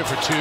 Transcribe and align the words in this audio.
Under 0.00 0.16
for 0.16 0.22
two. 0.22 0.34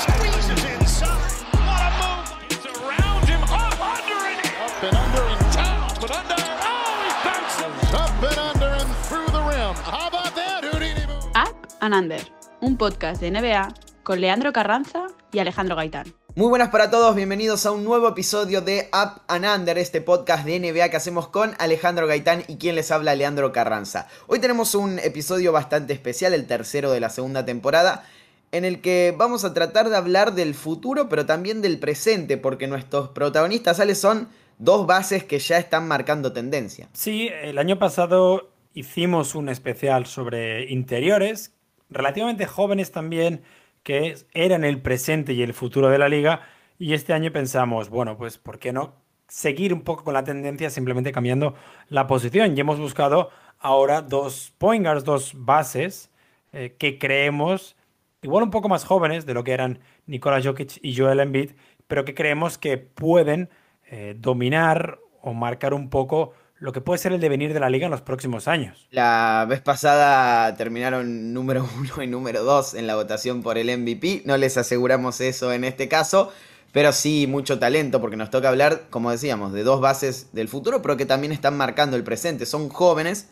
Squeezes 0.00 0.64
inside. 0.64 1.08
What 1.52 1.82
a 1.84 1.90
move. 2.00 2.24
It's 2.48 2.64
around 2.64 3.28
him. 3.28 3.42
Up, 3.42 3.76
under, 3.76 4.20
and 4.32 4.40
up 4.64 4.82
and 4.82 4.96
under 4.96 5.24
and 5.28 5.54
down, 5.54 5.88
but 6.00 6.10
under. 6.10 6.40
Oh, 6.40 7.04
he 7.04 7.10
bounces. 7.28 7.92
Up 7.92 8.22
and 8.22 8.38
under 8.38 8.70
and 8.80 8.90
through 9.04 9.26
the 9.26 9.42
rim. 9.42 9.74
How 9.84 10.08
about 10.08 10.34
that, 10.36 10.64
Houdini 10.64 11.06
move? 11.06 11.22
Up 11.34 11.66
and 11.82 11.94
Under, 11.94 12.20
un 12.62 12.78
podcast 12.78 13.20
de 13.20 13.30
NBA 13.30 13.74
con 14.04 14.22
Leandro 14.22 14.54
Carranza 14.54 15.08
y 15.32 15.38
Alejandro 15.38 15.76
Gaitán. 15.76 16.14
Muy 16.34 16.48
buenas 16.48 16.70
para 16.70 16.90
todos, 16.90 17.14
bienvenidos 17.14 17.66
a 17.66 17.72
un 17.72 17.84
nuevo 17.84 18.08
episodio 18.08 18.62
de 18.62 18.88
Up 18.94 19.20
and 19.28 19.44
Under, 19.44 19.76
este 19.76 20.00
podcast 20.00 20.46
de 20.46 20.58
NBA 20.58 20.88
que 20.88 20.96
hacemos 20.96 21.28
con 21.28 21.54
Alejandro 21.58 22.06
Gaitán 22.06 22.42
y 22.48 22.56
quien 22.56 22.74
les 22.74 22.90
habla 22.90 23.14
Leandro 23.14 23.52
Carranza. 23.52 24.08
Hoy 24.28 24.38
tenemos 24.38 24.74
un 24.74 24.98
episodio 24.98 25.52
bastante 25.52 25.92
especial, 25.92 26.32
el 26.32 26.46
tercero 26.46 26.90
de 26.90 27.00
la 27.00 27.10
segunda 27.10 27.44
temporada, 27.44 28.04
en 28.52 28.64
el 28.64 28.80
que 28.80 29.14
vamos 29.16 29.44
a 29.44 29.52
tratar 29.54 29.90
de 29.90 29.96
hablar 29.96 30.34
del 30.34 30.54
futuro, 30.54 31.08
pero 31.08 31.26
también 31.26 31.62
del 31.62 31.78
presente, 31.78 32.36
porque 32.36 32.66
nuestros 32.66 33.08
protagonistas 33.08 33.78
sales 33.78 33.98
son 33.98 34.28
dos 34.58 34.86
bases 34.86 35.24
que 35.24 35.38
ya 35.38 35.58
están 35.58 35.88
marcando 35.88 36.32
tendencia. 36.32 36.88
Sí, 36.92 37.28
el 37.42 37.58
año 37.58 37.78
pasado 37.78 38.50
hicimos 38.74 39.34
un 39.34 39.48
especial 39.48 40.06
sobre 40.06 40.70
interiores, 40.70 41.54
relativamente 41.90 42.46
jóvenes 42.46 42.92
también, 42.92 43.42
que 43.82 44.16
eran 44.32 44.64
el 44.64 44.80
presente 44.80 45.32
y 45.32 45.42
el 45.42 45.54
futuro 45.54 45.88
de 45.90 45.98
la 45.98 46.08
liga. 46.08 46.42
Y 46.78 46.94
este 46.94 47.12
año 47.12 47.32
pensamos, 47.32 47.88
bueno, 47.88 48.16
pues 48.16 48.38
¿por 48.38 48.58
qué 48.58 48.72
no 48.72 48.94
seguir 49.28 49.72
un 49.72 49.82
poco 49.82 50.04
con 50.04 50.14
la 50.14 50.24
tendencia 50.24 50.70
simplemente 50.70 51.12
cambiando 51.12 51.54
la 51.88 52.06
posición? 52.06 52.56
Y 52.56 52.60
hemos 52.60 52.78
buscado 52.78 53.30
ahora 53.58 54.02
dos 54.02 54.52
point 54.58 54.84
dos 55.04 55.32
bases 55.34 56.10
eh, 56.52 56.74
que 56.78 56.98
creemos, 56.98 57.76
igual 58.24 58.42
un 58.42 58.50
poco 58.50 58.68
más 58.68 58.84
jóvenes 58.84 59.26
de 59.26 59.34
lo 59.34 59.44
que 59.44 59.52
eran 59.52 59.78
Nikola 60.06 60.42
Jokic 60.42 60.78
y 60.82 60.96
Joel 60.96 61.20
Embiid, 61.20 61.52
pero 61.86 62.04
que 62.04 62.14
creemos 62.14 62.58
que 62.58 62.78
pueden 62.78 63.50
eh, 63.86 64.16
dominar 64.18 64.98
o 65.20 65.34
marcar 65.34 65.74
un 65.74 65.90
poco 65.90 66.32
lo 66.58 66.72
que 66.72 66.80
puede 66.80 66.98
ser 66.98 67.12
el 67.12 67.20
devenir 67.20 67.52
de 67.52 67.60
la 67.60 67.68
liga 67.68 67.84
en 67.84 67.90
los 67.90 68.00
próximos 68.00 68.48
años. 68.48 68.88
La 68.90 69.44
vez 69.48 69.60
pasada 69.60 70.56
terminaron 70.56 71.34
número 71.34 71.68
uno 71.78 72.02
y 72.02 72.06
número 72.06 72.42
dos 72.42 72.74
en 72.74 72.86
la 72.86 72.94
votación 72.94 73.42
por 73.42 73.58
el 73.58 73.66
MVP. 73.78 74.22
No 74.24 74.36
les 74.38 74.56
aseguramos 74.56 75.20
eso 75.20 75.52
en 75.52 75.64
este 75.64 75.88
caso, 75.88 76.32
pero 76.72 76.92
sí 76.92 77.26
mucho 77.26 77.58
talento, 77.58 78.00
porque 78.00 78.16
nos 78.16 78.30
toca 78.30 78.48
hablar, 78.48 78.84
como 78.88 79.10
decíamos, 79.10 79.52
de 79.52 79.62
dos 79.62 79.80
bases 79.80 80.32
del 80.32 80.48
futuro, 80.48 80.80
pero 80.80 80.96
que 80.96 81.04
también 81.04 81.32
están 81.32 81.56
marcando 81.56 81.96
el 81.96 82.04
presente. 82.04 82.46
Son 82.46 82.70
jóvenes, 82.70 83.28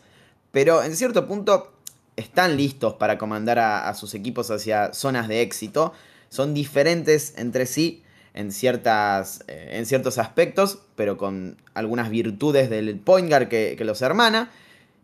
pero 0.51 0.83
en 0.83 0.95
cierto 0.95 1.27
punto 1.27 1.73
están 2.15 2.57
listos 2.57 2.93
para 2.95 3.17
comandar 3.17 3.59
a, 3.59 3.93
sus 3.93 4.13
equipos 4.13 4.51
hacia 4.51 4.93
zonas 4.93 5.27
de 5.27 5.41
éxito. 5.41 5.93
Son 6.29 6.53
diferentes 6.53 7.33
entre 7.37 7.65
sí 7.65 8.03
en, 8.33 8.51
ciertas, 8.51 9.43
eh, 9.47 9.71
en 9.73 9.85
ciertos 9.85 10.17
aspectos, 10.17 10.79
pero 10.95 11.17
con 11.17 11.57
algunas 11.73 12.09
virtudes 12.09 12.69
del 12.69 12.97
point 12.99 13.29
guard 13.29 13.47
que, 13.47 13.77
los 13.79 14.01
hermana. 14.01 14.51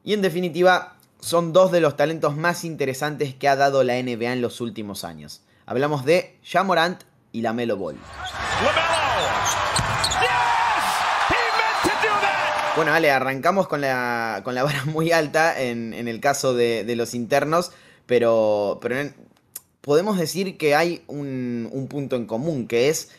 Y 0.03 0.13
en 0.13 0.21
definitiva, 0.21 0.95
son 1.19 1.53
dos 1.53 1.71
de 1.71 1.81
los 1.81 1.97
talentos 1.97 2.35
más 2.37 2.63
interesantes 2.63 3.33
que 3.33 3.47
ha 3.47 3.55
dado 3.55 3.83
la 3.83 4.02
NBA 4.02 4.33
en 4.33 4.41
los 4.41 4.61
últimos 4.61 5.03
años. 5.03 5.41
Hablamos 5.65 6.05
de 6.05 6.37
Jamorant 6.43 7.03
y 7.31 7.41
la 7.41 7.53
Melo 7.53 7.77
Ball. 7.77 7.97
Bueno, 12.80 12.94
Ale, 12.94 13.12
arrancamos 13.12 13.67
con 13.67 13.82
la, 13.82 14.40
con 14.45 14.56
la 14.56 14.64
vara 14.64 14.86
muy 14.86 15.12
alta 15.12 15.62
en, 15.62 15.94
en 15.94 16.08
el 16.08 16.22
caso 16.22 16.54
de, 16.54 16.86
de, 16.86 16.95
los 16.95 17.14
internos, 17.14 17.73
pero, 18.06 18.80
pero 18.82 18.95
podemos 19.82 20.17
decir 20.17 20.58
que 20.58 20.76
hay 20.76 21.04
un, 21.08 21.67
un, 21.73 21.90
punto 21.90 22.16
en 22.16 22.26
común, 22.26 22.70
que 22.70 22.88
es 22.88 23.10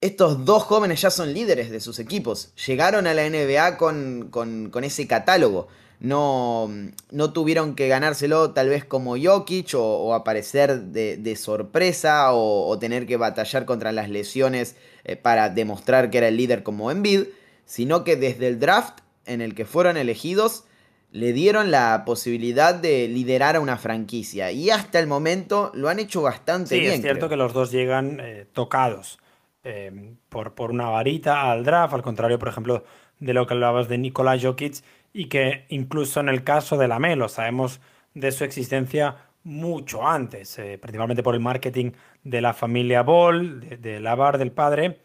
estos 0.00 0.44
dos 0.44 0.64
jóvenes 0.64 1.00
ya 1.02 1.10
son 1.10 1.32
líderes 1.32 1.70
de 1.70 1.78
sus 1.78 2.00
equipos. 2.00 2.52
Llegaron 2.66 3.06
a 3.06 3.14
la 3.14 3.30
NBA 3.30 3.76
con, 3.76 4.26
con, 4.32 4.82
ese 4.82 5.06
catálogo. 5.06 5.68
No, 6.00 6.68
no, 7.12 7.32
tuvieron 7.32 7.76
que 7.76 7.86
ganárselo 7.86 8.50
tal 8.50 8.70
vez 8.70 8.84
como 8.84 9.16
Jokic 9.16 9.74
o, 9.74 9.84
o 9.84 10.14
aparecer 10.14 10.80
de, 10.86 11.16
de 11.16 11.36
sorpresa 11.36 12.32
o, 12.32 12.66
o, 12.66 12.78
tener 12.80 13.06
que 13.06 13.16
batallar 13.16 13.66
contra 13.66 13.92
las 13.92 14.10
lesiones 14.10 14.74
eh, 15.04 15.14
para 15.14 15.48
demostrar 15.48 16.10
que 16.10 16.18
era 16.18 16.26
el 16.26 16.36
líder 16.36 16.64
como 16.64 16.90
Embiid, 16.90 17.26
sino 17.70 18.02
que 18.02 18.16
desde 18.16 18.48
el 18.48 18.58
draft 18.58 18.98
en 19.26 19.40
el 19.40 19.54
que 19.54 19.64
fueron 19.64 19.96
elegidos 19.96 20.64
le 21.12 21.32
dieron 21.32 21.70
la 21.70 22.02
posibilidad 22.04 22.74
de 22.74 23.06
liderar 23.06 23.54
a 23.54 23.60
una 23.60 23.76
franquicia 23.76 24.50
y 24.50 24.70
hasta 24.70 24.98
el 24.98 25.06
momento 25.06 25.70
lo 25.72 25.88
han 25.88 26.00
hecho 26.00 26.20
bastante 26.20 26.74
sí, 26.74 26.80
bien. 26.80 26.94
Es 26.94 27.00
cierto 27.00 27.28
creo. 27.28 27.28
que 27.28 27.36
los 27.36 27.52
dos 27.52 27.70
llegan 27.70 28.18
eh, 28.20 28.44
tocados 28.52 29.20
eh, 29.62 30.16
por, 30.28 30.56
por, 30.56 30.72
una 30.72 30.88
varita 30.88 31.48
al 31.48 31.62
draft, 31.62 31.94
al 31.94 32.02
contrario, 32.02 32.40
por 32.40 32.48
ejemplo, 32.48 32.82
de 33.20 33.34
lo 33.34 33.46
que 33.46 33.54
hablabas 33.54 33.88
de 33.88 33.98
Nikola 33.98 34.36
Jokic, 34.36 34.82
y 35.12 35.26
que 35.26 35.66
incluso 35.68 36.18
en 36.18 36.28
el 36.28 36.42
caso 36.42 36.76
de 36.76 36.88
Lamelo 36.88 37.28
sabemos 37.28 37.80
de 38.14 38.32
su 38.32 38.42
existencia 38.42 39.28
mucho 39.44 40.08
antes, 40.08 40.58
eh, 40.58 40.76
principalmente 40.76 41.22
por 41.22 41.36
el 41.36 41.40
marketing 41.40 41.92
de 42.24 42.40
la 42.40 42.52
familia 42.52 43.02
Ball, 43.02 43.60
de, 43.60 43.76
de 43.76 44.00
Lavar, 44.00 44.38
del 44.38 44.50
padre. 44.50 45.02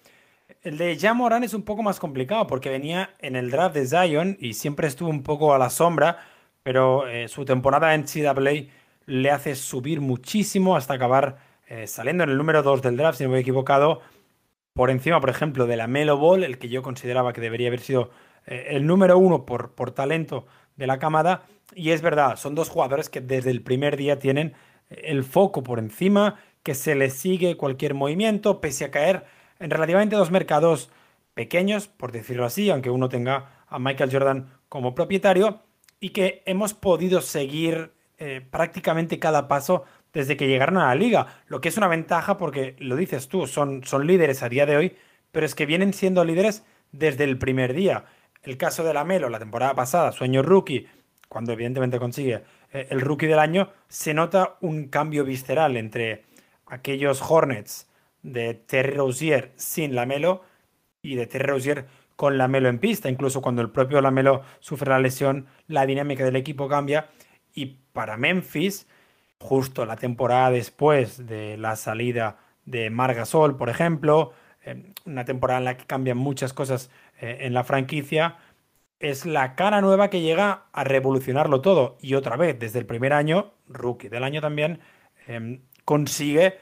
El 0.66 0.80
de 0.80 0.98
Jamoran 0.98 1.44
es 1.44 1.54
un 1.54 1.62
poco 1.62 1.84
más 1.84 2.00
complicado 2.00 2.48
porque 2.48 2.72
venía 2.72 3.12
en 3.20 3.36
el 3.36 3.52
draft 3.52 3.76
de 3.76 3.86
Zion 3.86 4.36
y 4.40 4.54
siempre 4.54 4.88
estuvo 4.88 5.10
un 5.10 5.22
poco 5.22 5.54
a 5.54 5.60
la 5.60 5.70
sombra, 5.70 6.18
pero 6.64 7.08
eh, 7.08 7.28
su 7.28 7.46
temporada 7.46 7.94
en 7.94 8.06
CWA 8.06 8.66
le 9.06 9.30
hace 9.30 9.54
subir 9.54 10.02
muchísimo 10.02 10.76
hasta 10.76 10.96
acabar 10.96 11.38
eh, 11.68 11.86
saliendo 11.86 12.24
en 12.24 12.32
el 12.32 12.38
número 12.40 12.64
2 12.64 12.82
del 12.82 12.98
draft, 12.98 13.20
si 13.20 13.26
no 13.26 13.30
me 13.30 13.38
he 13.38 13.42
equivocado, 13.42 14.02
por 14.74 14.90
encima, 14.90 15.22
por 15.22 15.30
ejemplo, 15.30 15.68
de 15.68 15.78
la 15.78 15.86
Melo 15.86 16.18
Ball, 16.18 16.44
el 16.44 16.58
que 16.58 16.68
yo 16.68 16.82
consideraba 16.82 17.32
que 17.32 17.42
debería 17.42 17.68
haber 17.68 17.82
sido 17.82 18.10
eh, 18.48 18.70
el 18.72 18.88
número 18.88 19.20
uno 19.20 19.46
por, 19.46 19.76
por, 19.76 19.92
talento 19.92 20.48
de 20.78 20.88
la 20.88 20.98
camada. 20.98 21.44
Y 21.76 21.92
es 21.92 22.02
verdad, 22.02 22.38
son 22.38 22.56
dos 22.56 22.70
jugadores 22.70 23.10
que 23.10 23.22
desde 23.22 23.52
el 23.52 23.62
primer 23.62 23.98
día 23.98 24.18
tienen 24.18 24.56
el 24.90 25.24
foco 25.26 25.62
por 25.62 25.78
encima, 25.78 26.40
que 26.64 26.74
se 26.74 26.96
les 26.96 27.14
sigue 27.14 27.56
cualquier 27.56 27.94
movimiento, 27.94 28.62
pese 28.62 28.86
a 28.86 28.90
caer 28.90 29.26
en 29.60 29.70
relativamente 29.70 30.16
dos 30.16 30.32
mercados 30.32 30.90
pequeños, 31.34 31.88
por 31.88 32.12
decirlo 32.12 32.46
así, 32.46 32.70
aunque 32.70 32.90
uno 32.90 33.10
tenga 33.10 33.64
a 33.68 33.80
Michael 33.80 34.12
Jordan 34.12 34.50
como 34.70 34.96
propietario, 34.96 35.62
y 36.00 36.10
que 36.10 36.44
hemos 36.46 36.74
podido 36.74 37.22
seguir 37.22 37.94
eh, 38.18 38.42
prácticamente 38.50 39.20
cada 39.20 39.48
paso 39.48 39.84
desde 40.14 40.38
que 40.38 40.48
llegaron 40.48 40.78
a 40.78 40.88
la 40.88 40.96
liga, 40.96 41.42
lo 41.48 41.60
que 41.62 41.70
es 41.70 41.78
una 41.78 41.88
ventaja 41.88 42.38
porque, 42.38 42.76
lo 42.80 42.96
dices 42.96 43.28
tú, 43.28 43.48
son, 43.48 43.84
son 43.84 44.08
líderes 44.08 44.44
a 44.44 44.50
día 44.50 44.66
de 44.66 44.78
hoy, 44.78 44.96
pero 45.32 45.46
es 45.46 45.56
que 45.56 45.66
vienen 45.66 45.94
siendo 45.94 46.24
líderes 46.24 46.64
desde 46.92 47.26
el 47.26 47.38
primer 47.38 47.74
día. 47.74 48.06
El 48.44 48.58
caso 48.58 48.84
de 48.84 48.94
la 48.94 49.04
Melo, 49.04 49.30
la 49.30 49.40
temporada 49.40 49.76
pasada, 49.76 50.12
sueño 50.12 50.42
rookie, 50.42 50.88
cuando 51.28 51.52
evidentemente 51.52 52.00
consigue 52.00 52.44
eh, 52.72 52.88
el 52.90 53.02
rookie 53.02 53.28
del 53.28 53.40
año, 53.40 53.72
se 53.90 54.14
nota 54.14 54.56
un 54.62 54.88
cambio 54.88 55.26
visceral 55.26 55.76
entre 55.76 56.24
aquellos 56.68 57.22
Hornets 57.22 57.90
de 58.26 58.56
Terry 58.56 58.96
Rozier 58.96 59.52
sin 59.56 59.94
Lamelo 59.94 60.42
y 61.02 61.16
de 61.16 61.28
Terry 61.28 61.46
Rozier 61.46 61.86
con 62.16 62.38
Lamelo 62.38 62.70
en 62.70 62.80
pista. 62.80 63.08
Incluso 63.08 63.42
cuando 63.42 63.62
el 63.62 63.70
propio 63.70 64.02
Lamelo 64.02 64.42
sufre 64.60 64.90
la 64.90 65.00
lesión, 65.00 65.46
la 65.68 65.86
dinámica 65.86 66.26
del 66.26 66.36
equipo 66.36 66.68
cambia. 66.68 67.10
Y 67.54 67.78
para 67.94 68.18
Memphis, 68.18 68.88
justo 69.40 69.86
la 69.86 69.96
temporada 69.96 70.50
después 70.50 71.28
de 71.28 71.58
la 71.58 71.76
salida 71.76 72.40
de 72.66 72.90
Margasol, 72.90 73.58
por 73.58 73.70
ejemplo, 73.70 74.34
eh, 74.64 74.92
una 75.06 75.24
temporada 75.24 75.60
en 75.60 75.66
la 75.66 75.78
que 75.78 75.86
cambian 75.86 76.18
muchas 76.18 76.52
cosas 76.54 76.90
eh, 77.22 77.38
en 77.42 77.54
la 77.54 77.64
franquicia, 77.64 78.38
es 79.00 79.28
la 79.28 79.56
cara 79.56 79.82
nueva 79.82 80.10
que 80.10 80.22
llega 80.22 80.66
a 80.74 80.84
revolucionarlo 80.84 81.62
todo. 81.62 81.98
Y 82.02 82.16
otra 82.16 82.38
vez, 82.38 82.58
desde 82.58 82.80
el 82.80 82.88
primer 82.88 83.14
año, 83.14 83.54
rookie 83.68 84.10
del 84.10 84.24
año 84.24 84.42
también, 84.42 84.80
eh, 85.28 85.60
consigue 85.84 86.58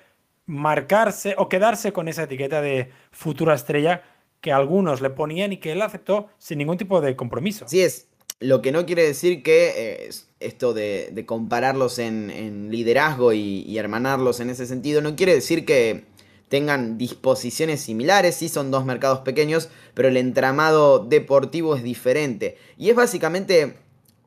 marcarse 0.46 1.36
o 1.38 1.50
quedarse 1.50 1.94
con 1.94 2.08
esa 2.08 2.24
etiqueta 2.24 2.62
de 2.62 2.92
futura 3.12 3.54
estrella 3.54 4.04
que 4.42 4.52
algunos 4.52 5.02
le 5.02 5.10
ponían 5.10 5.54
y 5.54 5.58
que 5.58 5.72
él 5.72 5.82
aceptó 5.82 6.28
sin 6.38 6.58
ningún 6.58 6.78
tipo 6.78 7.00
de 7.00 7.16
compromiso. 7.16 7.66
Sí 7.68 7.82
es, 7.82 8.08
lo 8.44 8.62
que 8.62 8.74
no 8.74 8.86
quiere 8.86 9.04
decir 9.04 9.42
que 9.42 9.74
eh, 9.76 10.10
esto 10.42 10.74
de, 10.74 11.24
compararlos 11.26 11.98
en, 11.98 12.70
liderazgo 12.70 13.32
y, 13.32 13.78
hermanarlos 13.78 14.42
en 14.42 14.50
ese 14.50 14.66
sentido, 14.66 15.02
no 15.02 15.16
quiere 15.16 15.34
decir 15.34 15.66
que 15.66 16.04
tengan 16.50 16.98
disposiciones 16.98 17.82
similares, 17.82 18.36
sí 18.36 18.50
son 18.50 18.70
dos 18.70 18.86
mercados 18.86 19.20
pequeños, 19.20 19.70
pero 19.94 20.10
el 20.10 20.18
entramado 20.18 21.00
deportivo 21.00 21.76
es 21.76 21.84
diferente. 21.84 22.58
Y 22.78 22.90
es 22.90 22.96
básicamente 22.96 23.78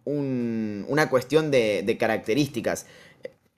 un, 0.05 0.87
una 0.89 1.11
cuestión 1.11 1.51
de 1.51 1.97
características. 2.01 2.87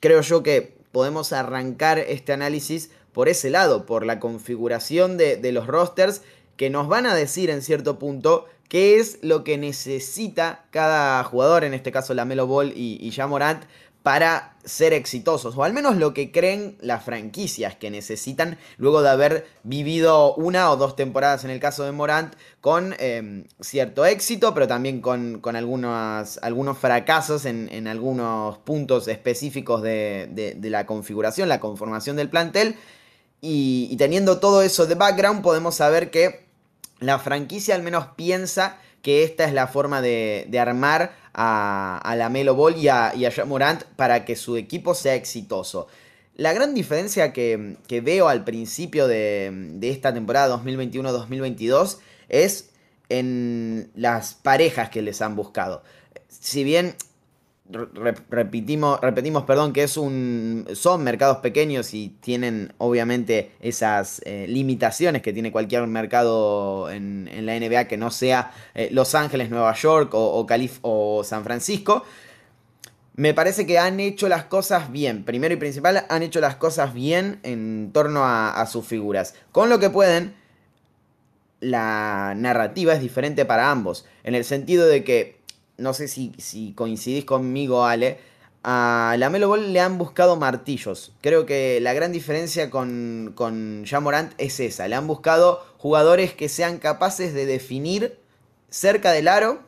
Creo 0.00 0.20
yo 0.22 0.43
que 0.43 0.77
podemos 0.93 1.32
arrancar 1.32 1.99
este 1.99 2.32
análisis 2.32 2.90
por 3.12 3.29
ese 3.29 3.50
lado, 3.50 3.87
por 3.87 4.06
la 4.06 4.20
configuración 4.20 5.17
de, 5.17 5.40
los 5.52 5.67
rosters 5.67 6.23
que 6.56 6.70
nos 6.70 6.88
van 6.88 7.06
a 7.06 7.14
decir 7.14 7.50
en 7.50 7.62
cierto 7.62 7.99
punto 7.99 8.46
qué 8.69 8.99
es 8.99 9.19
lo 9.23 9.44
que 9.44 9.58
necesita 9.58 10.67
cada 10.70 11.25
jugador, 11.25 11.64
en 11.64 11.75
este 11.75 11.90
caso 11.93 12.14
la 12.14 12.25
Melo 12.25 12.46
Ball 12.46 12.73
y, 12.76 12.99
y 13.00 13.11
Jamorant, 13.11 13.64
para 14.02 14.56
ser 14.64 14.92
exitosos, 14.92 15.56
o 15.56 15.64
al 15.64 15.72
menos 15.72 15.96
lo 15.96 16.14
que 16.14 16.30
creen 16.30 16.76
las 16.80 17.04
franquicias 17.04 17.74
que 17.74 17.90
necesitan 17.90 18.58
luego 18.76 19.02
de 19.02 19.08
haber 19.08 19.46
vivido 19.64 20.34
una 20.34 20.70
o 20.70 20.76
dos 20.76 20.94
temporadas 20.94 21.44
en 21.44 21.50
el 21.50 21.58
caso 21.58 21.84
de 21.84 21.92
Morant 21.92 22.34
con 22.60 22.94
em, 22.98 23.44
cierto 23.60 24.04
éxito, 24.06 24.54
pero 24.54 24.68
también 24.68 25.00
con, 25.00 25.40
algunos 25.56 26.78
fracasos 26.78 27.44
en, 27.44 27.88
algunos 27.88 28.58
puntos 28.58 29.08
específicos 29.08 29.82
de, 29.82 30.56
la 30.62 30.86
configuración, 30.86 31.48
la 31.48 31.60
conformación 31.60 32.16
del 32.16 32.28
plantel. 32.28 32.76
Y, 33.40 33.96
teniendo 33.96 34.38
todo 34.38 34.62
eso 34.62 34.86
de 34.86 34.96
background, 34.96 35.42
podemos 35.42 35.76
saber 35.76 36.10
que 36.10 36.46
la 36.98 37.18
franquicia 37.18 37.74
al 37.74 37.82
menos 37.82 38.08
piensa 38.16 38.78
que 39.02 39.24
esta 39.24 39.44
es 39.44 39.52
la 39.52 39.66
forma 39.66 40.02
de, 40.02 40.48
armar 40.60 41.12
a, 41.34 42.14
la 42.16 42.28
Melo 42.28 42.54
Ball 42.54 42.76
y 42.76 42.88
a, 42.88 43.12
y 43.14 43.26
Morant 43.46 43.84
para 43.96 44.24
que 44.24 44.36
su 44.36 44.56
equipo 44.56 44.94
sea 44.94 45.14
exitoso. 45.14 45.88
La 46.34 46.52
gran 46.52 46.74
diferencia 46.74 47.32
que, 47.32 47.76
veo 48.02 48.28
al 48.28 48.44
principio 48.44 49.08
de, 49.08 49.50
de 49.52 49.90
esta 49.90 50.14
temporada 50.14 50.56
2021-2022 50.62 51.98
es 52.28 52.70
en 53.08 53.90
las 53.94 54.34
parejas 54.34 54.90
que 54.90 55.02
les 55.02 55.22
han 55.22 55.34
buscado. 55.36 55.82
Si 56.28 56.62
bien 56.62 56.94
repetimos, 57.70 59.00
repetimos 59.00 59.44
perdón, 59.44 59.72
que 59.72 59.82
es 59.82 59.96
un, 59.96 60.66
son 60.74 61.04
mercados 61.04 61.38
pequeños 61.38 61.92
y 61.94 62.10
tienen 62.20 62.72
obviamente 62.78 63.52
esas 63.60 64.22
eh, 64.24 64.46
limitaciones 64.48 65.22
que 65.22 65.32
tiene 65.32 65.52
cualquier 65.52 65.86
mercado 65.86 66.90
en, 66.90 67.28
la 67.44 67.58
NBA 67.58 67.86
que 67.86 67.96
no 67.96 68.10
sea 68.10 68.52
eh, 68.74 68.88
Los 68.92 69.14
Ángeles, 69.14 69.50
Nueva 69.50 69.74
York 69.74 70.10
o, 70.12 70.46
Calif 70.46 70.78
o 70.82 71.22
San 71.24 71.44
Francisco. 71.44 72.04
Me 73.14 73.34
parece 73.34 73.66
que 73.66 73.78
han 73.78 73.98
hecho 74.00 74.28
las 74.28 74.44
cosas 74.44 74.92
bien. 74.92 75.24
Primero 75.24 75.52
y 75.52 75.56
principal, 75.56 76.06
han 76.08 76.22
hecho 76.22 76.40
las 76.40 76.56
cosas 76.56 76.94
bien 76.94 77.40
en 77.42 77.90
torno 77.92 78.24
a 78.24 78.64
sus 78.66 78.86
figuras. 78.86 79.34
Con 79.50 79.68
lo 79.68 79.80
que 79.80 79.90
pueden, 79.90 80.34
la 81.60 82.34
narrativa 82.36 82.92
es 82.92 83.00
diferente 83.00 83.44
para 83.44 83.70
ambos. 83.70 84.06
En 84.24 84.34
el 84.34 84.44
sentido 84.44 84.86
de 84.86 85.04
que, 85.04 85.38
no 85.78 85.94
sé 85.94 86.08
si, 86.08 86.72
coincidís 86.75 87.25
conmigo, 87.25 87.84
Ale, 87.84 88.19
a 88.62 89.16
la 89.19 89.30
Melo 89.30 89.48
Ball 89.48 89.72
le 89.72 89.80
han 89.80 89.96
buscado 89.96 90.36
martillos. 90.36 91.12
Creo 91.20 91.46
que 91.46 91.80
la 91.80 91.94
gran 91.94 92.12
diferencia 92.12 92.70
con, 92.70 93.32
con 93.34 93.84
Jamorant 93.86 94.32
es 94.38 94.60
esa. 94.60 94.88
Le 94.88 94.96
han 94.96 95.06
buscado 95.06 95.64
jugadores 95.78 96.34
que 96.34 96.48
sean 96.48 96.78
capaces 96.78 97.32
de 97.32 97.46
definir 97.46 98.19
cerca 98.69 99.12
del 99.12 99.28
aro. 99.28 99.60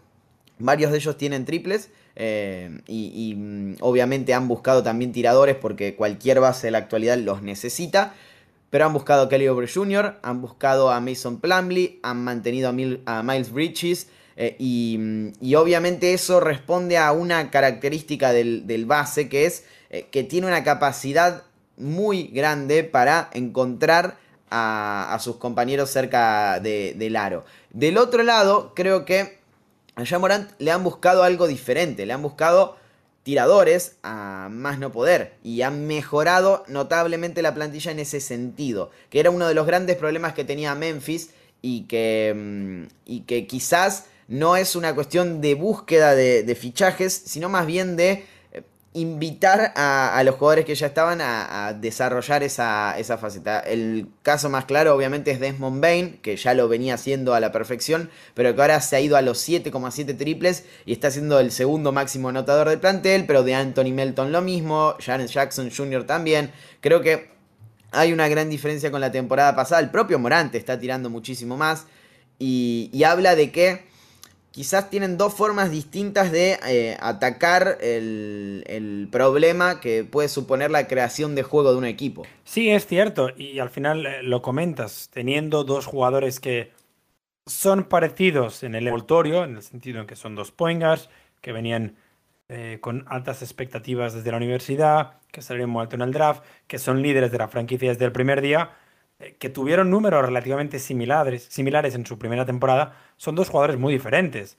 Varios 0.59 0.91
de 0.93 0.99
ellos 0.99 1.17
tienen 1.17 1.45
triples. 1.45 1.91
Eh, 2.17 2.83
y, 2.87 3.35
mm, 3.37 3.77
obviamente 3.81 4.35
han 4.35 4.49
buscado 4.49 4.83
también 4.83 5.13
tiradores 5.13 5.57
porque 5.57 5.95
cualquier 5.95 6.41
base 6.41 6.67
de 6.67 6.73
la 6.73 6.79
actualidad 6.79 7.17
los 7.17 7.43
necesita. 7.43 8.15
Pero 8.71 8.87
han 8.87 8.93
buscado 8.93 9.23
a 9.23 9.29
Kelly 9.29 9.47
Oubre 9.49 9.69
Jr., 9.73 10.19
han 10.23 10.41
buscado 10.43 10.91
a 10.91 11.01
Mason 11.01 11.41
Plumley, 11.41 11.99
han 12.03 12.23
mantenido 12.23 12.69
a, 13.07 13.23
Miles 13.23 13.53
Bridges. 13.53 14.09
Eh, 14.37 14.57
y, 14.59 15.55
obviamente 15.55 16.15
eso 16.15 16.41
responde 16.41 16.99
a 16.99 17.13
una 17.13 17.51
característica 17.51 18.33
del, 18.33 18.85
base 18.87 19.29
que 19.29 19.47
es 19.47 19.65
eh, 19.91 20.07
que 20.11 20.25
tiene 20.25 20.47
una 20.47 20.65
capacidad 20.65 21.43
muy 21.77 22.25
grande 22.29 22.85
para 22.85 23.31
encontrar 23.33 24.19
a, 24.51 25.17
sus 25.21 25.37
compañeros 25.37 25.91
cerca 25.91 26.61
del 26.61 27.17
aro. 27.17 27.45
Del 27.71 27.99
otro 27.99 28.23
lado, 28.23 28.73
creo 28.75 29.05
que 29.05 29.39
a 29.95 30.05
Jamorant 30.05 30.51
le 30.59 30.71
han 30.71 30.83
buscado 30.83 31.23
algo 31.23 31.47
diferente, 31.47 32.07
le 32.07 32.13
han 32.13 32.23
buscado 32.23 32.77
tiradores 33.23 33.97
a 34.03 34.49
más 34.51 34.79
no 34.79 34.93
poder 34.93 35.35
y 35.43 35.63
han 35.63 35.87
mejorado 35.87 36.65
notablemente 36.69 37.43
la 37.43 37.55
plantilla 37.55 37.93
en 37.93 37.99
ese 37.99 38.21
sentido, 38.21 38.91
que 39.11 39.21
era 39.21 39.31
uno 39.31 39.47
de 39.47 39.55
los 39.55 39.67
grandes 39.67 39.97
problemas 39.97 40.33
que 40.33 40.45
tenía 40.45 40.75
Memphis 40.75 41.31
y 41.63 41.83
que, 41.83 42.33
mm, 42.35 42.95
y 43.05 43.21
que 43.21 43.47
quizás 43.47 44.07
no 44.31 44.57
es 44.57 44.77
una 44.77 44.95
cuestión 44.95 45.43
de 45.43 45.55
búsqueda 45.55 46.15
de 46.15 46.55
fichajes, 46.55 47.13
sino 47.13 47.51
más 47.51 47.67
bien 47.67 47.97
de 47.97 48.25
invitar 48.93 49.73
a, 49.77 50.21
los 50.25 50.35
jugadores 50.35 50.65
que 50.65 50.75
ya 50.75 50.89
estaban 50.89 51.21
a, 51.21 51.75
desarrollar 51.75 52.43
esa, 52.43 52.97
faceta. 53.21 53.61
El 53.61 54.09
caso 54.23 54.49
más 54.51 54.65
claro 54.65 54.95
obviamente 54.95 55.31
es 55.31 55.39
Desmond 55.39 55.81
Bain, 55.81 56.19
que 56.23 56.37
ya 56.37 56.55
lo 56.55 56.69
venía 56.69 56.95
haciendo 56.95 57.35
a 57.35 57.41
la 57.41 57.53
perfección, 57.53 58.11
pero 58.35 58.55
que 58.55 58.61
ahora 58.61 58.81
se 58.81 58.97
ha 58.97 59.01
ido 59.01 59.17
a 59.17 59.23
los 59.23 59.49
7,7 59.49 60.17
triples 60.17 60.65
y 60.87 60.93
está 60.93 61.11
siendo 61.11 61.39
el 61.39 61.53
segundo 61.53 61.93
máximo 61.93 62.31
anotador 62.31 62.69
del 62.69 62.81
plantel, 62.81 63.27
pero 63.27 63.45
de 63.45 63.55
Anthony 63.55 63.93
Melton 63.93 64.33
lo 64.33 64.43
mismo, 64.43 64.97
Janet 64.99 65.29
Jackson 65.29 65.71
Jr. 65.71 66.05
también. 66.05 66.51
Creo 66.81 67.01
que 67.01 67.31
hay 67.93 68.13
una 68.13 68.29
gran 68.29 68.51
diferencia 68.51 68.91
con 68.91 69.01
la 69.01 69.13
temporada 69.13 69.55
pasada. 69.55 69.81
El 69.81 69.91
propio 69.91 70.19
Morante 70.19 70.59
está 70.59 70.79
tirando 70.81 71.11
muchísimo 71.11 71.57
más 71.57 71.87
y 72.39 73.03
habla 73.05 73.37
de 73.37 73.53
que 73.53 73.90
quizás 74.51 74.91
tienen 74.91 75.17
dos 75.17 75.35
formas 75.35 75.71
distintas 75.71 76.33
de 76.33 76.59
eh, 76.67 76.97
atacar 77.01 77.79
el, 77.81 79.09
problema 79.11 79.81
que 79.81 80.05
puede 80.05 80.29
suponer 80.29 80.71
la 80.71 80.87
creación 80.87 81.35
de 81.35 81.43
juego 81.43 81.73
de 81.73 81.79
un 81.79 81.85
equipo. 81.85 82.25
Sí, 82.45 82.71
es 82.71 82.87
cierto, 82.87 83.31
y 83.37 83.59
al 83.59 83.71
final 83.71 84.07
eh, 84.07 84.23
lo 84.23 84.43
comentas, 84.43 85.11
teniendo 85.13 85.65
dos 85.65 85.87
jugadores 85.87 86.41
que 86.41 86.71
son 87.47 87.85
parecidos 87.85 88.63
en 88.63 88.75
el 88.75 88.87
envoltorio, 88.87 89.45
en 89.45 89.57
el 89.57 89.63
sentido 89.63 90.01
en 90.01 90.07
que 90.07 90.17
son 90.17 90.35
dos 90.35 90.53
poingas, 90.53 91.09
que 91.41 91.53
venían 91.53 91.97
eh, 92.49 92.79
con 92.81 93.05
altas 93.09 93.43
expectativas 93.43 94.15
desde 94.15 94.31
la 94.31 94.37
universidad, 94.37 95.15
que 95.33 95.43
salieron 95.43 95.71
muy 95.71 95.83
alto 95.83 95.97
en 95.97 96.03
el 96.03 96.13
draft, 96.13 96.43
que 96.67 96.79
son 96.79 97.03
líderes 97.03 97.33
de 97.33 97.39
la 97.39 97.49
franquicia 97.49 97.91
desde 97.91 98.05
el 98.05 98.13
primer 98.13 98.41
día, 98.41 98.71
que 99.39 99.51
tuvieron 99.51 99.91
números 99.91 100.25
relativamente 100.25 100.79
similares, 100.79 101.45
similares 101.45 101.95
en 101.95 102.07
su 102.07 102.19
primera 102.19 102.45
temporada, 102.47 102.97
son 103.17 103.35
dos 103.35 103.49
jugadores 103.51 103.79
muy 103.79 103.93
diferentes. 103.93 104.57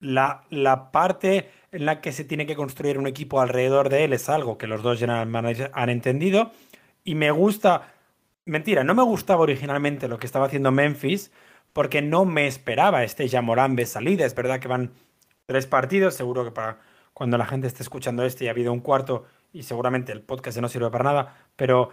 La, 0.00 0.44
la, 0.50 0.90
parte 0.90 1.48
en 1.70 1.86
la 1.86 2.00
que 2.00 2.10
se 2.10 2.24
tiene 2.24 2.44
que 2.44 2.56
construir 2.56 2.98
un 2.98 3.06
equipo 3.06 3.40
alrededor 3.40 3.88
de 3.88 4.04
él 4.04 4.12
es 4.12 4.28
algo 4.28 4.58
que 4.58 4.66
los 4.66 4.82
dos 4.82 4.98
general 4.98 5.28
managers 5.28 5.70
han 5.74 5.90
entendido. 5.90 6.50
Y 7.04 7.14
me 7.14 7.30
gusta. 7.30 7.92
Mentira, 8.44 8.82
no 8.82 8.94
me 8.94 9.04
gustaba 9.04 9.42
originalmente 9.42 10.08
lo 10.08 10.18
que 10.18 10.26
estaba 10.26 10.46
haciendo 10.46 10.72
Memphis, 10.72 11.30
porque 11.72 12.02
no 12.02 12.24
me 12.24 12.48
esperaba 12.48 13.04
este 13.04 13.28
Yamorambe 13.28 13.86
salida. 13.86 14.26
Es 14.26 14.34
verdad 14.34 14.58
que 14.58 14.66
van 14.66 14.90
tres 15.46 15.66
partidos, 15.66 16.14
seguro 16.14 16.44
que 16.44 16.50
para 16.50 16.80
cuando 17.14 17.38
la 17.38 17.46
gente 17.46 17.68
esté 17.68 17.84
escuchando 17.84 18.24
este 18.24 18.44
ya 18.44 18.50
ha 18.50 18.54
habido 18.54 18.72
un 18.72 18.80
cuarto 18.80 19.26
y 19.52 19.62
seguramente 19.62 20.12
el 20.12 20.22
podcast 20.22 20.58
no 20.58 20.68
sirve 20.68 20.90
para 20.90 21.04
nada, 21.04 21.36
pero 21.56 21.90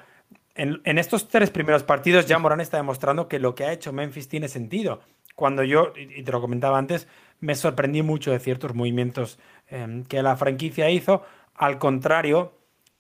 en, 0.56 0.98
estos 0.98 1.28
tres 1.28 1.52
primeros 1.52 1.84
partidos 1.84 2.26
ya 2.26 2.40
Morán 2.40 2.62
está 2.62 2.78
demostrando 2.78 3.28
que 3.28 3.40
lo 3.40 3.56
que 3.56 3.66
ha 3.66 3.72
hecho 3.72 3.94
Memphis 3.94 4.28
tiene 4.28 4.48
sentido. 4.48 5.02
Cuando 5.36 5.64
yo, 5.64 5.94
y 5.96 6.22
te 6.24 6.32
lo 6.32 6.42
comentaba 6.42 6.78
antes, 6.78 7.08
me 7.40 7.56
sorprendí 7.56 8.02
mucho 8.02 8.32
de 8.32 8.40
ciertos 8.40 8.74
movimientos 8.76 9.40
em, 9.68 10.04
que 10.04 10.22
la 10.22 10.36
franquicia 10.36 10.90
hizo. 10.90 11.24
Al 11.56 11.78
contrario, 11.78 12.54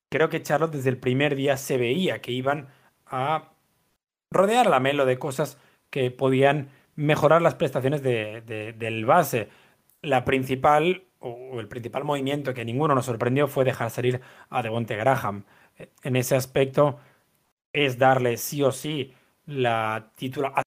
creo 0.10 0.30
que 0.30 0.42
Charlotte 0.42 0.72
desde 0.72 0.90
el 0.90 0.98
primer 0.98 1.36
día 1.36 1.58
se 1.58 1.78
veía 1.78 2.22
que 2.22 2.32
iban 2.32 2.70
a 3.06 3.50
rodear 4.32 4.68
la 4.68 4.80
Melo 4.80 5.06
de 5.06 5.20
cosas 5.20 5.58
que 5.90 6.12
podían 6.12 6.70
mejorar 6.96 7.42
las 7.42 7.56
prestaciones 7.56 8.04
del 8.04 9.06
base. 9.06 9.50
La 10.02 10.24
principal, 10.26 11.04
o 11.20 11.60
el 11.60 11.68
principal 11.68 12.04
movimiento 12.04 12.54
que 12.54 12.66
ninguno 12.66 12.96
nos 12.96 13.06
sorprendió 13.06 13.48
fue 13.48 13.66
dejar 13.66 13.90
salir 13.90 14.22
a 14.50 14.62
Devonte 14.62 14.96
Graham. 14.96 15.46
En 16.04 16.16
ese 16.16 16.36
aspecto, 16.36 17.00
es 17.74 17.98
darle 17.98 18.38
sí 18.38 18.64
o 18.64 18.72
sí 18.72 19.14
la 19.46 20.12
titularidad. 20.16 20.64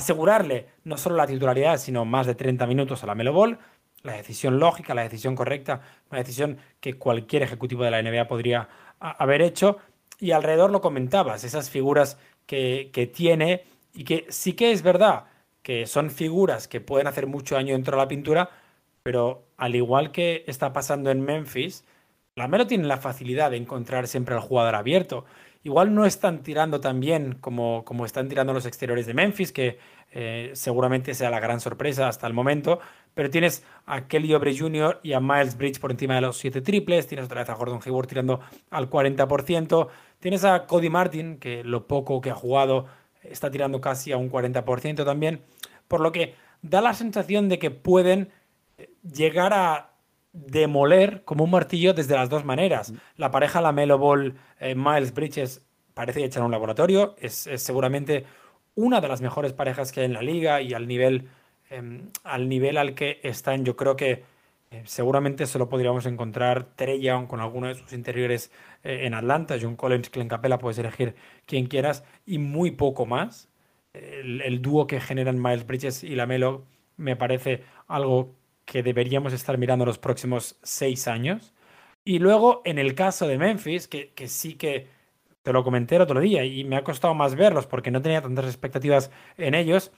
Asegurarle 0.00 0.66
no 0.84 0.96
solo 0.98 1.16
la 1.16 1.26
titularidad, 1.26 1.78
sino 1.78 2.04
más 2.04 2.26
de 2.26 2.34
30 2.34 2.66
minutos 2.66 3.02
a 3.02 3.06
la 3.06 3.14
Melo 3.14 3.32
Ball. 3.32 3.58
La 4.02 4.14
decisión 4.14 4.58
lógica, 4.58 4.92
la 4.94 5.02
decisión 5.02 5.34
correcta, 5.34 5.80
una 6.10 6.18
decisión 6.18 6.58
que 6.80 6.98
cualquier 6.98 7.42
ejecutivo 7.42 7.84
de 7.84 7.90
la 7.90 8.00
NBA 8.00 8.28
podría 8.28 8.68
haber 8.98 9.40
hecho. 9.40 9.78
Y 10.18 10.32
alrededor 10.32 10.70
lo 10.70 10.80
comentabas, 10.80 11.44
esas 11.44 11.70
figuras 11.70 12.18
que, 12.46 12.90
que 12.92 13.06
tiene 13.06 13.64
y 13.94 14.04
que 14.04 14.26
sí 14.28 14.52
que 14.54 14.72
es 14.72 14.82
verdad 14.82 15.24
que 15.62 15.86
son 15.86 16.10
figuras 16.10 16.68
que 16.68 16.80
pueden 16.82 17.06
hacer 17.06 17.26
mucho 17.26 17.54
daño 17.54 17.72
dentro 17.72 17.96
de 17.96 18.02
la 18.02 18.08
pintura, 18.08 18.50
pero 19.04 19.44
al 19.58 19.76
igual 19.76 20.10
que 20.12 20.44
está 20.46 20.72
pasando 20.72 21.10
en 21.10 21.20
Memphis, 21.20 21.84
la 22.34 22.48
Melo 22.48 22.66
tiene 22.66 22.88
la 22.88 22.96
facilidad 22.96 23.50
de 23.50 23.58
encontrar 23.58 24.08
siempre 24.08 24.34
al 24.34 24.40
jugador 24.40 24.74
abierto. 24.74 25.26
Igual 25.62 25.94
no 25.94 26.06
están 26.06 26.42
tirando 26.42 26.80
tan 26.80 27.00
bien 27.00 27.36
como, 27.40 27.84
como 27.84 28.06
están 28.06 28.28
tirando 28.28 28.52
los 28.54 28.66
exteriores 28.66 29.06
de 29.06 29.14
Memphis, 29.14 29.52
que 29.52 29.78
eh, 30.10 30.50
seguramente 30.54 31.14
sea 31.14 31.30
la 31.30 31.38
gran 31.38 31.60
sorpresa 31.60 32.08
hasta 32.08 32.26
el 32.26 32.32
momento, 32.32 32.80
pero 33.12 33.28
tienes 33.30 33.62
a 33.84 34.08
Kelly 34.08 34.34
Obre 34.34 34.56
Jr. 34.56 35.00
y 35.02 35.12
a 35.12 35.20
Miles 35.20 35.56
Bridge 35.56 35.80
por 35.80 35.90
encima 35.90 36.14
de 36.14 36.22
los 36.22 36.38
7 36.38 36.62
triples, 36.62 37.06
tienes 37.06 37.26
otra 37.26 37.42
vez 37.42 37.50
a 37.50 37.54
Gordon 37.54 37.80
Hayward 37.84 38.08
tirando 38.08 38.40
al 38.70 38.88
40%, 38.88 39.88
Tienes 40.18 40.44
a 40.44 40.66
Cody 40.66 40.88
Martin, 40.88 41.38
que 41.38 41.62
lo 41.62 41.86
poco 41.86 42.22
que 42.22 42.30
ha 42.30 42.34
jugado 42.34 42.86
está 43.22 43.50
tirando 43.50 43.82
casi 43.82 44.10
a 44.10 44.16
un 44.16 44.30
40% 44.30 45.04
también, 45.04 45.42
por 45.86 46.00
lo 46.00 46.12
que 46.12 46.34
da 46.62 46.80
la 46.80 46.94
sensación 46.94 47.50
de 47.50 47.58
que 47.58 47.70
pueden 47.70 48.30
llegar 49.02 49.52
a 49.52 49.94
demoler 50.34 51.22
como 51.24 51.44
un 51.44 51.50
martillo 51.50 51.94
desde 51.94 52.16
las 52.16 52.28
dos 52.28 52.44
maneras. 52.44 52.92
La 53.16 53.30
pareja 53.30 53.60
la 53.60 53.72
Melo 53.72 53.98
Ball 53.98 54.34
eh, 54.58 54.74
Miles 54.74 55.14
Bridges 55.14 55.64
parece 55.94 56.24
echar 56.24 56.42
un 56.42 56.50
laboratorio, 56.50 57.14
es, 57.18 57.48
seguramente 57.56 58.24
una 58.74 59.00
de 59.00 59.06
las 59.06 59.20
mejores 59.20 59.52
parejas 59.52 59.92
que 59.92 60.00
hay 60.00 60.06
en 60.06 60.12
la 60.12 60.22
liga 60.22 60.60
y 60.60 60.74
al 60.74 60.88
nivel, 60.88 61.28
em, 61.70 62.10
al, 62.24 62.48
nivel 62.48 62.76
al 62.76 62.94
que 62.96 63.20
están, 63.22 63.64
yo 63.64 63.76
creo 63.76 63.94
que 63.94 64.24
eh, 64.72 64.82
seguramente 64.86 65.46
se 65.46 65.58
lo 65.60 65.68
podríamos 65.68 66.04
encontrar 66.06 66.64
Trey 66.74 67.00
Young 67.00 67.28
con 67.28 67.38
alguno 67.40 67.68
de 67.68 67.76
sus 67.76 67.92
interiores 67.92 68.50
eh, 68.82 69.06
en 69.06 69.14
Atlanta, 69.14 69.56
John 69.60 69.76
Collins, 69.76 70.10
Clint 70.10 70.28
Capella, 70.30 70.58
puedes 70.58 70.78
elegir 70.78 71.14
quien 71.46 71.66
quieras, 71.66 72.04
y 72.26 72.38
muy 72.38 72.72
poco 72.72 73.06
más. 73.06 73.48
El, 73.92 74.40
el 74.42 74.60
dúo 74.60 74.88
que 74.88 75.00
generan 75.00 75.40
Miles 75.40 75.64
Bridges 75.64 76.02
y 76.02 76.16
la 76.16 76.26
Melo 76.26 76.64
me 76.96 77.14
parece 77.14 77.62
algo 77.86 78.34
que 78.64 78.82
deberíamos 78.82 79.32
estar 79.32 79.58
mirando 79.58 79.84
los 79.84 79.98
próximos 79.98 80.56
seis 80.62 81.08
años. 81.08 81.52
Y 82.04 82.18
luego, 82.18 82.62
en 82.64 82.78
el 82.78 82.94
caso 82.94 83.26
de 83.26 83.38
Memphis, 83.38 83.88
que, 83.88 84.12
sí 84.26 84.54
que 84.54 84.88
te 85.42 85.52
lo 85.52 85.64
comenté 85.64 85.96
el 85.96 86.02
otro 86.02 86.20
día 86.20 86.44
y 86.44 86.64
me 86.64 86.76
ha 86.76 86.84
costado 86.84 87.14
más 87.14 87.34
verlos 87.34 87.66
porque 87.66 87.90
no 87.90 88.02
tenía 88.02 88.22
tantas 88.22 88.46
expectativas 88.46 89.10
en 89.36 89.54
ellos, 89.54 89.92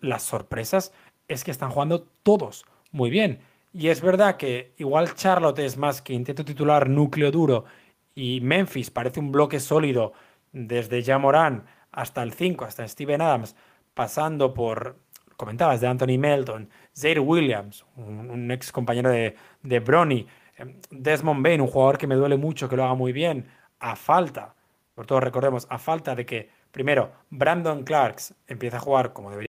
las 0.00 0.22
sorpresas 0.22 0.92
es 1.28 1.44
que 1.44 1.50
están 1.50 1.70
jugando 1.70 2.02
todos 2.22 2.64
muy 2.90 3.10
bien. 3.10 3.40
Y 3.72 3.88
es 3.88 4.02
verdad 4.02 4.36
que 4.36 4.74
igual 4.76 5.14
Charlotte 5.14 5.60
es 5.60 5.76
más 5.76 6.02
que 6.02 6.12
intento 6.12 6.44
titular 6.44 6.88
núcleo 6.88 7.30
duro 7.30 7.64
y 8.14 8.40
Memphis 8.40 8.90
parece 8.90 9.20
un 9.20 9.32
bloque 9.32 9.60
sólido 9.60 10.12
desde 10.52 11.02
Jamoran 11.02 11.64
hasta 11.90 12.22
el 12.22 12.32
5, 12.32 12.64
hasta 12.64 12.86
Steven 12.86 13.20
Adams, 13.20 13.56
pasando 13.94 14.52
por 14.52 14.96
comentabas, 15.36 15.80
de 15.80 15.88
Anthony 15.88 16.18
Melton, 16.18 16.70
Zaire 16.94 17.20
Williams, 17.20 17.84
un, 17.96 18.50
ex 18.50 18.72
compañero 18.72 19.10
de, 19.10 19.34
de 19.62 19.80
Bronny, 19.80 20.26
em, 20.56 20.74
Desmond 20.90 21.42
Bain, 21.42 21.60
un 21.60 21.68
jugador 21.68 21.98
que 21.98 22.06
me 22.06 22.14
duele 22.14 22.36
mucho 22.36 22.68
que 22.68 22.76
lo 22.76 22.84
haga 22.84 22.94
muy 22.94 23.12
bien, 23.12 23.46
a 23.80 23.96
falta, 23.96 24.54
por 24.94 25.06
todos 25.06 25.22
recordemos, 25.22 25.66
a 25.70 25.78
falta 25.78 26.14
de 26.14 26.26
que, 26.26 26.50
primero, 26.70 27.12
Brandon 27.30 27.84
Clarks 27.84 28.34
empiece 28.46 28.76
a 28.76 28.80
jugar 28.80 29.12
como 29.12 29.30
debería 29.30 29.48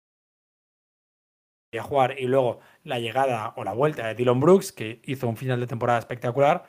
jugar 1.81 2.19
y 2.19 2.27
luego 2.27 2.61
la 2.85 2.99
llegada 2.99 3.55
o 3.57 3.65
la 3.65 3.73
vuelta 3.73 4.07
de 4.07 4.15
Dylan 4.15 4.41
Brooks, 4.41 4.73
que 4.73 5.01
hizo 5.05 5.29
un 5.29 5.37
final 5.37 5.61
de 5.61 5.67
temporada 5.67 5.99
espectacular, 5.99 6.67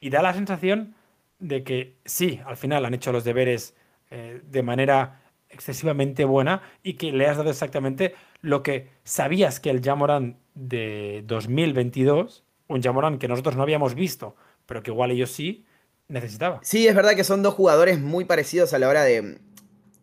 y 0.00 0.10
da 0.10 0.22
la 0.22 0.34
sensación 0.34 0.94
de 1.38 1.64
que 1.64 1.96
sí, 2.04 2.40
al 2.44 2.56
final 2.56 2.84
han 2.84 2.94
hecho 2.94 3.12
los 3.12 3.24
deberes 3.24 3.76
eh, 4.10 4.40
de 4.44 4.62
manera 4.62 5.20
excesivamente 5.56 6.24
buena 6.24 6.62
y 6.82 6.94
que 6.94 7.10
le 7.12 7.26
has 7.26 7.38
dado 7.38 7.50
exactamente 7.50 8.14
lo 8.42 8.62
que 8.62 8.90
sabías 9.02 9.58
que 9.58 9.70
el 9.70 9.82
Jamoran 9.82 10.38
de 10.54 11.24
2022, 11.26 12.44
un 12.68 12.82
Jamoran 12.82 13.18
que 13.18 13.26
nosotros 13.26 13.56
no 13.56 13.62
habíamos 13.62 13.94
visto, 13.94 14.36
pero 14.66 14.82
que 14.82 14.90
igual 14.90 15.10
ellos 15.10 15.30
sí, 15.30 15.64
necesitaba. 16.08 16.60
Sí, 16.62 16.86
es 16.86 16.94
verdad 16.94 17.16
que 17.16 17.24
son 17.24 17.42
dos 17.42 17.54
jugadores 17.54 17.98
muy 17.98 18.26
parecidos 18.26 18.74
a 18.74 18.78
la 18.78 18.88
hora 18.88 19.02
de 19.02 19.38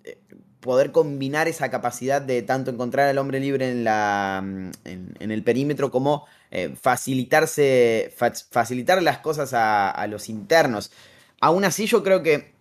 eh, 0.03 0.17
poder 0.60 0.91
combinar 0.91 1.48
esa 1.48 1.69
capacidad 1.69 2.22
de 2.22 2.41
tanto 2.41 2.72
encontrar 2.72 3.07
al 3.07 3.17
hombre 3.19 3.39
libre 3.39 3.69
en, 3.69 3.83
la, 3.83 4.41
mm, 4.43 4.72
en, 4.86 5.31
el 5.31 5.43
perímetro 5.43 5.91
como 5.91 6.25
eh, 6.51 6.74
facilitarse, 6.79 8.13
facilitar 8.50 9.01
las 9.03 9.19
cosas 9.19 9.53
a, 9.53 9.91
a 9.91 10.07
los 10.07 10.27
internos. 10.27 10.91
Aún 11.39 11.65
así 11.65 11.86
yo 11.86 12.03
creo 12.03 12.24
que 12.24 12.52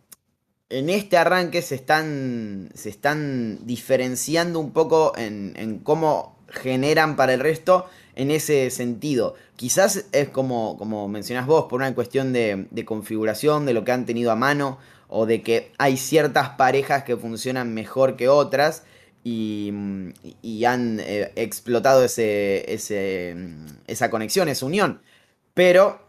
en 0.72 0.88
este 0.88 1.18
arranque 1.18 1.60
se 1.60 1.74
están, 1.74 2.70
se 2.74 2.88
están 2.88 3.58
diferenciando 3.66 4.58
un 4.58 4.72
poco 4.72 5.12
en, 5.16 5.80
cómo 5.84 6.34
generan 6.48 7.14
para 7.14 7.34
el 7.34 7.40
resto 7.40 7.86
en 8.16 8.30
ese 8.30 8.70
sentido. 8.70 9.34
Quizás 9.56 10.06
es 10.12 10.30
como, 10.30 10.78
como 10.78 11.08
mencionás 11.08 11.46
vos, 11.46 11.66
por 11.68 11.80
una 11.80 11.94
cuestión 11.94 12.32
de, 12.32 12.84
configuración, 12.86 13.66
de 13.66 13.74
lo 13.74 13.84
que 13.84 13.92
han 13.92 14.06
tenido 14.06 14.32
a 14.32 14.36
mano, 14.36 14.78
o 15.08 15.26
de 15.26 15.42
que 15.42 15.72
hay 15.76 15.98
ciertas 15.98 16.50
parejas 16.50 17.04
que 17.04 17.18
funcionan 17.18 17.74
mejor 17.74 18.16
que 18.16 18.30
otras 18.30 18.84
y, 19.22 19.70
han 20.64 21.00
eh, 21.00 21.32
explotado 21.36 22.02
ese, 22.02 22.72
ese, 22.72 23.36
esa 23.86 24.08
conexión, 24.08 24.48
esa 24.48 24.64
unión. 24.64 25.02
Pero 25.52 26.00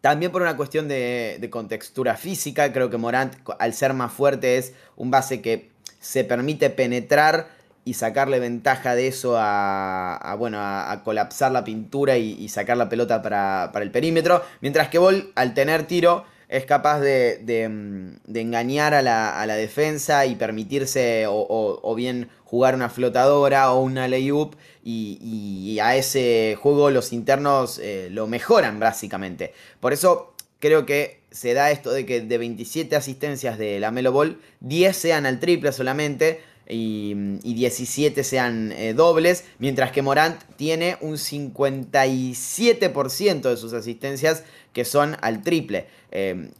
también 0.00 0.30
por 0.30 0.42
una 0.42 0.56
cuestión 0.56 0.88
de, 0.88 1.46
contextura 1.50 2.16
física, 2.16 2.72
creo 2.72 2.90
que 2.90 2.96
Morant, 2.96 3.34
al 3.58 3.74
ser 3.74 3.94
más 3.94 4.12
fuerte, 4.12 4.58
es 4.58 4.72
un 4.96 5.10
base 5.10 5.40
que 5.40 5.70
se 6.00 6.24
permite 6.24 6.70
penetrar 6.70 7.48
y 7.84 7.94
sacarle 7.94 8.38
ventaja 8.38 8.94
de 8.94 9.08
eso 9.08 9.36
a, 9.38 10.36
bueno, 10.38 10.58
a, 10.60 11.02
colapsar 11.04 11.50
la 11.50 11.64
pintura 11.64 12.16
y, 12.18 12.48
sacar 12.48 12.76
la 12.76 12.88
pelota 12.88 13.22
para, 13.22 13.70
el 13.82 13.90
perímetro. 13.90 14.44
Mientras 14.60 14.88
que 14.88 14.98
Ball, 14.98 15.32
al 15.34 15.54
tener 15.54 15.86
tiro, 15.86 16.24
es 16.48 16.64
capaz 16.64 17.00
de, 17.00 17.68
mm, 17.68 18.36
engañar 18.36 18.94
a 18.94 19.02
la, 19.02 19.56
defensa 19.56 20.26
y 20.26 20.34
permitirse 20.34 21.26
o, 21.28 21.94
bien 21.94 22.28
jugar 22.44 22.74
una 22.74 22.88
flotadora 22.88 23.72
o 23.72 23.82
una 23.82 24.08
layup 24.08 24.54
y, 24.82 25.78
a 25.82 25.96
ese 25.96 26.56
juego 26.60 26.90
los 26.90 27.12
internos 27.12 27.78
eh, 27.78 28.08
lo 28.10 28.26
mejoran 28.26 28.80
básicamente. 28.80 29.52
Por 29.80 29.92
eso 29.92 30.34
creo 30.58 30.86
que 30.86 31.20
se 31.30 31.54
da 31.54 31.70
esto 31.70 31.92
de 31.92 32.06
que 32.06 32.22
de 32.22 32.38
27 32.38 32.96
asistencias 32.96 33.58
de 33.58 33.78
la 33.80 33.90
Melo 33.90 34.12
Ball, 34.12 34.40
10 34.60 34.96
sean 34.96 35.26
al 35.26 35.40
triple 35.40 35.72
solamente 35.72 36.40
y, 36.68 37.14
17 37.42 38.22
sean 38.24 38.72
eh, 38.72 38.94
dobles, 38.94 39.44
mientras 39.58 39.92
que 39.92 40.00
Morant 40.02 40.42
tiene 40.56 40.96
un 41.00 41.14
57% 41.14 43.42
de 43.42 43.56
sus 43.56 43.72
asistencias 43.72 44.42
que 44.72 44.84
son 44.84 45.16
al 45.20 45.42
triple. 45.42 45.86
Eh, 46.10 46.50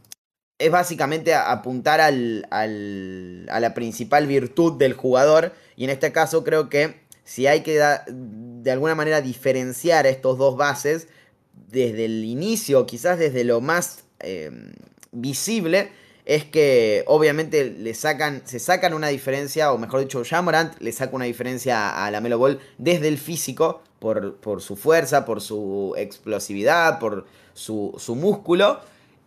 es 0.59 0.71
básicamente 0.71 1.35
apuntar 1.35 2.01
al, 2.01 2.47
al, 2.51 3.47
a 3.51 3.61
la 3.61 3.75
principal 3.75 4.27
virtud 4.27 4.77
del 4.77 4.93
jugador 4.93 5.53
y 5.77 5.85
en 5.85 5.91
este 5.91 6.11
caso 6.11 6.43
creo 6.43 6.69
que 6.69 7.01
si 7.25 7.47
hay 7.47 7.61
que 7.61 7.79
de 8.09 8.71
alguna 8.71 8.95
manera 8.95 9.21
diferenciar 9.21 10.07
estos 10.07 10.39
dos 10.39 10.57
bases 10.57 11.07
desde 11.53 12.07
el 12.07 12.25
inicio, 12.25 12.87
quizás 12.87 13.19
desde 13.19 13.45
lo 13.45 13.61
más 13.61 14.05
em, 14.21 14.73
visible, 15.13 15.91
es 16.25 16.45
que 16.45 17.05
obviamente 17.07 17.71
le 17.71 17.95
sacan, 17.95 18.43
se 18.45 18.59
sacan 18.59 18.95
una 18.95 19.09
diferencia, 19.09 19.73
o 19.73 19.79
mejor 19.79 20.01
dicho, 20.01 20.23
Jamorant 20.25 20.79
le 20.81 20.91
saca 20.93 21.15
una 21.15 21.27
diferencia 21.27 22.05
a 22.05 22.11
la 22.11 22.21
Melo 22.21 22.39
Ball 22.39 22.61
desde 22.79 23.09
el 23.09 23.19
físico, 23.19 23.83
por, 23.99 24.37
por 24.37 24.63
su 24.63 24.77
fuerza, 24.77 25.25
por 25.25 25.41
su 25.41 25.95
explosividad, 25.97 26.99
por 26.99 27.27
su, 27.59 27.95
su 27.99 28.15
músculo. 28.15 28.81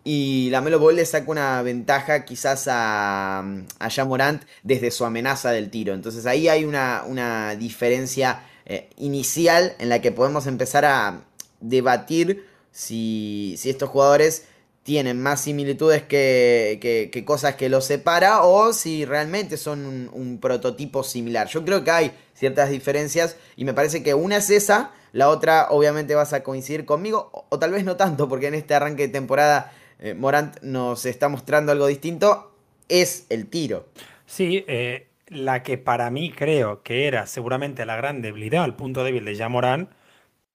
Y 0.04 0.50
la 0.50 0.62
Melo 0.62 0.80
Ball 0.80 0.96
le 0.96 1.06
saca 1.06 1.30
una 1.30 1.62
ventaja 1.62 2.26
quizás 2.26 2.68
a, 2.68 3.40
a 3.78 3.90
Jamorant 3.90 4.44
desde 4.64 4.90
su 4.90 5.06
amenaza 5.06 5.52
del 5.52 5.70
tiro. 5.70 5.94
Entonces 5.94 6.26
ahí 6.26 6.48
hay 6.48 6.66
una, 6.66 7.56
diferencia 7.56 8.44
eh, 8.66 8.90
inicial 8.98 9.76
en 9.78 9.90
la 9.90 10.02
que 10.02 10.12
podemos 10.12 10.48
empezar 10.48 10.86
a 10.86 11.22
debatir 11.60 12.48
si, 12.72 13.60
estos 13.64 13.90
jugadores 13.90 14.46
tienen 14.84 15.22
más 15.22 15.42
similitudes 15.42 16.04
que, 16.04 17.24
cosas 17.26 17.56
que 17.56 17.70
los 17.70 17.86
separa 17.86 18.44
o 18.44 18.74
si 18.74 19.06
realmente 19.06 19.58
son 19.58 20.10
un, 20.12 20.40
prototipo 20.40 21.04
similar. 21.04 21.48
Yo 21.48 21.64
creo 21.64 21.84
que 21.84 21.92
hay 21.92 22.12
ciertas 22.34 22.70
diferencias 22.70 23.38
y 23.56 23.66
me 23.66 23.74
parece 23.74 24.02
que 24.02 24.14
una 24.14 24.38
es 24.38 24.50
esa, 24.50 24.92
la 25.12 25.30
otra 25.30 25.68
obviamente 25.70 26.16
vas 26.16 26.34
a 26.34 26.42
coincidir 26.44 26.86
conmigo 26.86 27.46
o, 27.50 27.60
tal 27.60 27.72
vez 27.72 27.84
no 27.84 27.96
tanto 27.96 28.28
porque 28.28 28.48
en 28.48 28.56
este 28.56 28.74
arranque 28.74 29.08
de 29.08 29.14
temporada 29.14 29.72
eh, 30.00 30.16
Morant 30.16 30.60
nos 30.62 31.06
está 31.06 31.30
mostrando 31.30 31.72
algo 31.72 31.86
distinto, 31.86 32.52
es 32.90 33.28
el 33.30 33.48
tiro. 33.48 33.88
Sí, 34.26 34.66
eh, 34.68 35.08
la 35.28 35.64
que 35.64 35.78
para 35.78 36.10
mí 36.10 36.32
creo 36.32 36.82
que 36.82 37.08
era 37.08 37.28
seguramente 37.28 37.86
la 37.86 37.96
gran 37.96 38.22
debilidad, 38.22 38.66
el 38.66 38.74
punto 38.74 39.04
débil 39.04 39.26
de 39.26 39.36
ya 39.36 39.48
Morant, 39.48 39.90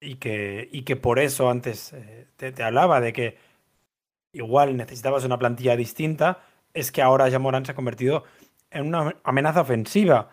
y 0.00 0.16
que, 0.16 0.68
y 0.73 0.83
que 0.83 0.97
por 0.97 1.18
eso 1.18 1.50
antes 1.50 1.92
eh, 1.92 2.26
te, 2.37 2.62
hablaba 2.62 3.00
de 3.00 3.12
que 3.12 3.38
igual 4.37 4.76
necesitabas 4.76 5.25
una 5.25 5.38
plantilla 5.38 5.76
distinta, 5.76 6.43
es 6.75 6.93
que 6.93 7.02
ahora 7.02 7.28
ya 7.28 7.38
Morant 7.38 7.66
se 7.66 7.73
ha 7.73 7.75
convertido 7.75 8.25
en 8.71 8.87
una 8.87 9.16
amenaza 9.25 9.62
ofensiva. 9.62 10.31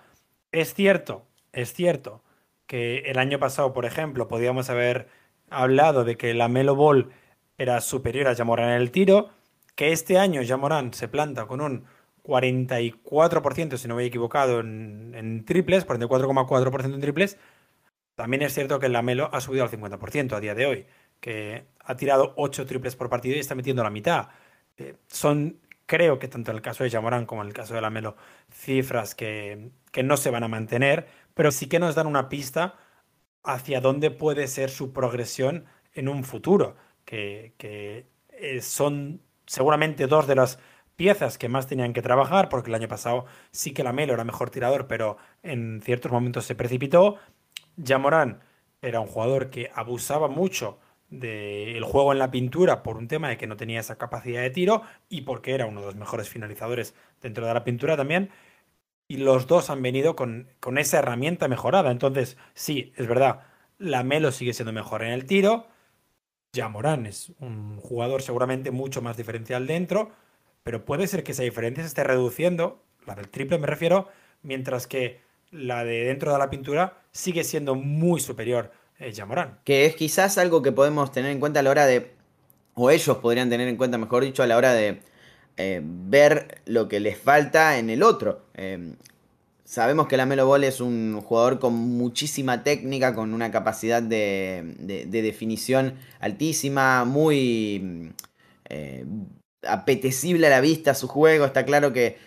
Es 0.52 0.74
cierto, 0.74 1.26
es 1.52 1.74
cierto 1.74 2.24
que 2.68 3.00
el 3.00 3.18
año 3.18 3.40
pasado, 3.40 3.74
por 3.74 3.86
ejemplo, 3.86 4.28
podíamos 4.28 4.70
haber 4.70 5.08
hablado 5.50 6.04
de 6.04 6.18
que 6.18 6.34
la 6.34 6.48
Melo 6.48 6.76
Ball 6.76 7.12
era 7.58 7.80
superior 7.82 8.28
a 8.28 8.36
Jamoran 8.36 8.70
en 8.70 8.82
el 8.82 8.92
tiro, 8.92 9.30
que 9.76 9.92
este 9.92 10.18
año 10.18 10.42
Jamoran 10.46 10.94
se 10.94 11.08
planta 11.08 11.46
con 11.46 11.62
un 11.62 11.86
44%, 12.24 13.78
si 13.78 13.88
no 13.88 13.96
me 13.96 14.04
he 14.04 14.08
equivocado, 14.08 14.60
en, 14.60 15.14
en 15.16 15.46
triples, 15.46 15.88
44,4% 15.88 16.94
en 16.94 17.02
triples. 17.02 17.38
También 18.16 18.44
es 18.44 18.54
cierto 18.54 18.80
que 18.80 18.88
el 18.88 18.94
Lamelo 18.94 19.30
ha 19.34 19.42
subido 19.42 19.64
al 19.64 19.72
50% 19.72 20.34
a 20.34 20.40
día 20.40 20.56
de 20.56 20.66
hoy, 20.66 20.86
que 21.24 21.68
ha 21.80 21.96
tirado 21.96 22.34
8 22.36 22.66
triples 22.66 22.98
por 22.98 23.10
partido 23.10 23.38
y 23.38 23.40
está 23.40 23.56
metiendo 23.56 23.82
la 23.82 23.90
mitad. 23.90 24.28
Eh, 24.76 24.98
son 25.08 25.62
creo 25.86 26.20
que 26.20 26.28
tanto 26.28 26.52
en 26.52 26.58
el 26.58 26.62
caso 26.62 26.84
de 26.84 26.90
Jamoran 26.90 27.26
como 27.26 27.42
en 27.44 27.48
el 27.48 27.54
caso 27.54 27.74
de 27.74 27.82
Lamelo, 27.82 28.18
cifras 28.52 29.16
que, 29.16 29.72
que 29.92 30.04
no 30.04 30.18
se 30.18 30.32
van 30.32 30.44
a 30.44 30.50
mantener, 30.50 31.08
pero 31.34 31.52
sí 31.52 31.68
que 31.68 31.80
nos 31.80 31.96
dan 31.96 32.08
una 32.08 32.28
pista 32.28 32.76
hacia 33.44 33.80
dónde 33.80 34.12
puede 34.12 34.48
ser 34.48 34.70
su 34.70 34.92
progresión 34.92 35.66
en 35.94 36.10
un 36.10 36.26
futuro, 36.26 36.76
que, 37.06 37.54
eh, 38.30 38.62
son 38.62 39.22
seguramente 39.46 40.08
dos 40.08 40.28
de 40.28 40.36
las 40.36 40.60
piezas 40.98 41.38
que 41.38 41.48
más 41.50 41.68
tenían 41.68 41.94
que 41.94 42.02
trabajar, 42.02 42.50
porque 42.50 42.70
el 42.70 42.76
año 42.76 42.88
pasado 42.90 43.26
sí 43.52 43.72
que 43.74 43.84
Lamelo 43.84 44.14
era 44.14 44.26
mejor 44.26 44.50
tirador, 44.50 44.88
pero 44.88 45.18
en 45.42 45.82
ciertos 45.82 46.12
momentos 46.12 46.46
se 46.46 46.56
precipitó. 46.56 47.18
Jamoran 47.82 48.42
era 48.82 49.00
un 49.00 49.08
jugador 49.08 49.50
que 49.50 49.72
abusaba 49.74 50.28
mucho 50.28 50.80
del 51.20 51.84
juego 51.84 52.12
en 52.12 52.20
la 52.20 52.32
pintura 52.32 52.82
por 52.82 52.98
un 52.98 53.08
tema 53.08 53.30
de 53.30 53.38
que 53.38 53.48
no 53.48 53.56
tenía 53.56 53.80
esa 53.80 53.98
capacidad 53.98 54.42
de 54.42 54.50
tiro 54.50 54.82
y 55.10 55.22
porque 55.22 55.54
era 55.54 55.68
uno 55.68 55.82
de 55.82 55.86
los 55.88 55.96
mejores 55.96 56.28
finalizadores 56.28 56.96
dentro 57.22 57.46
de 57.46 57.54
la 57.54 57.64
pintura 57.64 57.96
también. 57.96 58.32
Y 59.08 59.18
los 59.18 59.48
dos 59.48 59.70
han 59.70 59.82
venido 59.82 60.16
con, 60.16 60.50
con 60.60 60.78
esa 60.78 61.00
herramienta 61.00 61.48
mejorada. 61.48 61.92
Entonces, 61.92 62.38
sí, 62.56 62.94
es 62.96 63.08
verdad, 63.08 63.42
la 63.78 64.04
Melo 64.04 64.32
sigue 64.32 64.54
siendo 64.54 64.74
mejor 64.74 65.04
en 65.04 65.12
el 65.12 65.26
tiro. 65.26 65.68
Ya 66.54 66.68
Morán 66.70 67.06
es 67.06 67.32
un 67.40 67.78
jugador 67.78 68.22
seguramente 68.22 68.72
mucho 68.72 69.02
más 69.02 69.18
diferencial 69.18 69.68
dentro, 69.68 70.12
pero 70.64 70.86
puede 70.86 71.08
ser 71.08 71.24
que 71.24 71.34
esa 71.34 71.44
diferencia 71.44 71.84
se 71.84 71.90
esté 71.90 72.04
reduciendo, 72.04 72.84
la 73.06 73.16
del 73.16 73.30
triple 73.30 73.58
me 73.58 73.68
refiero, 73.68 74.08
mientras 74.42 74.88
que 74.88 75.22
la 75.52 75.84
de 75.84 76.06
dentro 76.06 76.32
de 76.32 76.40
la 76.40 76.50
pintura 76.50 77.02
sigue 77.12 77.44
siendo 77.44 77.76
muy 77.76 78.20
superior 78.20 78.72
eh, 79.04 79.14
Que 79.64 79.86
es 79.86 79.96
quizás 79.96 80.38
algo 80.38 80.62
que 80.62 80.72
podemos 80.72 81.12
tener 81.12 81.32
en 81.32 81.40
cuenta 81.40 81.60
a 81.60 81.64
la 81.64 81.70
hora 81.70 81.86
de, 81.86 82.12
o 82.74 82.90
ellos 82.90 83.18
podrían 83.18 83.50
tener 83.50 83.68
en 83.68 83.78
cuenta, 83.78 83.98
mejor 83.98 84.24
dicho, 84.24 84.44
a 84.44 84.48
la 84.48 84.58
hora 84.58 84.74
de 84.74 85.02
eh, 85.58 85.82
ver 85.84 86.62
lo 86.66 86.88
que 86.88 87.00
les 87.00 87.18
falta 87.18 87.78
en 87.78 87.90
el 87.90 88.04
otro. 88.04 88.46
Eh, 88.56 88.96
sabemos 89.66 90.08
que 90.08 90.18
la 90.18 90.26
Melo 90.26 90.48
Ball 90.48 90.64
es 90.64 90.80
un 90.80 91.22
jugador 91.22 91.60
con 91.60 91.74
muchísima 91.74 92.64
técnica, 92.64 93.14
con 93.14 93.34
una 93.34 93.52
capacidad 93.52 94.02
de, 94.02 94.76
de 94.80 95.22
definición 95.22 95.96
altísima, 96.20 97.06
muy 97.06 98.14
apetecible 99.68 100.48
a 100.48 100.50
la 100.50 100.62
vista 100.62 100.96
su 100.96 101.08
juego. 101.08 101.46
Está 101.46 101.66
claro 101.66 101.94
que 101.94 102.18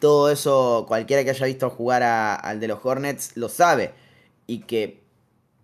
todo 0.00 0.30
eso, 0.30 0.84
cualquiera 0.88 1.22
que 1.22 1.30
haya 1.30 1.46
visto 1.46 1.70
jugar 1.70 2.02
al 2.02 2.60
de 2.60 2.68
los 2.68 2.84
Hornets 2.84 3.36
lo 3.36 3.48
sabe. 3.48 3.92
Y 4.46 4.60
que 4.60 5.03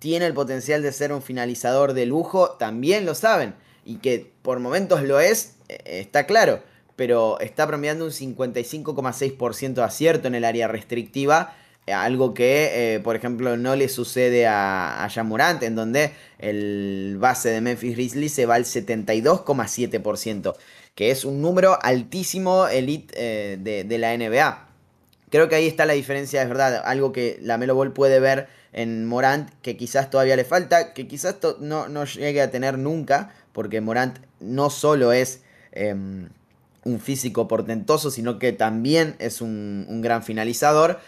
tiene 0.00 0.26
el 0.26 0.34
potencial 0.34 0.82
de 0.82 0.92
ser 0.92 1.12
un 1.12 1.22
finalizador 1.22 1.92
de 1.92 2.06
lujo, 2.06 2.52
también 2.52 3.06
lo 3.06 3.14
saben. 3.14 3.54
Y 3.84 3.96
que 3.96 4.32
por 4.42 4.58
momentos 4.58 5.02
lo 5.02 5.20
es, 5.20 5.56
eh, 5.68 5.78
está 6.00 6.26
claro. 6.26 6.62
Pero 6.96 7.38
está 7.38 7.66
promediando 7.66 8.06
un 8.06 8.10
55,6% 8.10 9.74
de 9.74 9.82
acierto 9.82 10.26
en 10.26 10.34
el 10.34 10.44
área 10.44 10.68
restrictiva. 10.68 11.54
Eh, 11.86 11.92
algo 11.92 12.32
que, 12.32 12.94
eh, 12.94 13.00
por 13.00 13.14
ejemplo, 13.14 13.58
no 13.58 13.76
le 13.76 13.88
sucede 13.90 14.46
a, 14.46 15.04
a 15.04 15.10
Jamorant, 15.10 15.62
en 15.62 15.76
donde 15.76 16.12
el 16.38 17.16
base 17.18 17.50
de 17.50 17.60
Memphis 17.60 17.94
Grizzlies 17.94 18.32
se 18.32 18.46
va 18.46 18.54
al 18.54 18.64
72,7%, 18.64 20.56
que 20.94 21.10
es 21.10 21.26
un 21.26 21.42
número 21.42 21.78
altísimo 21.82 22.68
elite 22.68 23.58
de, 23.58 23.84
de 23.84 23.98
la 23.98 24.16
NBA. 24.16 24.66
Creo 25.30 25.48
que 25.48 25.56
ahí 25.56 25.66
está 25.66 25.84
la 25.84 25.92
diferencia, 25.92 26.42
es 26.42 26.48
verdad, 26.48 26.82
algo 26.84 27.12
que 27.12 27.38
la 27.42 27.58
Melo 27.58 27.74
Ball 27.74 27.92
puede 27.92 28.18
ver 28.18 28.48
en 28.72 29.06
Morant 29.06 29.50
que 29.62 29.76
quizás 29.76 30.10
todavía 30.10 30.36
le 30.36 30.44
falta, 30.44 30.92
que 30.92 31.08
quizás 31.08 31.36
no, 31.60 31.88
no, 31.88 32.04
llegue 32.04 32.40
a 32.40 32.50
tener 32.50 32.78
nunca, 32.78 33.34
porque 33.52 33.80
Morant 33.80 34.18
no 34.38 34.70
solo 34.70 35.12
es 35.12 35.42
em, 35.72 36.28
un 36.84 37.00
físico 37.00 37.48
portentoso, 37.48 38.10
sino 38.10 38.38
que 38.38 38.52
también 38.52 39.16
es 39.18 39.40
un, 39.40 40.00
gran 40.02 40.22
finalizador. 40.22 41.00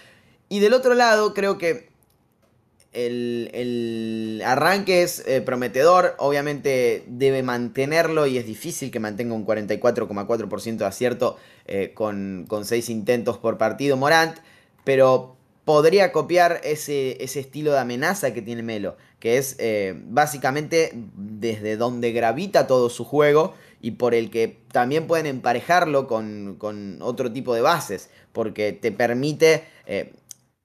Y 0.49 0.61
del 0.61 0.75
otro 0.75 0.95
lado, 0.95 1.35
creo 1.35 1.57
que 1.57 1.91
el, 2.93 4.43
arranque 4.45 5.03
es 5.03 5.23
eh, 5.27 5.41
prometedor, 5.41 6.15
obviamente 6.19 7.05
debe 7.07 7.43
mantenerlo 7.43 8.27
y 8.27 8.37
es 8.37 8.45
difícil 8.45 8.91
que 8.91 9.01
mantenga 9.01 9.35
un 9.35 9.47
44,4% 9.47 10.77
de 10.77 10.85
acierto 10.85 11.39
eh, 11.67 11.93
con, 11.95 12.45
con 12.49 12.67
6 12.67 12.91
intentos 12.91 13.39
por 13.39 13.57
partido 13.57 13.97
Morant, 13.97 14.37
pero 14.85 15.37
podría 15.65 16.13
copiar 16.13 16.61
ese, 16.65 17.23
ese, 17.23 17.41
estilo 17.41 17.73
de 17.73 17.79
amenaza 17.79 18.35
que 18.35 18.43
tiene 18.43 18.63
Melo, 18.63 18.97
que 19.21 19.39
es 19.39 19.57
eh, 19.59 19.95
básicamente 20.07 20.93
desde 20.95 21.77
donde 21.77 22.13
gravita 22.13 22.67
todo 22.67 22.91
su 22.91 23.05
juego 23.05 23.55
y 23.81 23.93
por 23.93 24.15
el 24.15 24.31
que 24.31 24.59
también 24.73 25.07
pueden 25.07 25.27
emparejarlo 25.27 26.09
con, 26.09 26.59
otro 27.01 27.33
tipo 27.33 27.55
de 27.55 27.61
bases, 27.61 28.11
porque 28.33 28.73
te 28.73 28.93
permite 28.93 29.65
eh, 29.87 30.13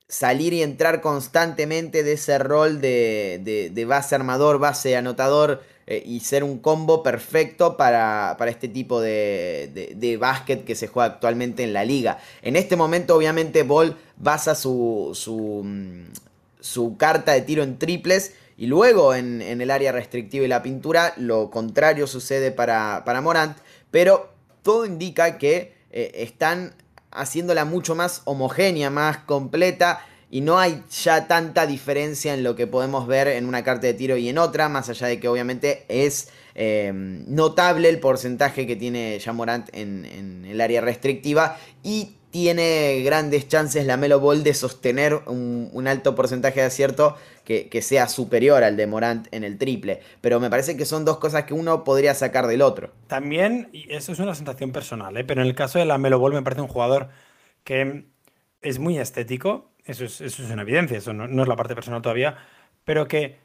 salir 0.07 0.53
y 0.53 0.63
entrar 0.63 1.01
constantemente 1.01 2.03
de 2.03 2.13
ese 2.13 2.39
rol 2.39 2.81
de, 2.81 3.69
de 3.71 3.86
base 3.86 4.15
armador, 4.15 4.60
base 4.60 4.95
anotador, 4.95 5.62
eh, 5.89 6.04
y 6.06 6.19
ser 6.19 6.43
un 6.43 6.60
combo 6.60 7.02
perfecto 7.02 7.78
para, 7.78 8.36
este 8.47 8.67
tipo 8.67 9.00
de, 9.00 9.93
de, 9.95 10.17
básquet 10.17 10.65
que 10.65 10.76
se 10.76 10.88
juega 10.88 11.13
actualmente 11.13 11.63
en 11.63 11.71
la 11.71 11.86
liga. 11.86 12.19
En 12.41 12.58
este 12.58 12.76
momento, 12.76 13.15
obviamente, 13.15 13.63
Ball 13.63 13.95
basa 14.17 14.54
su, 14.54 15.12
su, 15.13 15.62
mm, 15.63 16.12
su 16.60 16.97
carta 16.97 17.32
de 17.32 17.41
tiro 17.41 17.63
en 17.63 17.80
triples. 17.80 18.34
Y 18.58 18.65
luego 18.65 19.15
en, 19.15 19.41
el 19.41 19.71
área 19.71 19.93
restrictiva 19.93 20.43
y 20.43 20.50
la 20.50 20.62
pintura, 20.62 21.13
lo 21.15 21.50
contrario 21.50 22.06
sucede 22.06 22.52
para, 22.52 23.04
para 23.06 23.21
Morant. 23.21 23.58
Pero 23.89 24.30
todo 24.63 24.86
indica 24.86 25.38
que 25.38 25.73
eh, 25.91 26.12
están 26.15 26.73
haciéndola 27.12 27.63
mucho 27.63 27.95
más 27.95 28.23
homogénea, 28.26 28.89
más 28.89 29.19
completa 29.19 30.06
y 30.29 30.41
no 30.41 30.59
hay 30.59 30.83
ya 31.03 31.27
tanta 31.27 31.65
diferencia 31.65 32.33
en 32.33 32.43
lo 32.43 32.55
que 32.55 32.67
podemos 32.67 33.07
ver 33.07 33.27
en 33.27 33.45
una 33.45 33.63
carta 33.63 33.87
de 33.87 33.93
tiro 33.93 34.17
y 34.17 34.29
en 34.29 34.37
otra, 34.37 34.69
más 34.69 34.89
allá 34.89 35.07
de 35.07 35.19
que 35.19 35.27
obviamente 35.27 35.85
es 35.87 36.29
eh, 36.55 36.91
notable 36.93 37.89
el 37.89 37.99
porcentaje 37.99 38.67
que 38.67 38.75
tiene 38.75 39.19
Jamorant 39.23 39.69
en, 39.73 40.05
en 40.05 40.45
el 40.45 40.59
área 40.59 40.81
restrictiva 40.81 41.57
y 41.83 42.17
tiene 42.31 43.01
grandes 43.03 43.47
chances 43.47 43.85
la 43.85 43.97
Melo 43.97 44.19
Ball 44.19 44.43
de 44.43 44.53
sostener 44.53 45.21
un, 45.25 45.87
alto 45.87 46.13
porcentaje 46.13 46.59
de 46.59 46.67
acierto 46.67 47.15
que, 47.43 47.81
sea 47.81 48.07
superior 48.07 48.63
al 48.63 48.75
de 48.75 48.85
Morant 48.85 49.27
en 49.31 49.43
el 49.43 49.57
triple. 49.57 50.01
Pero 50.21 50.39
me 50.39 50.49
parece 50.49 50.75
que 50.75 50.85
son 50.85 51.05
dos 51.05 51.17
cosas 51.17 51.45
que 51.45 51.53
uno 51.53 51.83
podría 51.83 52.13
sacar 52.13 52.47
del 52.47 52.61
otro. 52.61 52.91
También, 53.07 53.69
y 53.71 53.91
eso 53.93 54.11
es 54.11 54.19
una 54.19 54.35
sensación 54.35 54.71
personal, 54.71 55.15
¿eh? 55.17 55.23
pero 55.23 55.41
en 55.41 55.47
el 55.47 55.55
caso 55.55 55.79
de 55.79 55.85
la 55.85 55.97
Melo 55.97 56.19
Ball 56.19 56.33
me 56.33 56.43
parece 56.43 56.61
un 56.61 56.67
jugador 56.67 57.09
que 57.63 58.05
es 58.61 58.79
muy 58.79 58.99
estético, 58.99 59.71
eso 59.88 60.04
es, 60.04 60.39
una 60.39 60.63
evidencia, 60.63 60.97
eso 60.97 61.13
no, 61.13 61.41
es 61.41 61.47
la 61.47 61.56
parte 61.56 61.73
personal 61.73 62.02
todavía, 62.02 62.38
pero 62.84 63.08
que 63.08 63.39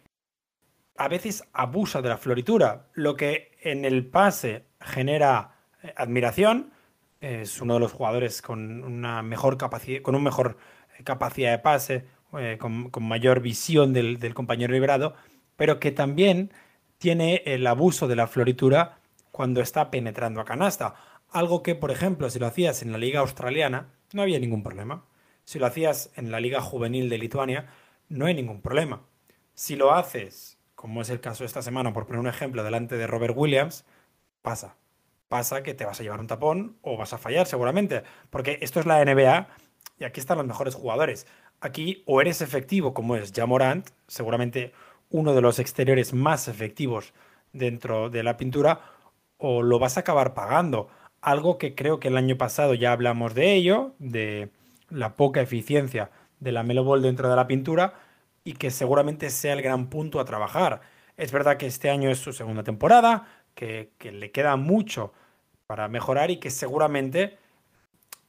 a 0.96 1.08
veces 1.08 1.44
abusa 1.52 2.02
de 2.02 2.08
la 2.08 2.18
floritura, 2.18 2.88
lo 2.94 3.16
que 3.16 3.52
en 3.62 3.84
el 3.84 4.06
pase 4.06 4.66
genera 4.80 5.56
eh, 5.82 5.92
admiración, 5.96 6.72
es 7.20 7.60
uno 7.60 7.74
de 7.74 7.80
los 7.80 7.92
jugadores 7.92 8.42
con 8.42 8.82
una 8.82 9.22
mejor 9.22 9.56
capacidad, 9.56 10.02
con 10.02 10.16
un 10.16 10.24
mejor 10.24 10.58
eh, 10.98 11.04
capacidad 11.04 11.52
de 11.52 11.58
pase, 11.60 12.04
eh, 12.36 12.58
con, 12.58 12.90
mayor 13.00 13.40
visión 13.40 13.92
del, 13.92 14.18
del, 14.18 14.34
compañero 14.34 14.72
liberado, 14.72 15.14
pero 15.56 15.78
que 15.78 15.92
también 15.92 16.52
tiene 16.98 17.42
el 17.46 17.66
abuso 17.66 18.08
de 18.08 18.16
la 18.16 18.26
floritura 18.26 18.98
cuando 19.30 19.60
está 19.60 19.90
penetrando 19.90 20.40
a 20.40 20.44
canasta. 20.44 20.94
Algo 21.30 21.62
que, 21.62 21.76
por 21.76 21.92
ejemplo, 21.92 22.28
si 22.30 22.38
lo 22.38 22.46
hacías 22.46 22.82
en 22.82 22.90
la 22.90 22.98
liga 22.98 23.20
australiana, 23.20 23.88
no 24.12 24.22
había 24.22 24.40
ningún 24.40 24.62
problema. 24.62 25.04
Si 25.52 25.58
lo 25.58 25.66
hacías 25.66 26.10
en 26.16 26.30
la 26.30 26.40
Liga 26.40 26.62
Juvenil 26.62 27.10
de 27.10 27.18
Lituania, 27.18 27.66
no 28.08 28.24
hay 28.24 28.32
ningún 28.32 28.62
problema. 28.62 29.02
Si 29.52 29.76
lo 29.76 29.92
haces, 29.92 30.56
como 30.74 31.02
es 31.02 31.10
el 31.10 31.20
caso 31.20 31.44
esta 31.44 31.60
semana, 31.60 31.92
por 31.92 32.06
poner 32.06 32.20
un 32.20 32.26
ejemplo, 32.26 32.64
delante 32.64 32.96
de 32.96 33.06
Robert 33.06 33.34
Williams, 33.36 33.84
pasa. 34.40 34.76
Pasa 35.28 35.62
que 35.62 35.74
te 35.74 35.84
vas 35.84 36.00
a 36.00 36.04
llevar 36.04 36.20
un 36.20 36.26
tapón 36.26 36.78
o 36.80 36.96
vas 36.96 37.12
a 37.12 37.18
fallar 37.18 37.46
seguramente. 37.46 38.02
Porque 38.30 38.60
esto 38.62 38.80
es 38.80 38.86
la 38.86 39.04
NBA 39.04 39.46
y 39.98 40.04
aquí 40.04 40.20
están 40.20 40.38
los 40.38 40.46
mejores 40.46 40.74
jugadores. 40.74 41.26
Aquí 41.60 42.02
o 42.06 42.22
eres 42.22 42.40
efectivo, 42.40 42.94
como 42.94 43.16
es 43.16 43.30
Jamorant, 43.30 43.90
seguramente 44.06 44.72
uno 45.10 45.34
de 45.34 45.42
los 45.42 45.58
exteriores 45.58 46.14
más 46.14 46.48
efectivos 46.48 47.12
dentro 47.52 48.08
de 48.08 48.22
la 48.22 48.38
pintura, 48.38 48.80
o 49.36 49.60
lo 49.60 49.78
vas 49.78 49.98
a 49.98 50.00
acabar 50.00 50.32
pagando. 50.32 50.88
Algo 51.20 51.58
que 51.58 51.74
creo 51.74 52.00
que 52.00 52.08
el 52.08 52.16
año 52.16 52.38
pasado 52.38 52.72
ya 52.72 52.92
hablamos 52.92 53.34
de 53.34 53.52
ello, 53.52 53.92
de 53.98 54.50
la 54.92 55.16
poca 55.16 55.40
eficiencia 55.40 56.10
de 56.40 56.52
la 56.52 56.62
Melo 56.62 56.84
Ball 56.84 57.02
dentro 57.02 57.28
de 57.28 57.36
la 57.36 57.46
pintura 57.46 57.94
y 58.44 58.54
que 58.54 58.70
seguramente 58.70 59.30
sea 59.30 59.52
el 59.52 59.62
gran 59.62 59.88
punto 59.88 60.20
a 60.20 60.24
trabajar. 60.24 60.80
Es 61.16 61.32
verdad 61.32 61.56
que 61.56 61.66
este 61.66 61.90
año 61.90 62.10
es 62.10 62.18
su 62.18 62.32
segunda 62.32 62.62
temporada, 62.62 63.26
que, 63.54 63.90
le 64.00 64.30
queda 64.30 64.56
mucho 64.56 65.12
para 65.66 65.88
mejorar 65.88 66.30
y 66.30 66.38
que 66.38 66.50
seguramente 66.50 67.38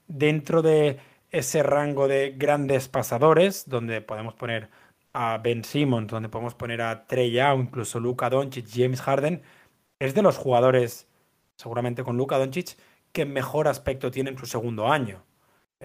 dentro 0.08 0.62
de 0.62 1.00
ese 1.32 1.64
rango 1.64 2.08
de 2.08 2.36
grandes 2.38 2.88
pasadores, 2.88 3.68
donde 3.68 4.02
podemos 4.02 4.36
poner 4.36 4.70
a 5.14 5.40
Ben 5.40 5.64
Simmons, 5.64 6.12
donde 6.12 6.30
podemos 6.30 6.56
poner 6.56 6.82
a 6.82 7.08
Trey 7.08 7.32
Young, 7.32 7.62
incluso 7.62 8.00
Luka 8.00 8.30
Doncic, 8.30 8.68
James 8.72 9.02
Harden, 9.02 9.42
es 10.00 10.14
de 10.14 10.22
los 10.22 10.38
jugadores, 10.38 11.08
seguramente 11.56 12.04
con 12.04 12.18
Luka 12.18 12.38
Doncic, 12.38 12.78
que 13.12 13.26
mejor 13.26 13.68
aspecto 13.68 14.12
tiene 14.12 14.32
en 14.32 14.38
su 14.38 14.46
segundo 14.46 14.92
año. 14.92 15.24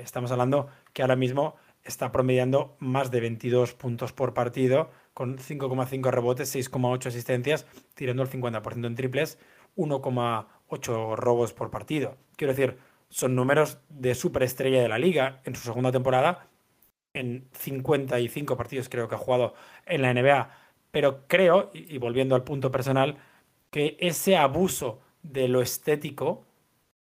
Estamos 0.02 0.30
hablando 0.30 0.68
que 0.92 1.02
ahora 1.02 1.16
mismo 1.16 1.56
está 1.84 2.12
promediando 2.12 2.76
más 2.78 3.10
de 3.10 3.20
22 3.20 3.74
puntos 3.74 4.12
por 4.12 4.34
partido, 4.34 4.90
con 5.14 5.38
5,5 5.38 6.10
rebotes, 6.10 6.54
6,8 6.54 7.06
asistencias, 7.06 7.66
tirando 7.94 8.22
el 8.22 8.30
50% 8.30 8.86
en 8.86 8.94
triples, 8.94 9.38
1,8 9.76 11.16
robos 11.16 11.52
por 11.52 11.70
partido. 11.70 12.16
Quiero 12.36 12.52
decir, 12.52 12.78
son 13.08 13.34
números 13.34 13.78
de 13.88 14.14
superestrella 14.14 14.82
de 14.82 14.88
la 14.88 14.98
liga 14.98 15.40
en 15.44 15.56
su 15.56 15.62
segunda 15.62 15.90
temporada, 15.90 16.48
en 17.14 17.48
55 17.52 18.56
partidos 18.56 18.88
creo 18.88 19.08
que 19.08 19.14
ha 19.14 19.18
jugado 19.18 19.54
en 19.86 20.02
la 20.02 20.12
NBA, 20.12 20.50
pero 20.90 21.26
creo, 21.26 21.70
y 21.72 21.98
volviendo 21.98 22.34
al 22.34 22.44
punto 22.44 22.70
personal, 22.70 23.16
que 23.70 23.96
ese 23.98 24.36
abuso 24.36 25.00
de 25.22 25.48
lo 25.48 25.62
estético 25.62 26.44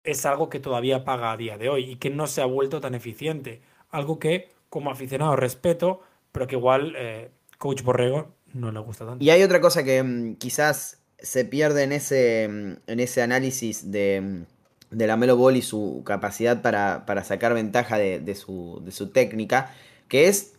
es 0.03 0.25
algo 0.25 0.49
que 0.49 0.59
todavía 0.59 1.03
paga 1.03 1.31
a 1.31 1.37
día 1.37 1.57
de 1.57 1.69
hoy 1.69 1.91
y 1.91 1.95
que 1.95 2.09
no 2.09 2.27
se 2.27 2.41
ha 2.41 2.45
vuelto 2.45 2.81
tan 2.81 2.95
eficiente. 2.95 3.61
Algo 3.89 4.19
que 4.19 4.49
como 4.69 4.91
aficionado 4.91 5.35
respeto, 5.35 6.01
pero 6.31 6.47
que 6.47 6.55
igual 6.55 6.93
eh, 6.97 7.29
Coach 7.57 7.83
Borrego 7.83 8.33
no 8.53 8.71
le 8.71 8.79
gusta 8.79 9.05
tanto. 9.05 9.23
Y 9.23 9.29
hay 9.29 9.43
otra 9.43 9.61
cosa 9.61 9.83
que 9.83 10.01
mm, 10.01 10.35
quizás 10.35 10.99
se 11.19 11.45
pierde 11.45 11.83
en 11.83 11.91
ese, 11.91 12.47
mm, 12.49 12.73
en 12.87 12.99
ese 12.99 13.21
análisis 13.21 13.91
de, 13.91 14.21
mm, 14.21 14.45
de 14.97 15.07
la 15.07 15.17
Melo 15.17 15.37
Ball 15.37 15.57
y 15.57 15.61
su 15.61 16.03
capacidad 16.05 16.61
para, 16.61 17.23
sacar 17.23 17.53
ventaja 17.53 17.97
de, 17.97 18.35
su, 18.35 18.81
de 18.83 18.91
su 18.91 19.09
técnica, 19.09 19.73
que 20.07 20.27
es 20.27 20.53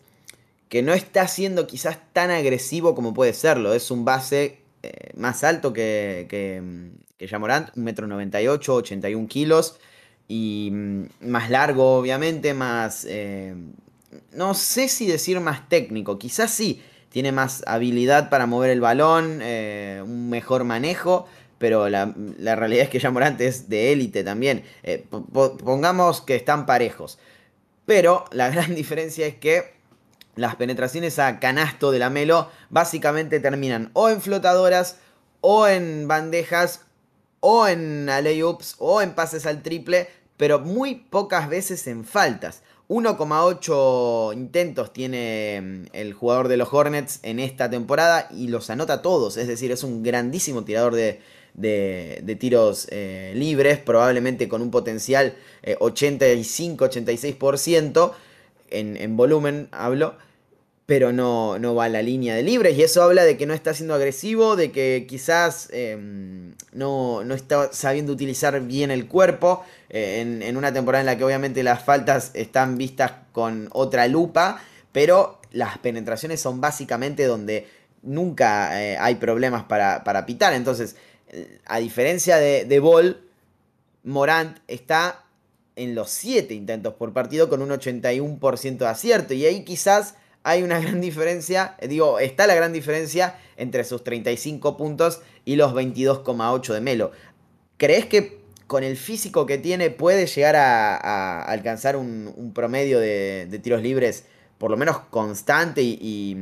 que 0.69 0.83
no 0.83 0.93
está 0.93 1.29
siendo 1.29 1.67
quizás 1.67 1.99
tan 2.13 2.31
agresivo 2.31 2.95
como 2.95 3.15
puede 3.15 3.33
serlo. 3.33 3.75
Es 3.75 3.91
un 3.91 4.05
base 4.05 4.59
eh, 4.83 5.11
más 5.17 5.45
alto 5.45 5.73
que, 5.73 6.27
que, 6.29 6.63
que 7.25 7.29
Jamorant, 7.31 7.75
1,98m, 7.75 8.69
81 8.69 9.29
kilos. 9.29 9.79
Y 10.29 10.71
mm, 10.73 11.05
más 11.21 11.51
largo, 11.51 11.97
obviamente, 11.97 12.55
más... 12.55 13.07
Eh, 13.09 13.55
no 14.33 14.55
sé 14.55 14.89
si 14.89 15.07
decir 15.07 15.41
más 15.41 15.69
técnico, 15.69 16.19
quizás 16.19 16.51
sí. 16.51 16.83
Tiene 17.09 17.33
más 17.33 17.63
habilidad 17.67 18.29
para 18.29 18.47
mover 18.47 18.71
el 18.71 18.81
balón, 18.81 19.39
eh, 19.41 20.03
un 20.05 20.29
mejor 20.29 20.65
manejo, 20.65 21.27
pero 21.59 21.89
la, 21.89 22.13
realidad 22.57 22.85
es 22.85 22.91
que 22.91 23.01
Jamorant 23.01 23.41
es 23.41 23.69
de 23.69 23.93
élite 23.93 24.25
también. 24.25 24.65
pongamos 25.33 26.21
que 26.21 26.37
están 26.37 26.67
parejos. 26.67 27.19
Pero 27.87 28.25
la 28.33 28.51
gran 28.51 28.75
diferencia 28.75 29.27
es 29.27 29.37
que 29.37 29.73
las 30.35 30.57
penetraciones 30.57 31.19
a 31.19 31.39
canasto 31.39 31.93
de 31.93 32.01
la 32.01 32.11
Melo 32.11 32.51
básicamente 32.69 33.41
terminan 33.41 33.91
o 33.95 34.09
en 34.09 34.21
flotadoras, 34.21 34.99
o 35.47 35.69
en 35.69 36.09
bandejas, 36.09 36.84
o 37.47 37.69
en 37.69 38.09
alley-oops, 38.09 38.77
o 38.79 39.03
en 39.03 39.15
pases 39.15 39.45
al 39.45 39.63
triple, 39.63 40.09
pero 40.39 40.61
muy 40.61 40.95
pocas 40.95 41.51
veces 41.51 41.87
en 41.87 42.07
faltas. 42.07 42.63
1,8 42.89 44.33
intentos 44.33 44.95
tiene 44.95 45.61
mm, 45.61 45.85
el 45.93 46.15
jugador 46.15 46.49
de 46.49 46.57
los 46.57 46.73
Hornets 46.73 47.21
en 47.23 47.41
esta 47.41 47.69
temporada 47.69 48.29
y 48.31 48.49
los 48.49 48.71
anota 48.71 49.03
todos, 49.03 49.37
es 49.37 49.47
decir, 49.47 49.71
es 49.73 49.85
un 49.85 50.03
grandísimo 50.03 50.65
tirador 50.65 50.95
de, 50.95 51.21
tiros 52.41 52.89
eh, 52.91 53.35
libres, 53.37 53.79
probablemente 53.79 54.49
con 54.49 54.63
un 54.63 54.71
potencial 54.71 55.35
85-86%. 55.65 58.13
Eh, 58.71 58.97
en, 59.01 59.17
volumen 59.19 59.69
hablo, 59.71 60.15
pero 60.87 61.13
no, 61.13 61.59
no, 61.59 61.75
va 61.75 61.85
a 61.85 61.89
la 61.89 62.03
línea 62.03 62.35
de 62.35 62.43
libres. 62.43 62.77
Y 62.77 62.83
eso 62.83 63.03
habla 63.03 63.25
de 63.25 63.37
que 63.37 63.47
no 63.47 63.55
está 63.55 63.73
siendo 63.73 63.95
agresivo, 63.95 64.55
de 64.55 64.71
que 64.71 65.07
quizás 65.09 65.69
em, 65.73 66.53
no, 66.73 67.23
está 67.35 67.73
sabiendo 67.73 68.13
utilizar 68.13 68.61
bien 68.61 68.91
el 68.91 69.07
cuerpo. 69.07 69.65
Eh, 69.89 70.21
en, 70.21 70.57
una 70.57 70.73
temporada 70.73 71.01
en 71.01 71.07
la 71.07 71.17
que 71.17 71.25
obviamente 71.25 71.63
las 71.63 71.83
faltas 71.83 72.33
están 72.35 72.77
vistas 72.77 73.13
con 73.33 73.69
otra 73.73 74.07
lupa, 74.09 74.61
pero 74.93 75.41
las 75.53 75.79
penetraciones 75.79 76.41
son 76.41 76.61
básicamente 76.61 77.25
donde 77.25 77.67
nunca 78.03 78.83
eh, 78.83 78.99
hay 78.99 79.15
problemas 79.15 79.65
para, 79.65 80.05
para, 80.05 80.27
pitar. 80.27 80.53
Entonces, 80.53 80.97
a 81.65 81.79
diferencia 81.79 82.37
de, 82.37 82.67
de 82.67 82.81
Ball, 82.81 83.23
Morant 84.03 84.59
está 84.69 85.25
en 85.77 85.95
los 85.95 86.11
7 86.11 86.53
intentos 86.55 86.95
por 86.95 87.13
partido 87.13 87.49
con 87.49 87.63
un 87.63 87.71
81% 87.71 88.77
de 88.77 88.87
acierto. 88.87 89.33
Y 89.35 89.47
ahí 89.47 89.65
quizás 89.65 90.17
hay 90.45 90.63
una 90.63 90.79
gran 90.81 91.01
diferencia, 91.01 91.75
eh, 91.81 91.89
digo, 91.89 92.21
está 92.21 92.47
la 92.47 92.55
gran 92.55 92.73
diferencia 92.73 93.37
entre 93.57 93.83
sus 93.83 94.05
35 94.05 94.77
puntos 94.77 95.21
y 95.45 95.57
los 95.57 95.73
22,8 95.73 96.73
de 96.73 96.81
Melo. 96.81 97.11
¿Crees 97.77 98.07
que 98.07 98.45
con 98.69 98.85
el 98.85 98.97
físico 98.97 99.47
que 99.47 99.59
tiene 99.59 99.91
puede 99.91 100.27
llegar 100.27 100.57
a, 100.57 101.43
alcanzar 101.43 101.97
un, 101.97 102.53
promedio 102.55 103.01
de, 103.01 103.61
tiros 103.63 103.83
libres 103.83 104.25
por 104.59 104.71
lo 104.71 104.77
menos 104.77 104.99
constante 105.11 105.83
y, 105.83 106.37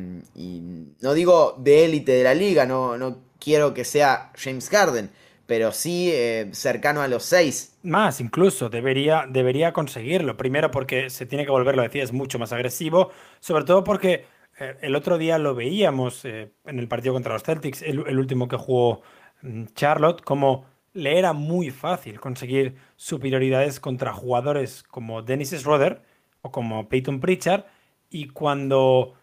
no 1.00 1.14
digo 1.14 1.56
de 1.58 1.86
élite 1.86 2.12
de 2.12 2.24
la 2.24 2.34
liga, 2.34 2.66
no, 2.66 2.96
no 2.98 3.18
quiero 3.40 3.74
que 3.74 3.84
sea 3.84 4.30
James 4.36 4.68
Harden, 4.68 5.10
pero 5.52 5.70
sí 5.70 6.10
eh, 6.10 6.48
cercano 6.52 7.02
a 7.02 7.08
los 7.08 7.24
6. 7.24 7.80
Más, 7.82 8.22
incluso, 8.22 8.70
debería, 8.70 9.26
debería 9.28 9.74
conseguirlo. 9.74 10.38
Primero 10.38 10.70
porque 10.70 11.10
se 11.10 11.26
tiene 11.26 11.44
que 11.44 11.50
volver, 11.50 11.76
lo 11.76 11.82
decía, 11.82 12.02
es 12.02 12.10
mucho 12.10 12.38
más 12.38 12.54
agresivo, 12.54 13.10
sobre 13.38 13.64
todo 13.64 13.84
porque 13.84 14.24
eh, 14.58 14.76
el 14.80 14.96
otro 14.96 15.18
día 15.18 15.36
lo 15.36 15.54
veíamos 15.54 16.24
eh, 16.24 16.54
en 16.64 16.78
el 16.78 16.88
partido 16.88 17.12
contra 17.12 17.34
los 17.34 17.42
Celtics, 17.42 17.82
el, 17.82 18.18
último 18.18 18.48
que 18.48 18.56
jugó 18.56 19.02
mm, 19.42 19.64
Charlotte, 19.74 20.22
como 20.22 20.64
le 20.94 21.18
era 21.18 21.34
muy 21.34 21.68
fácil 21.68 22.18
conseguir 22.18 22.76
superioridades 22.96 23.78
contra 23.78 24.14
jugadores 24.14 24.82
como 24.82 25.20
Dennis 25.20 25.50
Schroeder 25.50 26.00
o 26.40 26.50
como 26.50 26.88
Peyton 26.88 27.20
Pritchard, 27.20 27.64
y 28.08 28.28
cuando 28.28 29.16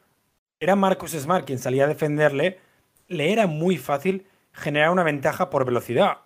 era 0.59 0.75
Marcus 0.75 1.13
Smart 1.13 1.47
quien 1.47 1.57
salía 1.57 1.85
a 1.85 1.87
defenderle, 1.87 2.59
le 3.07 3.33
era 3.33 3.47
muy 3.47 3.77
fácil 3.77 4.27
generar 4.53 4.91
una 4.91 5.03
ventaja 5.03 5.49
por 5.49 5.65
velocidad. 5.65 6.19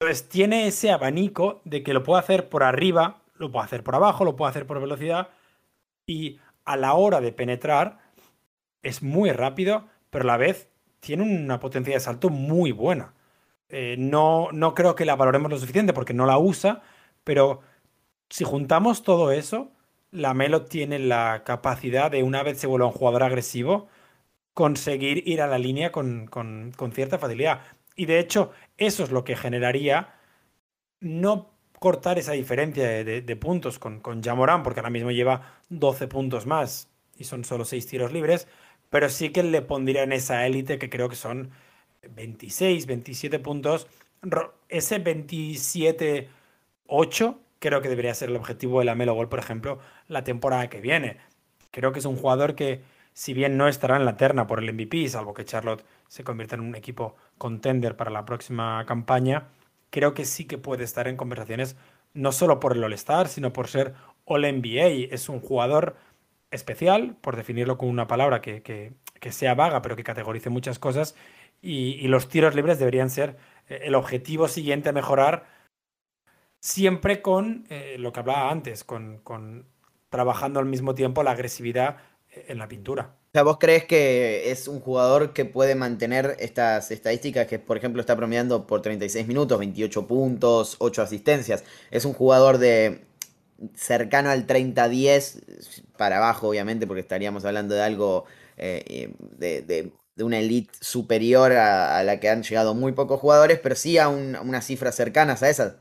Entonces 0.00 0.28
tiene 0.28 0.66
ese 0.66 0.90
abanico 0.90 1.60
de 1.64 1.82
que 1.82 1.92
lo 1.92 2.04
puede 2.04 2.20
hacer 2.20 2.48
por 2.48 2.62
arriba, 2.62 3.22
lo 3.34 3.50
puede 3.50 3.64
hacer 3.64 3.82
por 3.82 3.94
abajo, 3.94 4.24
lo 4.24 4.36
puede 4.36 4.50
hacer 4.50 4.66
por 4.66 4.80
velocidad 4.80 5.30
y 6.06 6.38
a 6.64 6.76
la 6.76 6.94
hora 6.94 7.20
de 7.20 7.32
penetrar 7.32 7.98
es 8.82 9.02
muy 9.02 9.32
rápido, 9.32 9.86
pero 10.10 10.24
a 10.24 10.26
la 10.26 10.36
vez 10.36 10.68
tiene 11.00 11.22
una 11.22 11.60
potencia 11.60 11.94
de 11.94 12.00
salto 12.00 12.30
muy 12.30 12.72
buena. 12.72 13.14
Eh, 13.68 13.96
no, 13.98 14.48
no 14.52 14.74
creo 14.74 14.94
que 14.94 15.04
la 15.04 15.16
valoremos 15.16 15.50
lo 15.50 15.58
suficiente 15.58 15.92
porque 15.92 16.14
no 16.14 16.26
la 16.26 16.38
usa, 16.38 16.82
pero 17.24 17.60
si 18.30 18.44
juntamos 18.44 19.02
todo 19.02 19.32
eso, 19.32 19.72
la 20.10 20.34
Melo 20.34 20.62
tiene 20.62 20.98
la 20.98 21.42
capacidad 21.44 22.10
de 22.10 22.22
una 22.22 22.42
vez 22.42 22.58
se 22.58 22.66
vuelva 22.66 22.86
un 22.86 22.92
jugador 22.92 23.22
agresivo, 23.22 23.88
conseguir 24.58 25.22
ir 25.24 25.40
a 25.40 25.46
la 25.46 25.56
línea 25.56 25.92
con, 25.92 26.28
cierta 26.92 27.16
facilidad. 27.16 27.60
Y 27.94 28.06
de 28.06 28.18
hecho, 28.18 28.50
eso 28.76 29.04
es 29.04 29.12
lo 29.12 29.22
que 29.22 29.36
generaría 29.36 30.16
no 30.98 31.52
cortar 31.78 32.18
esa 32.18 32.32
diferencia 32.32 33.04
de, 33.04 33.36
puntos 33.36 33.78
con, 33.78 34.00
con 34.00 34.20
Jamorán, 34.20 34.64
porque 34.64 34.80
ahora 34.80 34.90
mismo 34.90 35.12
lleva 35.12 35.60
12 35.68 36.08
puntos 36.08 36.46
más 36.46 36.88
y 37.16 37.22
son 37.22 37.44
solo 37.44 37.64
6 37.64 37.86
tiros 37.86 38.12
libres, 38.12 38.48
pero 38.90 39.08
sí 39.08 39.28
que 39.28 39.44
le 39.44 39.62
pondría 39.62 40.02
en 40.02 40.10
esa 40.10 40.44
élite 40.44 40.76
que 40.76 40.90
creo 40.90 41.08
que 41.08 41.14
son 41.14 41.52
26, 42.10 42.86
27 42.86 43.38
puntos. 43.38 43.86
Ese 44.68 45.04
27-8 45.04 47.36
creo 47.60 47.80
que 47.80 47.88
debería 47.88 48.12
ser 48.12 48.30
el 48.30 48.36
objetivo 48.36 48.80
de 48.80 48.86
la 48.86 48.96
Melo 48.96 49.14
Gol, 49.14 49.28
por 49.28 49.38
ejemplo, 49.38 49.78
la 50.08 50.24
temporada 50.24 50.68
que 50.68 50.80
viene. 50.80 51.18
Creo 51.70 51.92
que 51.92 52.00
es 52.00 52.06
un 52.06 52.16
jugador 52.16 52.56
que 52.56 52.97
si 53.18 53.34
bien 53.34 53.56
no 53.56 53.66
estará 53.66 53.96
en 53.96 54.04
la 54.04 54.16
terna 54.16 54.46
por 54.46 54.60
el 54.60 54.72
MVP, 54.72 55.08
salvo 55.08 55.34
que 55.34 55.44
Charlotte 55.44 55.84
se 56.06 56.22
convierta 56.22 56.54
en 56.54 56.60
un 56.60 56.76
equipo 56.76 57.16
contender 57.36 57.96
para 57.96 58.12
la 58.12 58.24
próxima 58.24 58.84
campaña, 58.86 59.48
creo 59.90 60.14
que 60.14 60.24
sí 60.24 60.44
que 60.44 60.56
puede 60.56 60.84
estar 60.84 61.08
en 61.08 61.16
conversaciones 61.16 61.74
no 62.14 62.30
solo 62.30 62.60
por 62.60 62.76
el 62.76 62.84
All-Star, 62.84 63.26
sino 63.26 63.52
por 63.52 63.66
ser 63.66 63.94
All-NBA. 64.24 65.12
Es 65.12 65.28
un 65.28 65.40
jugador 65.40 65.96
especial, 66.52 67.16
por 67.20 67.34
definirlo 67.34 67.76
con 67.76 67.88
una 67.88 68.06
palabra 68.06 68.40
que, 68.40 68.92
sea 69.32 69.54
vaga, 69.56 69.82
pero 69.82 69.96
que 69.96 70.04
categorice 70.04 70.48
muchas 70.48 70.78
cosas, 70.78 71.16
y, 71.60 72.06
los 72.06 72.28
tiros 72.28 72.54
libres 72.54 72.78
deberían 72.78 73.10
ser 73.10 73.36
eh, 73.68 73.80
el 73.82 73.96
objetivo 73.96 74.46
siguiente 74.46 74.90
a 74.90 74.92
mejorar, 74.92 75.44
siempre 76.60 77.20
con 77.20 77.66
eh, 77.68 77.96
lo 77.98 78.12
que 78.12 78.20
hablaba 78.20 78.52
antes, 78.52 78.84
con, 78.84 79.18
con 79.24 79.66
trabajando 80.08 80.60
al 80.60 80.66
mismo 80.66 80.94
tiempo 80.94 81.24
la 81.24 81.32
agresividad 81.32 81.96
en 82.48 82.58
la 82.58 82.68
pintura. 82.68 83.14
O 83.28 83.30
sea, 83.32 83.42
¿vos 83.42 83.58
crees 83.58 83.84
que 83.84 84.50
es 84.50 84.68
un 84.68 84.80
jugador 84.80 85.32
que 85.32 85.44
puede 85.44 85.74
mantener 85.74 86.36
estas 86.38 86.90
estadísticas 86.90 87.46
que, 87.46 87.58
por 87.58 87.76
ejemplo, 87.76 88.00
está 88.00 88.16
promediando 88.16 88.66
por 88.66 88.80
36 88.80 89.26
minutos, 89.26 89.58
28 89.58 90.06
puntos, 90.06 90.76
8 90.78 91.02
asistencias? 91.02 91.64
Es 91.90 92.04
un 92.04 92.14
jugador 92.14 92.58
de 92.58 93.02
cercano 93.74 94.30
al 94.30 94.46
30-10, 94.46 95.84
para 95.96 96.18
abajo, 96.18 96.48
obviamente, 96.48 96.86
porque 96.86 97.00
estaríamos 97.00 97.44
hablando 97.44 97.74
de 97.74 97.82
algo 97.82 98.24
eh, 98.56 99.12
de, 99.36 99.92
una 100.18 100.38
elite 100.38 100.72
superior 100.80 101.52
a, 101.52 102.02
la 102.02 102.18
que 102.18 102.28
han 102.28 102.42
llegado 102.42 102.74
muy 102.74 102.92
pocos 102.92 103.20
jugadores, 103.20 103.60
pero 103.60 103.74
sí 103.74 103.98
a, 103.98 104.08
unas 104.08 104.66
cifras 104.66 104.94
cercanas 104.94 105.42
a 105.42 105.50
esas. 105.50 105.76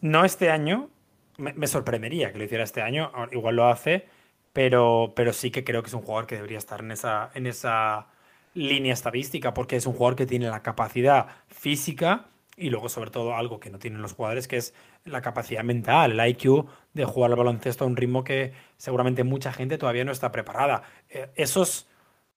no 0.00 0.24
este 0.24 0.50
año, 0.50 0.88
me, 1.36 1.66
sorprendería 1.66 2.32
que 2.32 2.38
lo 2.38 2.44
hiciera 2.44 2.64
este 2.64 2.82
año, 2.82 3.12
igual 3.32 3.56
lo 3.56 3.68
hace, 3.68 4.06
pero, 4.54 5.12
pero 5.16 5.34
sí 5.34 5.50
que 5.50 5.64
creo 5.64 5.82
que 5.82 5.88
es 5.88 5.94
un 5.94 6.02
jugador 6.02 6.26
que 6.26 6.36
debería 6.36 6.58
estar 6.58 6.80
en 6.80 6.92
esa, 6.92 7.30
en 7.34 7.46
esa 7.46 8.06
línea 8.54 8.94
estadística, 8.94 9.52
porque 9.52 9.76
es 9.76 9.86
un 9.86 9.94
jugador 9.94 10.16
que 10.16 10.26
tiene 10.26 10.48
la 10.48 10.62
capacidad 10.62 11.26
física 11.48 12.26
y 12.56 12.70
luego 12.70 12.88
sobre 12.88 13.10
todo 13.10 13.34
algo 13.36 13.58
que 13.60 13.70
no 13.70 13.80
tienen 13.80 14.00
los 14.00 14.14
jugadores, 14.14 14.48
que 14.48 14.56
es 14.56 14.74
la 15.04 15.22
capacidad 15.22 15.64
mental, 15.64 16.12
el 16.18 16.28
IQ 16.28 16.66
de 16.94 17.04
jugar 17.04 17.32
al 17.32 17.36
baloncesto 17.36 17.84
a 17.84 17.88
un 17.88 17.96
ritmo 17.96 18.22
que 18.24 18.52
seguramente 18.76 19.24
mucha 19.24 19.52
gente 19.52 19.76
todavía 19.76 20.04
no 20.04 20.12
está 20.12 20.30
preparada. 20.32 20.84
Eh, 21.10 21.30
esos 21.34 21.88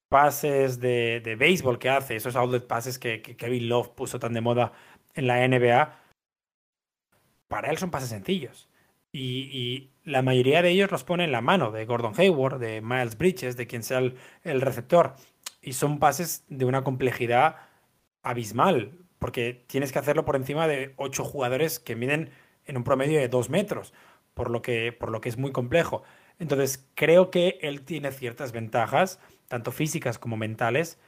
pases 0.08 0.80
de, 0.80 1.20
de 1.20 1.36
béisbol 1.36 1.78
que 1.78 1.90
hace, 1.90 2.16
esos 2.16 2.34
outlet 2.36 2.66
pases 2.66 2.98
que, 2.98 3.22
que, 3.22 3.36
Kevin 3.36 3.68
Love 3.68 3.90
puso 3.90 4.18
tan 4.18 4.32
de 4.34 4.40
moda 4.40 4.72
en 5.14 5.28
la 5.28 5.46
NBA, 5.46 5.98
para 7.48 7.70
él 7.70 7.78
son 7.78 7.90
pases 7.90 8.08
sencillos. 8.10 8.68
Y, 9.20 9.90
la 10.04 10.22
mayoría 10.22 10.62
de 10.62 10.70
ellos 10.70 10.90
los 10.90 11.04
pone 11.04 11.24
en 11.24 11.32
la 11.32 11.42
mano 11.42 11.70
de 11.70 11.84
Gordon 11.84 12.14
Hayward, 12.16 12.58
de 12.58 12.80
Miles 12.80 13.18
Bridges, 13.18 13.58
de 13.58 13.66
quien 13.66 13.82
sea 13.82 13.98
el 13.98 14.60
receptor. 14.62 15.16
Y 15.60 15.74
son 15.74 15.98
pases 15.98 16.46
de 16.48 16.64
una 16.64 16.82
complejidad 16.82 17.56
abismal 18.22 18.96
porque 19.18 19.64
tienes 19.66 19.92
que 19.92 19.98
hacerlo 19.98 20.24
por 20.24 20.36
encima 20.36 20.66
de 20.66 20.94
ocho 20.96 21.24
jugadores 21.24 21.80
que 21.80 21.96
miden 21.96 22.30
en 22.66 22.76
un 22.76 22.84
promedio 22.84 23.18
de 23.18 23.28
dos 23.28 23.50
metros, 23.50 23.92
por 24.34 24.50
lo 24.50 24.62
que, 24.62 24.92
por 24.92 25.10
lo 25.10 25.20
que 25.20 25.28
es 25.28 25.38
muy 25.38 25.52
complejo. 25.52 26.02
Entonces, 26.38 26.88
creo 26.94 27.30
que 27.30 27.58
él 27.62 27.82
tiene 27.82 28.12
ciertas 28.12 28.52
ventajas, 28.52 29.18
tanto 29.48 29.72
físicas 29.72 30.18
como 30.18 30.36
mentales, 30.36 30.98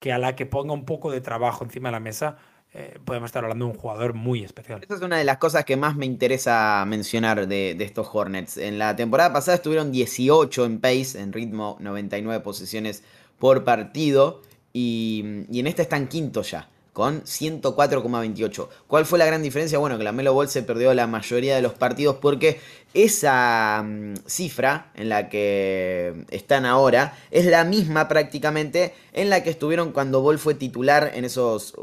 que 0.00 0.12
a 0.12 0.18
la 0.18 0.34
que 0.34 0.46
ponga 0.46 0.72
un 0.72 0.84
poco 0.84 1.12
de 1.12 1.20
trabajo 1.20 1.64
encima 1.64 1.90
de 1.90 1.92
la 1.92 2.00
mesa, 2.00 2.38
eh, 2.74 2.98
podemos 3.04 3.28
estar 3.28 3.44
hablando 3.44 3.66
de 3.66 3.72
un 3.72 3.76
jugador 3.76 4.14
muy 4.14 4.42
especial. 4.44 4.80
Esa 4.82 4.94
es 4.94 5.02
una 5.02 5.18
de 5.18 5.24
las 5.24 5.36
cosas 5.36 5.64
que 5.64 5.76
más 5.76 5.94
me 5.94 6.06
interesa 6.06 6.84
mencionar 6.86 7.46
de, 7.46 7.76
estos 7.80 8.08
Hornets. 8.10 8.56
En 8.56 8.78
la 8.78 8.96
temporada 8.96 9.32
pasada 9.32 9.56
estuvieron 9.56 9.92
18 9.92 10.64
en 10.64 10.80
pace, 10.80 11.20
en 11.20 11.32
ritmo 11.32 11.76
99 11.80 12.42
posiciones 12.42 13.02
por 13.38 13.64
partido, 13.64 14.40
y, 14.72 15.44
y 15.50 15.60
en 15.60 15.66
esta 15.66 15.82
están 15.82 16.08
quinto 16.08 16.40
ya 16.42 16.68
con 16.94 17.22
104,28. 17.24 18.68
¿Cuál 18.86 19.06
fue 19.06 19.18
la 19.18 19.26
gran 19.26 19.42
diferencia? 19.42 19.78
Bueno, 19.78 19.98
que 19.98 20.04
la 20.04 20.12
Melo 20.12 20.34
Ball 20.34 20.48
se 20.48 20.62
perdió 20.62 20.92
la 20.94 21.06
mayoría 21.06 21.56
de 21.56 21.62
los 21.62 21.72
partidos 21.74 22.16
porque 22.16 22.60
esa 22.94 23.82
mm, 23.84 24.14
cifra 24.26 24.92
en 24.94 25.08
la 25.08 25.28
que 25.28 26.24
están 26.30 26.66
ahora 26.66 27.18
es 27.30 27.46
la 27.46 27.64
misma 27.64 28.08
prácticamente 28.08 28.94
en 29.12 29.30
la 29.30 29.42
que 29.42 29.50
estuvieron 29.50 29.92
cuando 29.92 30.22
Ball 30.22 30.38
fue 30.38 30.54
titular 30.54 31.12
en 31.14 31.24
esos 31.24 31.74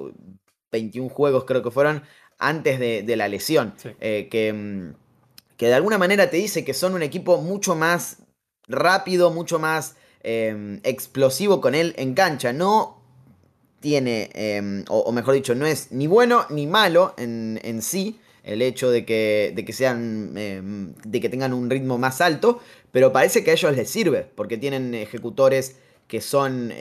21 0.72 1.08
uh, 1.08 1.10
juegos 1.10 1.46
creo 1.46 1.64
que 1.64 1.72
fueron 1.72 2.04
antes 2.40 2.80
de, 2.80 3.16
la 3.16 3.28
lesión. 3.28 3.74
Eh, 4.00 4.28
que, 4.32 4.54
mm, 4.54 4.94
que, 5.58 5.68
de 5.68 5.74
alguna 5.74 5.98
manera 5.98 6.30
te 6.30 6.38
dice 6.38 6.64
que 6.64 6.74
son 6.74 6.94
un 6.94 7.04
equipo 7.04 7.42
mucho 7.42 7.76
más 7.76 8.18
rápido, 8.68 9.30
mucho 9.30 9.60
más 9.60 9.96
em, 10.24 10.80
explosivo 10.84 11.60
con 11.60 11.76
él 11.76 11.94
en 11.98 12.14
cancha. 12.14 12.54
No 12.54 13.02
tiene, 13.82 14.30
em, 14.34 14.86
o, 14.90 15.12
mejor 15.12 15.34
dicho, 15.34 15.54
no 15.54 15.66
es 15.66 15.92
ni 15.92 16.08
bueno 16.08 16.46
ni 16.50 16.66
malo 16.66 17.14
en, 17.18 17.60
en 17.64 17.82
sí 17.82 18.20
el 18.44 18.62
hecho 18.62 18.90
de 18.90 19.06
que, 19.06 19.52
de 19.56 19.66
que 19.66 19.74
sean, 19.74 20.34
em, 20.38 20.94
de 21.04 21.20
que 21.20 21.30
tengan 21.30 21.54
un 21.54 21.70
ritmo 21.70 21.98
más 21.98 22.22
alto, 22.22 22.60
pero 22.92 23.12
parece 23.12 23.44
que 23.44 23.52
a 23.52 23.54
ellos 23.54 23.76
les 23.76 23.90
sirve, 23.90 24.26
porque 24.36 24.58
tienen 24.58 24.96
ejecutores 24.96 25.76
que 26.08 26.22
son 26.22 26.74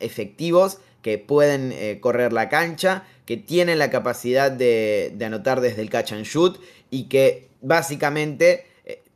efectivos, 0.00 0.78
que 1.02 1.18
pueden 1.18 1.72
eh, 1.72 1.98
correr 2.00 2.32
la 2.32 2.48
cancha, 2.48 3.04
que 3.26 3.36
tienen 3.36 3.78
la 3.78 3.90
capacidad 3.90 4.50
de, 4.50 5.16
anotar 5.24 5.60
desde 5.60 5.82
el 5.82 5.90
catch 5.90 6.12
and 6.12 6.24
shoot 6.24 6.60
y 6.90 7.04
que 7.04 7.48
básicamente 7.60 8.66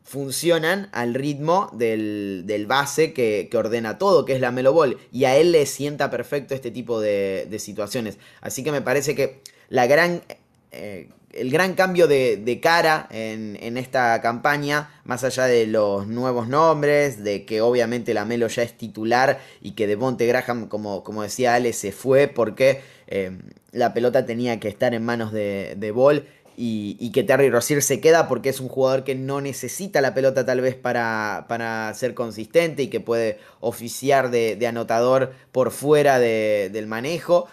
funcionan 0.05 0.91
al 0.93 1.15
ritmo 1.15 1.71
del, 1.73 2.67
base 2.69 3.13
que, 3.13 3.51
ordena 3.55 3.99
todo, 3.99 4.25
que 4.25 4.35
es 4.35 4.41
la 4.41 4.53
Melo 4.53 4.73
Ball. 4.73 4.99
Y 5.11 5.25
a 5.25 5.37
él 5.37 5.51
le 5.51 5.67
sienta 5.67 6.11
perfecto 6.11 6.55
este 6.55 6.71
tipo 6.71 7.01
de, 7.01 7.49
situaciones. 7.59 8.19
Así 8.41 8.63
que 8.63 8.71
me 8.71 8.83
parece 8.83 9.15
que 9.15 9.41
la 9.71 9.87
gran, 9.87 10.23
eh, 10.71 11.09
el 11.35 11.51
gran 11.51 11.75
cambio 11.75 12.07
de, 12.07 12.61
cara 12.63 13.09
en, 13.11 13.77
esta 13.77 14.21
campaña, 14.21 14.91
más 15.05 15.25
allá 15.25 15.45
de 15.45 15.67
los 15.67 16.07
nuevos 16.07 16.49
nombres, 16.49 17.23
de 17.25 17.45
que 17.45 17.61
obviamente 17.61 18.15
la 18.15 18.25
Melo 18.25 18.49
ya 18.49 18.63
es 18.63 18.77
titular 18.77 19.41
y 19.61 19.73
que 19.73 19.87
de 19.87 19.97
Monte 19.97 20.27
Graham, 20.27 20.69
como, 20.69 21.03
como 21.03 21.23
decía 21.23 21.55
Ale, 21.55 21.73
se 21.73 21.93
fue 21.93 22.29
porque 22.29 22.83
eh, 23.09 23.39
la 23.73 23.93
pelota 23.93 24.25
tenía 24.27 24.61
que 24.61 24.69
estar 24.69 24.95
en 24.95 25.05
manos 25.05 25.33
de, 25.33 25.75
de 25.77 25.91
Ball 25.91 26.27
y, 26.57 27.11
que 27.11 27.23
Terry 27.23 27.51
Rozier 27.51 27.83
se 27.83 28.01
queda 28.01 28.29
porque 28.29 28.49
es 28.49 28.61
un 28.61 28.69
jugador 28.69 29.05
que 29.05 29.15
no 29.15 29.41
necesita 29.41 30.01
la 30.01 30.15
pelota 30.15 30.45
tal 30.45 30.61
vez 30.61 30.75
para, 30.75 31.47
para 31.49 31.93
ser 31.95 32.15
consistente 32.15 32.85
y 32.85 32.89
que 32.89 33.01
puede 33.01 33.39
oficiar 33.61 34.31
de, 34.31 34.65
anotador 34.67 35.33
por 35.53 35.71
fuera 35.71 36.19
del 36.19 36.87
manejo. 36.87 37.49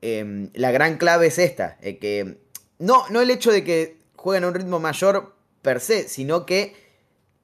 Em, 0.00 0.50
la 0.54 0.70
gran 0.70 0.96
clave 0.96 1.26
es 1.26 1.38
esta, 1.38 1.76
eh, 1.80 1.98
que 1.98 2.38
no, 2.78 3.08
no 3.08 3.20
el 3.20 3.30
hecho 3.30 3.50
de 3.50 3.64
que 3.64 3.98
jueguen 4.16 4.44
a 4.44 4.48
un 4.48 4.54
ritmo 4.54 4.80
mayor 4.80 5.34
per 5.62 5.80
se, 5.80 6.08
sino 6.08 6.46
que 6.46 6.74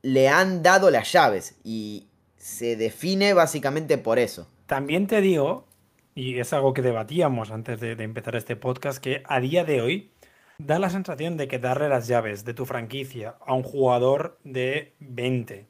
le 0.03 0.29
han 0.29 0.62
dado 0.62 0.90
las 0.90 1.12
llaves 1.12 1.57
y 1.64 2.09
se 2.37 2.77
define 2.77 3.35
básicamente 3.35 3.99
por 3.99 4.18
eso. 4.18 4.49
También 4.66 5.07
te 5.07 5.20
digo, 5.20 5.66
y 6.14 6.38
es 6.38 6.53
algo 6.53 6.75
que 6.75 6.83
debatíamos 6.83 7.51
antes 7.51 7.81
de 7.81 7.92
empezar 7.92 8.37
este 8.37 8.57
podcast, 8.57 8.99
que 8.99 9.23
a 9.27 9.40
día 9.40 9.64
de 9.64 9.81
hoy 9.81 10.14
Da 10.59 10.79
la 10.79 10.88
sensación 10.88 11.37
de 11.37 11.49
que 11.49 11.59
darle 11.59 11.88
las 11.88 12.07
llaves 12.07 12.44
de 12.44 12.55
tu 12.55 12.64
franquicia 12.64 13.37
a 13.44 13.55
un 13.55 13.64
jugador 13.64 14.38
de 14.44 14.94
20, 15.01 15.66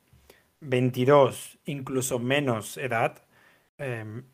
22, 0.61 1.59
incluso 1.65 2.19
menos 2.19 2.77
edad, 2.77 3.25
em, 3.79 4.25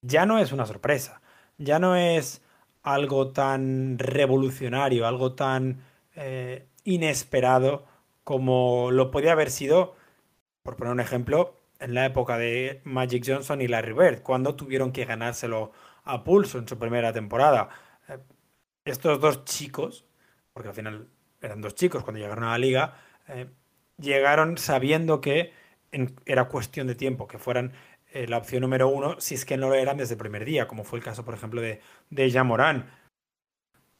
ya 0.00 0.24
no 0.26 0.38
es 0.38 0.52
una 0.52 0.66
sorpresa. 0.66 1.20
Ya 1.58 1.78
no 1.78 1.96
es 1.96 2.42
algo 2.84 3.32
tan 3.32 3.98
revolucionario, 3.98 5.06
algo 5.06 5.34
tan 5.34 5.82
eh, 6.14 6.68
inesperado 6.84 7.86
como 8.22 8.90
lo 8.92 9.10
podía 9.10 9.32
haber 9.32 9.50
sido, 9.50 9.96
por 10.62 10.76
poner 10.76 10.92
un 10.92 11.00
ejemplo, 11.00 11.60
en 11.80 11.94
la 11.94 12.06
época 12.06 12.38
de 12.38 12.80
Magic 12.84 13.24
Johnson 13.26 13.60
y 13.60 13.68
Larry 13.68 13.92
Bird, 13.92 14.22
cuando 14.22 14.54
tuvieron 14.54 14.92
que 14.92 15.04
ganárselo 15.04 15.72
a 16.04 16.24
pulso 16.24 16.58
en 16.58 16.68
su 16.68 16.78
primera 16.78 17.12
temporada. 17.12 17.68
Estos 18.84 19.20
dos 19.20 19.44
chicos, 19.44 20.04
porque 20.52 20.68
al 20.68 20.74
final 20.74 21.08
eran 21.40 21.60
dos 21.60 21.74
chicos 21.74 22.04
cuando 22.04 22.20
llegaron 22.20 22.44
a 22.44 22.50
la 22.52 22.58
liga, 22.58 22.96
eh, 23.28 23.48
llegaron 23.98 24.58
sabiendo 24.58 25.20
que 25.20 25.52
era 26.26 26.48
cuestión 26.48 26.86
de 26.86 26.94
tiempo 26.94 27.28
que 27.28 27.38
fueran 27.38 27.72
eh, 28.14 28.26
la 28.28 28.38
opción 28.38 28.62
número 28.62 28.88
uno, 28.88 29.20
si 29.20 29.34
es 29.34 29.44
que 29.44 29.56
no 29.56 29.68
lo 29.68 29.74
eran 29.74 29.96
desde 29.96 30.14
el 30.14 30.18
primer 30.18 30.44
día, 30.44 30.68
como 30.68 30.84
fue 30.84 30.98
el 30.98 31.04
caso, 31.04 31.24
por 31.24 31.34
ejemplo, 31.34 31.60
de, 31.60 31.80
de 32.10 32.30
Jamorán. 32.30 32.86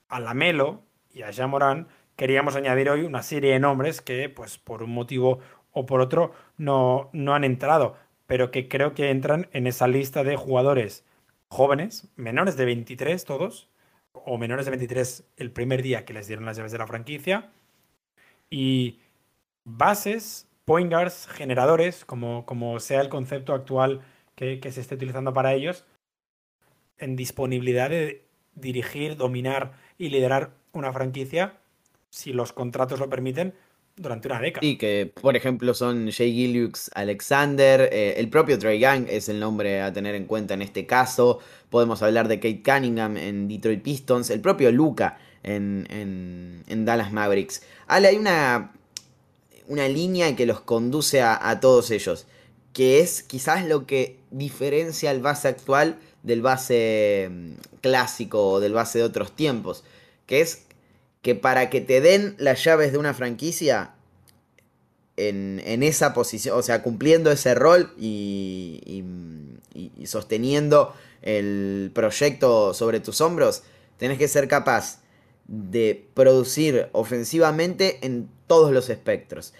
A 0.09 0.20
Lamelo 0.20 0.83
y 1.12 1.22
a 1.22 1.33
Jamorán 1.33 1.88
queríamos 2.16 2.55
añadir 2.57 2.88
hoy 2.90 3.03
una 3.03 3.22
serie 3.22 3.53
de 3.53 3.59
nombres 3.61 4.00
que, 4.00 4.29
pues, 4.29 4.57
por 4.59 4.83
un 4.83 4.92
motivo 4.92 5.40
o 5.72 5.87
por 5.87 6.00
otro, 6.00 6.33
no, 6.57 7.11
no 7.12 7.35
han 7.35 7.44
entrado, 7.44 7.96
pero 8.27 8.50
que 8.50 8.68
creo 8.68 8.94
que 8.94 9.11
entran 9.11 9.48
en 9.53 9.66
esa 9.66 9.88
lista 9.88 10.22
de 10.22 10.37
jugadores 10.37 11.05
jóvenes, 11.48 12.09
menores 12.16 12.57
de 12.57 12.64
23 12.66 13.24
todos, 13.24 13.68
o 14.12 14.38
menores 14.38 14.66
de 14.66 14.70
23 14.70 15.24
el 15.37 15.50
primer 15.50 15.83
día 15.83 16.05
que 16.05 16.14
les 16.14 16.29
dieron 16.29 16.44
las 16.44 16.57
llaves 16.57 16.72
de 16.72 16.79
la 16.79 16.87
franquicia. 16.87 17.50
Y 18.48 19.00
bases, 19.64 20.48
point 20.64 20.92
guards, 20.92 21.27
generadores, 21.27 22.05
como, 22.05 22.46
como 22.46 22.81
sea 22.81 23.00
el 23.00 23.09
concepto 23.09 23.55
actual 23.55 24.00
que, 24.35 24.61
que 24.61 24.72
se 24.72 24.81
esté 24.81 24.94
utilizando 24.94 25.33
para 25.35 25.55
ellos, 25.55 25.85
en 26.98 27.16
disponibilidad 27.16 27.90
de 27.90 28.24
dirigir, 28.55 29.16
dominar 29.16 29.72
y 29.98 30.11
liderar 30.11 30.53
una 30.72 30.92
franquicia, 30.92 31.59
si 32.11 32.33
los 32.33 32.53
contratos 32.53 33.00
lo 33.00 33.11
permiten, 33.11 33.55
durante 33.96 34.29
una 34.29 34.40
década. 34.40 34.66
Y 34.66 34.77
que, 34.77 35.12
por 35.20 35.37
ejemplo, 35.37 35.74
son 35.74 36.11
Jay 36.11 36.33
Gilliux 36.33 36.90
Alexander, 36.94 37.88
eh, 37.92 38.14
el 38.16 38.29
propio 38.29 38.59
Trey 38.59 38.79
Young 38.79 39.07
es 39.09 39.29
el 39.29 39.38
nombre 39.38 39.83
a 39.83 39.92
tener 39.92 40.14
en 40.14 40.27
cuenta 40.27 40.55
en 40.55 40.62
este 40.62 40.87
caso. 40.87 41.38
Podemos 41.70 42.03
hablar 42.03 42.29
de 42.29 42.40
Kate 42.40 42.62
Cunningham 42.62 43.16
en 43.16 43.48
Detroit 43.48 43.83
Pistons, 43.83 44.31
el 44.31 44.40
propio 44.40 44.72
Luca 44.72 45.18
en, 45.42 45.87
en, 46.68 46.85
Dallas 46.85 47.12
Mavericks. 47.12 47.62
Ale, 47.87 48.09
hay 48.09 48.16
una, 48.16 48.72
una 49.66 49.88
línea 49.88 50.37
que 50.37 50.46
los 50.46 50.61
conduce 50.61 51.22
a, 51.22 51.59
todos 51.61 51.90
ellos, 51.90 52.27
que 52.72 53.00
es 53.00 53.22
quizás 53.22 53.66
lo 53.66 53.87
que 53.87 54.18
diferencia 54.31 55.11
al 55.11 55.20
base 55.20 55.48
actual 55.48 55.98
del 56.22 56.42
base 56.42 57.29
mm, 57.31 57.53
clásico 57.81 58.50
o 58.50 58.61
del 58.61 58.72
base 58.72 58.98
de 58.98 59.05
otros 59.05 59.35
tiempos, 59.35 59.85
que 60.27 60.40
es 60.40 60.62
que 61.22 61.35
para 61.35 61.70
que 61.70 61.81
te 61.81 62.00
den 62.00 62.35
las 62.38 62.62
llaves 62.64 62.92
de 62.92 62.98
una 62.98 63.14
franquicia 63.14 63.94
en, 65.16 65.83
esa 65.83 66.12
posición, 66.12 66.59
o 66.59 66.62
sea, 66.62 66.83
cumpliendo 66.83 67.31
ese 67.31 67.55
rol 67.55 67.92
y, 67.98 69.05
sosteniendo 70.05 70.94
el 71.22 71.90
proyecto 71.94 72.74
sobre 72.74 73.00
tus 73.00 73.20
hombros, 73.20 73.62
tenés 73.96 74.18
que 74.18 74.29
ser 74.29 74.48
capaz 74.48 74.98
de 75.46 76.09
producir 76.14 76.88
ofensivamente 76.92 77.98
en 78.02 78.28
todos 78.46 78.72
los 78.72 78.90
espectros. 78.90 79.54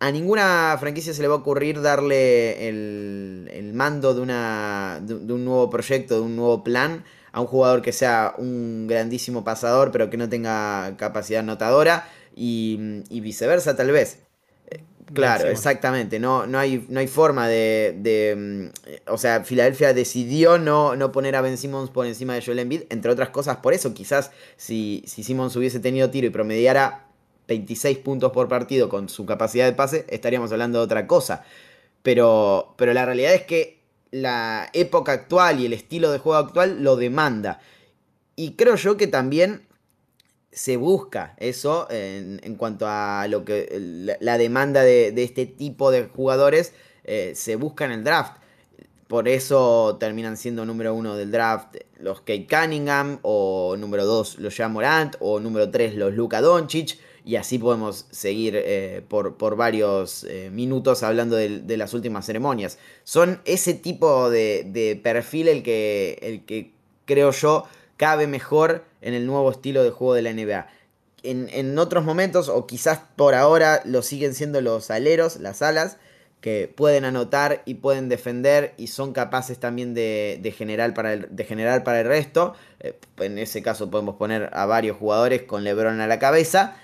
A 0.00 0.12
ninguna 0.12 0.76
franquicia 0.78 1.12
se 1.12 1.22
le 1.22 1.28
va 1.28 1.34
a 1.34 1.38
ocurrir 1.38 1.80
darle 1.80 2.68
el, 2.68 3.72
mando 3.74 4.14
de, 4.14 4.20
una, 4.20 5.00
de, 5.02 5.32
un 5.32 5.44
nuevo 5.44 5.68
proyecto, 5.70 6.16
de 6.16 6.20
un 6.20 6.36
nuevo 6.36 6.62
plan 6.62 7.04
a 7.32 7.40
un 7.40 7.46
jugador 7.46 7.82
que 7.82 7.92
sea 7.92 8.34
un 8.38 8.86
grandísimo 8.86 9.44
pasador 9.44 9.90
pero 9.90 10.08
que 10.08 10.16
no 10.16 10.28
tenga 10.28 10.96
capacidad 10.96 11.42
notadora 11.42 12.08
y, 12.34 13.02
y 13.10 13.20
viceversa 13.20 13.76
tal 13.76 13.90
vez. 13.90 14.27
Claro, 15.12 15.48
exactamente. 15.48 16.18
No, 16.18 16.46
no, 16.46 16.58
hay, 16.58 16.84
no 16.88 17.00
hay 17.00 17.06
forma 17.06 17.48
de, 17.48 18.34
mm, 18.36 19.10
O 19.12 19.18
sea, 19.18 19.44
Filadelfia 19.44 19.94
decidió 19.94 20.58
no, 20.58 20.96
no 20.96 21.12
poner 21.12 21.36
a 21.36 21.40
Ben 21.40 21.56
Simmons 21.56 21.90
por 21.90 22.06
encima 22.06 22.34
de 22.34 22.42
Joel 22.42 22.58
Embiid, 22.58 22.82
entre 22.90 23.10
otras 23.10 23.30
cosas 23.30 23.58
por 23.58 23.72
eso. 23.72 23.94
Quizás 23.94 24.30
si, 24.56 25.02
si 25.06 25.22
Simmons 25.22 25.56
hubiese 25.56 25.80
tenido 25.80 26.10
tiro 26.10 26.26
y 26.26 26.30
promediara 26.30 27.06
26 27.48 27.98
puntos 27.98 28.32
por 28.32 28.48
partido 28.48 28.88
con 28.88 29.08
su 29.08 29.24
capacidad 29.24 29.66
de 29.66 29.72
pase, 29.72 30.04
estaríamos 30.08 30.52
hablando 30.52 30.78
de 30.78 30.84
otra 30.84 31.06
cosa. 31.06 31.44
Pero, 32.02 32.74
pero 32.76 32.92
la 32.92 33.06
realidad 33.06 33.34
es 33.34 33.42
que 33.42 33.78
la 34.10 34.70
época 34.72 35.12
actual 35.12 35.60
y 35.60 35.66
el 35.66 35.72
estilo 35.72 36.10
de 36.10 36.18
juego 36.18 36.38
actual 36.38 36.82
lo 36.82 36.96
demanda. 36.96 37.60
Y 38.36 38.52
creo 38.52 38.76
yo 38.76 38.96
que 38.96 39.06
también 39.06 39.66
se 40.50 40.76
busca 40.76 41.34
eso 41.38 41.86
en, 41.90 42.54
cuanto 42.56 42.86
a 42.88 43.26
lo 43.28 43.44
que 43.44 44.16
la, 44.20 44.38
demanda 44.38 44.82
de, 44.82 45.12
este 45.16 45.46
tipo 45.46 45.90
de 45.90 46.04
jugadores 46.04 46.72
eh, 47.04 47.32
se 47.34 47.56
busca 47.56 47.84
en 47.84 47.92
el 47.92 48.04
draft. 48.04 48.38
Por 49.06 49.26
eso 49.26 49.96
terminan 49.98 50.36
siendo 50.36 50.66
número 50.66 50.94
uno 50.94 51.16
del 51.16 51.30
draft 51.30 51.76
los 51.98 52.20
Kate 52.20 52.46
Cunningham, 52.46 53.18
o 53.22 53.76
número 53.78 54.04
dos 54.04 54.38
los 54.38 54.56
Jean 54.56 54.72
Morant, 54.72 55.16
o 55.20 55.40
número 55.40 55.70
tres 55.70 55.94
los 55.94 56.14
Luka 56.14 56.40
Doncic. 56.40 56.98
Y 57.24 57.36
así 57.36 57.58
podemos 57.58 58.06
seguir 58.10 58.54
eh, 58.56 59.02
por, 59.06 59.36
por, 59.36 59.56
varios 59.56 60.24
eh, 60.24 60.50
minutos 60.50 61.02
hablando 61.02 61.36
de, 61.36 61.76
las 61.76 61.92
últimas 61.92 62.24
ceremonias. 62.24 62.78
Son 63.04 63.40
ese 63.44 63.74
tipo 63.74 64.30
de, 64.30 64.64
de 64.66 64.96
perfil 64.96 65.48
el 65.48 65.62
que, 65.62 66.18
el 66.22 66.44
que 66.46 66.72
creo 67.04 67.32
yo 67.32 67.64
cabe 67.98 68.26
mejor 68.26 68.84
en 69.02 69.12
el 69.12 69.26
nuevo 69.26 69.50
estilo 69.50 69.82
de 69.82 69.90
juego 69.90 70.14
de 70.14 70.22
la 70.22 70.32
NBA. 70.32 70.66
En, 71.24 71.78
otros 71.78 72.04
momentos, 72.04 72.48
o 72.48 72.66
quizás 72.66 73.00
por 73.16 73.34
ahora, 73.34 73.82
lo 73.84 74.02
siguen 74.02 74.34
siendo 74.34 74.62
los 74.62 74.90
aleros, 74.90 75.36
las 75.36 75.60
alas, 75.60 75.98
que 76.40 76.72
pueden 76.74 77.04
anotar 77.04 77.62
y 77.66 77.74
pueden 77.74 78.08
defender 78.08 78.72
y 78.78 78.86
son 78.86 79.12
capaces 79.12 79.58
también 79.58 79.92
de, 79.92 80.54
generar, 80.56 80.94
para 80.94 81.12
el, 81.12 81.26
de 81.34 81.44
generar 81.44 81.82
para 81.82 82.00
el 82.00 82.06
resto. 82.06 82.54
Eh, 82.78 82.98
en 83.18 83.36
ese 83.36 83.60
caso 83.60 83.90
podemos 83.90 84.14
poner 84.14 84.48
a 84.52 84.64
varios 84.64 84.96
jugadores 84.96 85.42
con 85.42 85.64
Lebron 85.64 86.00
a 86.00 86.06
la 86.06 86.20
cabeza. 86.20 86.76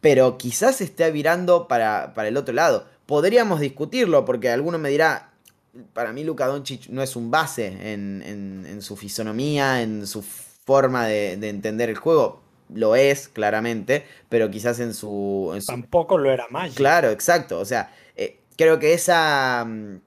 Pero 0.00 0.36
quizás 0.36 0.80
esté 0.80 1.10
virando 1.12 1.68
para, 1.68 2.12
para 2.12 2.28
el 2.28 2.36
otro 2.36 2.52
lado. 2.52 2.86
Podríamos 3.06 3.60
discutirlo 3.60 4.24
porque 4.24 4.50
alguno 4.50 4.78
me 4.78 4.90
dirá, 4.90 5.33
para 5.92 6.12
mí 6.12 6.24
Luka 6.24 6.46
Doncic 6.46 6.88
no 6.88 7.02
es 7.02 7.16
un 7.16 7.30
base 7.30 7.92
en, 7.92 8.78
su 8.80 8.96
fisonomía, 8.96 9.82
en 9.82 10.06
su 10.06 10.22
forma 10.22 11.06
de, 11.06 11.32
entender 11.32 11.90
el 11.90 11.96
juego. 11.96 12.42
Lo 12.72 12.96
es, 12.96 13.28
claramente, 13.28 14.06
pero 14.28 14.50
quizás 14.50 14.80
en 14.80 14.94
su... 14.94 15.56
Tampoco 15.66 16.16
lo 16.16 16.30
era 16.30 16.46
más. 16.50 16.74
Claro, 16.74 17.10
exacto. 17.10 17.60
O 17.60 17.64
sea, 17.64 17.94
eh, 18.16 18.40
creo 18.56 18.78
que 18.78 18.94
esa, 18.94 19.64
mm, 19.66 20.00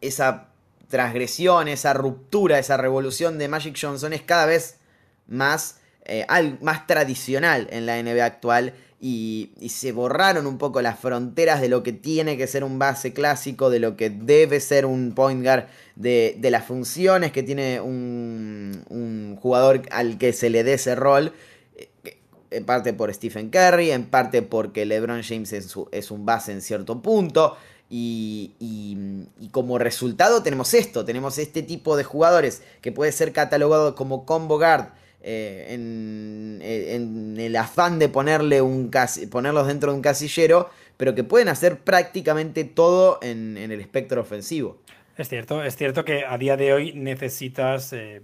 esa 0.00 0.48
transgresión, 0.88 1.68
esa 1.68 1.92
ruptura, 1.92 2.58
esa 2.58 2.76
revolución 2.76 3.38
de 3.38 3.48
Magic 3.48 3.78
Johnson 3.80 4.12
es 4.12 4.22
cada 4.22 4.46
vez 4.46 4.78
más, 5.26 5.80
eh, 6.04 6.26
más 6.60 6.86
tradicional 6.86 7.68
en 7.70 7.86
la 7.86 8.02
NBA 8.02 8.24
actual 8.24 8.74
y, 9.04 9.50
se 9.68 9.90
borraron 9.90 10.46
un 10.46 10.58
poco 10.58 10.80
las 10.80 10.96
fronteras 10.96 11.60
de 11.60 11.68
lo 11.68 11.82
que 11.82 11.92
tiene 11.92 12.36
que 12.36 12.46
ser 12.46 12.62
un 12.62 12.78
base 12.78 13.12
clásico, 13.12 13.68
de 13.68 13.80
lo 13.80 13.96
que 13.96 14.10
debe 14.10 14.60
ser 14.60 14.86
un 14.86 15.12
point 15.12 15.42
guard, 15.42 15.64
de, 15.96 16.38
las 16.40 16.64
funciones 16.64 17.32
que 17.32 17.42
tiene 17.42 17.80
un, 17.80 19.36
jugador 19.42 19.82
al 19.90 20.18
que 20.18 20.32
se 20.32 20.50
le 20.50 20.62
dé 20.62 20.74
ese 20.74 20.94
rol. 20.94 21.32
Eh, 21.74 21.88
en 22.52 22.64
parte 22.64 22.92
por 22.92 23.12
Stephen 23.12 23.50
Curry, 23.50 23.90
en 23.90 24.04
parte 24.04 24.40
porque 24.42 24.86
LeBron 24.86 25.22
James 25.24 25.52
es, 25.52 26.10
un 26.12 26.24
base 26.24 26.52
en 26.52 26.62
cierto 26.62 27.02
punto. 27.02 27.56
Y, 27.90 28.52
y, 28.60 29.48
como 29.48 29.78
resultado 29.78 30.44
tenemos 30.44 30.74
esto, 30.74 31.04
tenemos 31.04 31.38
este 31.38 31.62
tipo 31.62 31.96
de 31.96 32.04
jugadores 32.04 32.62
que 32.80 32.92
puede 32.92 33.10
ser 33.10 33.32
catalogado 33.32 33.96
como 33.96 34.24
combo 34.24 34.58
guard 34.58 34.92
eh, 35.24 35.66
eh, 36.60 36.94
en, 36.96 37.36
el 37.38 37.54
afán 37.54 38.00
de 38.00 38.08
ponerle 38.08 38.60
un 38.60 38.90
ponerlos 39.30 39.68
dentro 39.68 39.92
de 39.92 39.96
un 39.96 40.02
casillero, 40.02 40.68
pero 40.96 41.14
que 41.14 41.22
pueden 41.22 41.48
hacer 41.48 41.78
prácticamente 41.78 42.64
todo 42.64 43.20
en, 43.22 43.56
el 43.56 43.80
espectro 43.80 44.20
ofensivo. 44.20 44.78
Es 45.16 45.28
cierto, 45.28 45.62
es 45.62 45.76
cierto 45.76 46.04
que 46.04 46.24
a 46.26 46.38
día 46.38 46.56
de 46.56 46.72
hoy 46.72 46.92
necesitas 46.94 47.92
eh, 47.92 48.20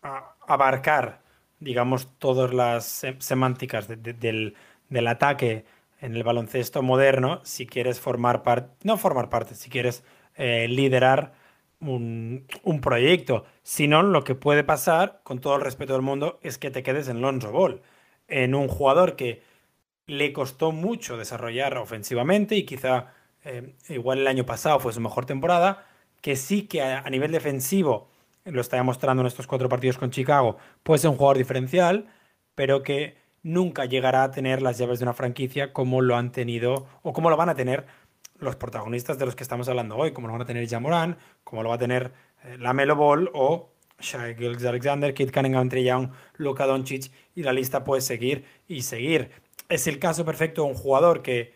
abarcar, 0.00 1.20
digamos, 1.60 2.08
todas 2.18 2.54
las 2.54 3.04
semánticas 3.18 3.86
del, 3.86 4.54
del, 4.88 5.06
ataque 5.06 5.66
en 6.00 6.16
el 6.16 6.22
baloncesto 6.22 6.82
moderno 6.82 7.40
si 7.44 7.66
quieres 7.66 8.00
formar 8.00 8.42
parte, 8.42 8.70
no 8.84 8.96
formar 8.96 9.28
parte, 9.28 9.54
si 9.54 9.68
quieres 9.68 10.02
liderar 10.38 11.32
un, 11.80 12.46
proyecto. 12.82 13.44
Si 13.62 13.88
no, 13.88 14.02
lo 14.02 14.24
que 14.24 14.34
puede 14.34 14.64
pasar, 14.64 15.20
con 15.22 15.40
todo 15.40 15.56
el 15.56 15.62
respeto 15.62 15.92
del 15.92 16.02
mundo, 16.02 16.38
es 16.42 16.58
que 16.58 16.70
te 16.70 16.82
quedes 16.82 17.08
en 17.08 17.20
Lonzo 17.20 17.52
Ball, 17.52 17.82
en 18.28 18.54
un 18.54 18.68
jugador 18.68 19.16
que 19.16 19.42
le 20.06 20.32
costó 20.32 20.72
mucho 20.72 21.16
desarrollar 21.16 21.76
ofensivamente 21.78 22.56
y 22.56 22.64
quizá 22.64 23.12
eh, 23.44 23.74
igual 23.88 24.20
el 24.20 24.26
año 24.26 24.46
pasado 24.46 24.80
fue 24.80 24.92
su 24.92 25.00
mejor 25.00 25.26
temporada, 25.26 25.86
que 26.20 26.36
sí 26.36 26.62
que 26.62 26.82
a, 26.82 27.08
nivel 27.10 27.32
defensivo, 27.32 28.08
lo 28.44 28.60
está 28.60 28.76
demostrando 28.76 29.22
en 29.22 29.26
estos 29.26 29.46
cuatro 29.46 29.68
partidos 29.68 29.98
con 29.98 30.10
Chicago, 30.10 30.56
puede 30.82 30.98
ser 31.00 31.10
un 31.10 31.16
jugador 31.16 31.38
diferencial, 31.38 32.06
pero 32.54 32.82
que 32.82 33.16
nunca 33.42 33.84
llegará 33.84 34.24
a 34.24 34.30
tener 34.30 34.62
las 34.62 34.78
llaves 34.78 34.98
de 34.98 35.04
una 35.04 35.12
franquicia 35.12 35.72
como 35.72 36.00
lo 36.00 36.16
han 36.16 36.32
tenido 36.32 36.86
o 37.02 37.12
como 37.12 37.30
lo 37.30 37.36
van 37.36 37.48
a 37.48 37.54
tener 37.54 37.86
los 38.38 38.56
protagonistas 38.56 39.18
de 39.18 39.26
los 39.26 39.34
que 39.34 39.42
estamos 39.42 39.68
hablando 39.68 39.96
hoy, 39.96 40.12
como 40.12 40.26
lo 40.26 40.32
van 40.32 40.42
a 40.42 40.46
tener 40.46 40.68
Jamoran, 40.68 41.16
como 41.44 41.62
lo 41.62 41.70
va 41.70 41.76
a 41.76 41.78
tener 41.78 42.12
eh, 42.44 42.56
la 42.58 42.72
Ball 42.94 43.30
o 43.34 43.70
Shai 43.98 44.36
Alexander, 44.44 45.14
Kate 45.14 45.32
Cunningham, 45.32 45.68
Trey 45.68 45.84
Young, 45.84 46.10
Luka 46.36 46.66
Doncic 46.66 47.10
y 47.34 47.42
la 47.42 47.52
lista 47.52 47.84
puede 47.84 48.02
seguir 48.02 48.44
y 48.68 48.82
seguir. 48.82 49.30
Es 49.68 49.86
el 49.86 49.98
caso 49.98 50.24
perfecto 50.24 50.62
de 50.62 50.68
un 50.68 50.74
jugador 50.74 51.22
que 51.22 51.54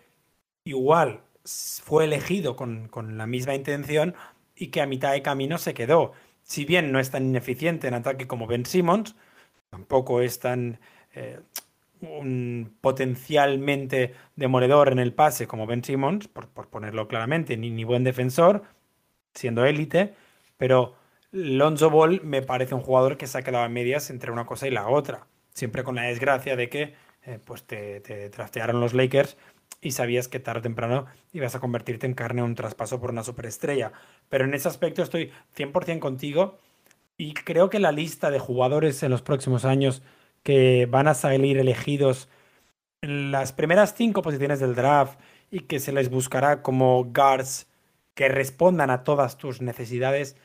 igual 0.65 1.21
fue 1.45 2.05
elegido 2.05 2.57
con, 2.57 2.89
con 2.89 3.19
la 3.19 3.27
misma 3.27 3.55
intención 3.55 4.15
y 4.57 4.69
que 4.69 4.81
a 4.81 4.87
mitad 4.87 5.13
de 5.13 5.23
camino 5.23 5.59
se 5.59 5.75
quedó. 5.75 6.13
Si 6.43 6.65
bien 6.65 6.93
no 6.93 6.99
es 6.99 7.11
tan 7.11 7.27
ineficiente 7.27 7.89
en 7.89 7.95
ataque 7.95 8.27
como 8.27 8.47
Ben 8.47 8.67
Simmons, 8.67 9.15
tampoco 9.71 10.21
es 10.21 10.39
tan 10.41 10.81
eh, 11.15 11.41
un 12.03 12.77
potencialmente 12.81 14.15
demoledor 14.37 14.91
en 14.93 14.99
el 14.99 15.13
pase 15.13 15.47
como 15.47 15.67
Ben 15.67 15.85
Simmons, 15.85 16.29
por, 16.29 16.49
ponerlo 16.49 17.09
claramente, 17.09 17.57
ni, 17.57 17.71
ni, 17.71 17.85
buen 17.85 18.05
defensor, 18.05 18.63
siendo 19.35 19.65
élite, 19.65 20.15
pero 20.57 20.95
Lonzo 21.33 21.91
Ball 21.91 22.21
me 22.23 22.43
parece 22.43 22.75
un 22.75 22.81
jugador 22.83 23.17
que 23.17 23.27
se 23.27 23.39
ha 23.39 23.43
quedado 23.43 23.67
en 23.67 23.73
medias 23.73 24.11
entre 24.11 24.33
una 24.33 24.47
cosa 24.47 24.67
y 24.67 24.71
la 24.71 24.89
otra, 24.89 25.27
siempre 25.55 25.85
con 25.85 25.95
la 25.95 26.03
desgracia 26.03 26.57
de 26.57 26.69
que 26.69 26.95
eh, 27.25 27.39
pues 27.45 27.65
te, 27.65 28.01
te 28.01 28.31
trastearon 28.31 28.81
los 28.81 28.95
Lakers 28.95 29.37
y 29.81 29.93
sabías 29.93 30.29
que 30.29 30.41
tarde 30.41 30.61
o 30.61 30.63
temprano 30.63 31.07
ibas 31.33 31.55
a 31.55 31.61
convertirte 31.61 32.07
en 32.07 32.15
carne 32.15 32.43
un 32.43 32.55
traspaso 32.55 33.01
por 33.01 33.11
una 33.11 33.25
superestrella. 33.25 33.93
Pero 34.29 34.45
en 34.45 34.55
ese 34.55 34.69
aspecto 34.69 35.03
estoy 35.03 35.33
100% 35.57 35.99
contigo 36.01 36.59
y 37.17 37.35
creo 37.35 37.71
que 37.71 37.79
la 37.79 37.93
lista 37.93 38.31
de 38.31 38.39
jugadores 38.39 39.03
en 39.03 39.11
los 39.11 39.23
próximos 39.23 39.65
años 39.65 40.03
que 40.43 40.87
van 40.87 41.09
a 41.09 41.15
salir 41.15 41.59
elegidos 41.59 42.29
en 43.03 43.31
las 43.31 43.53
primeras 43.53 43.95
cinco 43.95 44.23
posiciones 44.23 44.61
del 44.61 44.75
draft 44.75 45.19
y 45.51 45.61
que 45.61 45.81
se 45.81 45.93
les 45.93 46.11
buscará 46.11 46.63
como 46.63 47.05
guards 47.05 47.67
que 48.15 48.29
respondan 48.29 48.91
a 48.91 49.05
todas 49.05 49.39
tus 49.39 49.61
necesidades 49.63 50.37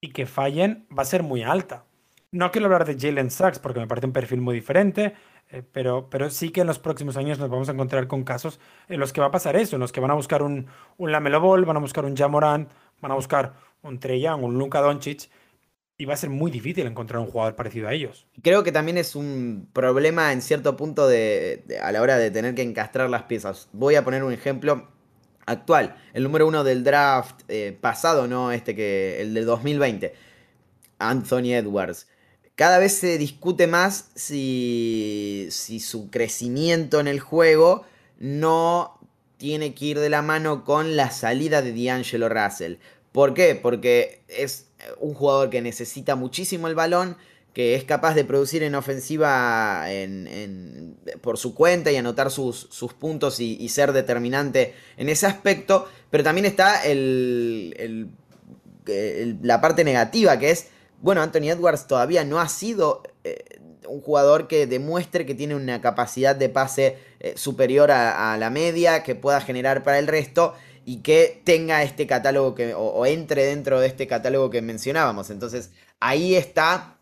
y 0.00 0.10
que 0.10 0.26
fallen, 0.26 0.86
va 0.96 1.02
a 1.02 1.06
ser 1.06 1.22
muy 1.22 1.42
alta. 1.42 1.84
No 2.32 2.50
quiero 2.50 2.66
hablar 2.66 2.84
de 2.84 2.98
Jalen 2.98 3.30
Sachs 3.30 3.58
porque 3.58 3.80
me 3.80 3.86
parece 3.86 4.06
un 4.06 4.12
perfil 4.12 4.40
muy 4.40 4.54
diferente, 4.54 5.14
eh, 5.50 5.62
pero, 5.72 6.08
pero 6.10 6.30
sí 6.30 6.50
que 6.50 6.60
en 6.60 6.66
los 6.66 6.78
próximos 6.78 7.16
años 7.16 7.38
nos 7.38 7.50
vamos 7.50 7.68
a 7.68 7.72
encontrar 7.72 8.06
con 8.06 8.24
casos 8.24 8.60
en 8.88 9.00
los 9.00 9.12
que 9.12 9.20
va 9.20 9.28
a 9.28 9.30
pasar 9.32 9.56
eso, 9.56 9.76
en 9.76 9.80
los 9.80 9.92
que 9.92 10.00
van 10.00 10.10
a 10.10 10.14
buscar 10.14 10.42
un, 10.42 10.66
un 10.96 11.12
Lamelo 11.12 11.40
Ball, 11.40 11.64
van 11.64 11.76
a 11.76 11.80
buscar 11.80 12.04
un 12.04 12.16
Jamoran, 12.16 12.68
van 13.00 13.12
a 13.12 13.16
buscar 13.16 13.54
un 13.82 13.98
Trey 13.98 14.20
Young, 14.20 14.44
un 14.44 14.58
Luka 14.58 14.80
Doncic, 14.80 15.28
y 16.00 16.06
va 16.06 16.14
a 16.14 16.16
ser 16.16 16.30
muy 16.30 16.50
difícil 16.50 16.86
encontrar 16.86 17.20
un 17.20 17.26
jugador 17.26 17.54
parecido 17.54 17.86
a 17.86 17.92
ellos. 17.92 18.26
Creo 18.42 18.64
que 18.64 18.72
también 18.72 18.96
es 18.96 19.14
un 19.14 19.68
problema 19.74 20.32
en 20.32 20.40
cierto 20.40 20.74
punto 20.74 21.06
de, 21.06 21.62
a 21.82 21.92
la 21.92 22.00
hora 22.00 22.16
de 22.16 22.30
tener 22.30 22.54
que 22.54 22.62
encastrar 22.62 23.10
las 23.10 23.24
piezas. 23.24 23.68
Voy 23.74 23.96
a 23.96 24.02
poner 24.02 24.24
un 24.24 24.32
ejemplo 24.32 24.88
actual. 25.44 25.96
El 26.14 26.22
número 26.22 26.48
uno 26.48 26.64
del 26.64 26.84
draft 26.84 27.42
eh, 27.48 27.76
pasado, 27.78 28.26
no 28.26 28.50
este 28.50 28.74
que. 28.74 29.20
el 29.20 29.34
del 29.34 29.44
2020. 29.44 30.14
Anthony 30.98 31.52
Edwards. 31.52 32.08
cada 32.54 32.78
vez 32.78 32.94
se 32.94 33.18
discute 33.18 33.66
más 33.66 34.10
si, 34.14 35.48
si 35.50 35.80
su 35.80 36.08
crecimiento 36.10 36.98
en 37.00 37.08
el 37.08 37.20
juego 37.20 37.84
no 38.18 38.98
tiene 39.36 39.74
que 39.74 39.84
ir 39.84 39.98
de 39.98 40.08
la 40.08 40.22
mano 40.22 40.64
con 40.64 40.96
la 40.96 41.10
salida 41.10 41.60
de 41.60 41.72
D'Angelo 41.72 42.30
Russell. 42.30 42.76
¿Por 43.12 43.34
qué? 43.34 43.54
Porque 43.54 44.22
es 44.28 44.69
un 44.98 45.14
jugador 45.14 45.50
que 45.50 45.60
necesita 45.60 46.16
muchísimo 46.16 46.68
el 46.68 46.74
balón, 46.74 47.16
que 47.52 47.74
es 47.74 47.84
capaz 47.84 48.14
de 48.14 48.24
producir 48.24 48.62
en 48.62 48.74
ofensiva 48.74 49.84
por 51.20 51.36
su 51.36 51.54
cuenta 51.54 51.90
y 51.90 51.96
anotar 51.96 52.30
sus, 52.30 52.68
puntos 52.98 53.40
y, 53.40 53.68
ser 53.68 53.92
determinante 53.92 54.74
en 54.96 55.08
ese 55.08 55.26
aspecto, 55.26 55.88
pero 56.10 56.22
también 56.22 56.46
está 56.46 56.82
la 59.42 59.60
parte 59.60 59.84
negativa, 59.84 60.38
que 60.38 60.50
es, 60.50 60.68
bueno, 61.00 61.22
Anthony 61.22 61.50
Edwards 61.50 61.86
todavía 61.86 62.24
no 62.24 62.40
ha 62.40 62.48
sido 62.48 63.02
eh, 63.24 63.60
un 63.88 64.00
jugador 64.00 64.46
que 64.46 64.66
demuestre 64.66 65.26
que 65.26 65.34
tiene 65.34 65.54
una 65.54 65.80
capacidad 65.80 66.36
de 66.36 66.48
pase 66.48 66.98
eh, 67.18 67.34
superior 67.36 67.90
a, 67.90 68.36
la 68.38 68.50
media, 68.50 69.02
que 69.02 69.14
pueda 69.14 69.40
generar 69.40 69.82
para 69.82 69.98
el 69.98 70.06
resto 70.06 70.54
y 70.90 71.02
que 71.02 71.40
tenga 71.44 71.84
este 71.84 72.08
catálogo 72.08 72.56
que, 72.56 72.74
o 72.74 73.06
entre 73.06 73.46
dentro 73.46 73.78
de 73.78 73.86
este 73.86 74.08
catálogo 74.08 74.50
que 74.50 74.60
mencionábamos. 74.60 75.30
Entonces, 75.30 75.70
ahí 76.00 76.34
está 76.34 76.96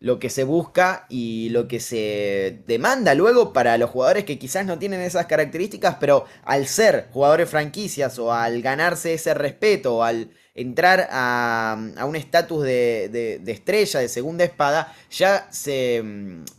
lo 0.00 0.18
que 0.18 0.30
se 0.30 0.44
busca 0.44 1.04
y 1.10 1.50
lo 1.50 1.68
que 1.68 1.78
se 1.78 2.62
demanda 2.66 3.14
luego 3.14 3.52
para 3.52 3.76
los 3.76 3.90
jugadores 3.90 4.24
que 4.24 4.38
quizás 4.38 4.64
no 4.64 4.78
tienen 4.78 5.02
esas 5.02 5.26
características, 5.26 5.96
pero 6.00 6.24
al 6.42 6.66
ser 6.66 7.08
jugadores 7.12 7.50
franquicias 7.50 8.18
o 8.18 8.32
al 8.32 8.62
ganarse 8.62 9.12
ese 9.12 9.34
respeto 9.34 9.96
o 9.96 10.02
al 10.04 10.30
entrar 10.54 11.06
a, 11.10 11.76
un 12.06 12.16
estatus 12.16 12.62
de, 12.64 13.42
estrella, 13.46 14.00
de 14.00 14.08
segunda 14.08 14.44
espada, 14.44 14.96
ya 15.10 15.48
se, 15.50 16.02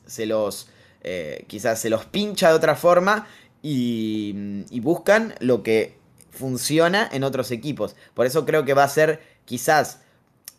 se 0.05 0.27
los, 0.27 0.69
eh, 1.01 1.45
quizás 1.47 1.79
se 1.79 1.89
los 1.89 2.05
pincha 2.05 2.49
de 2.49 2.53
otra 2.53 2.75
forma 2.75 3.27
y 3.63 4.79
buscan 4.81 5.33
lo 5.39 5.63
que 5.63 6.04
funciona 6.35 7.09
en 7.11 7.23
otros 7.23 7.51
equipos. 7.51 7.95
Por 8.13 8.25
eso 8.25 8.45
creo 8.45 8.65
que 8.65 8.73
va 8.73 8.83
a 8.83 8.89
ser 8.89 9.21
quizás 9.45 9.99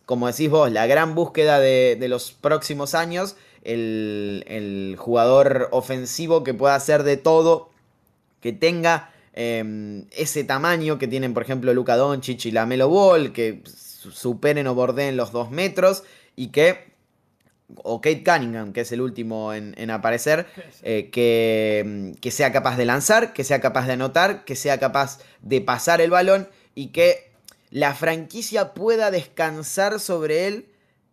como 0.07 0.27
decís 0.27 0.49
vos, 0.49 0.71
la 0.71 0.87
gran 0.87 1.15
búsqueda 1.15 1.59
de, 1.59 1.97
los 2.07 2.31
próximos 2.31 2.95
años, 2.95 3.35
el, 3.63 4.95
jugador 4.97 5.67
ofensivo 5.71 6.45
que 6.45 6.53
pueda 6.53 6.75
hacer 6.75 7.03
de 7.03 7.17
todo, 7.17 7.69
que 8.39 8.53
tenga 8.53 9.11
em, 9.33 10.05
ese 10.11 10.45
tamaño 10.45 10.97
que 10.97 11.09
tienen, 11.09 11.33
por 11.33 11.43
ejemplo, 11.43 11.73
Luka 11.73 11.97
Doncic 11.97 12.45
y 12.45 12.51
la 12.51 12.65
Melo 12.65 12.87
Ball, 12.87 13.33
que 13.33 13.61
superen 13.65 14.67
o 14.67 14.75
bordeen 14.75 15.17
los 15.17 15.33
dos 15.33 15.51
metros 15.51 16.03
y 16.37 16.47
que 16.47 16.93
o 17.83 17.99
Kate 18.01 18.23
Cunningham, 18.23 18.73
que 18.73 18.81
es 18.81 18.91
el 18.91 19.01
último 19.01 19.53
en, 19.53 19.89
aparecer, 19.91 20.45
eh, 20.83 21.09
que, 21.11 22.13
que, 22.21 22.31
sea 22.31 22.51
capaz 22.51 22.77
de 22.77 22.85
lanzar, 22.85 23.33
que 23.33 23.43
sea 23.43 23.59
capaz 23.59 23.87
de 23.87 23.93
anotar, 23.93 24.45
que 24.45 24.55
sea 24.55 24.79
capaz 24.79 25.19
de 25.41 25.61
pasar 25.61 25.99
el 26.01 26.09
balón 26.09 26.47
y 26.75 26.87
que 26.87 27.31
la 27.69 27.93
franquicia 27.93 28.73
pueda 28.73 29.11
descansar 29.11 29.99
sobre 29.99 30.47
él 30.47 30.67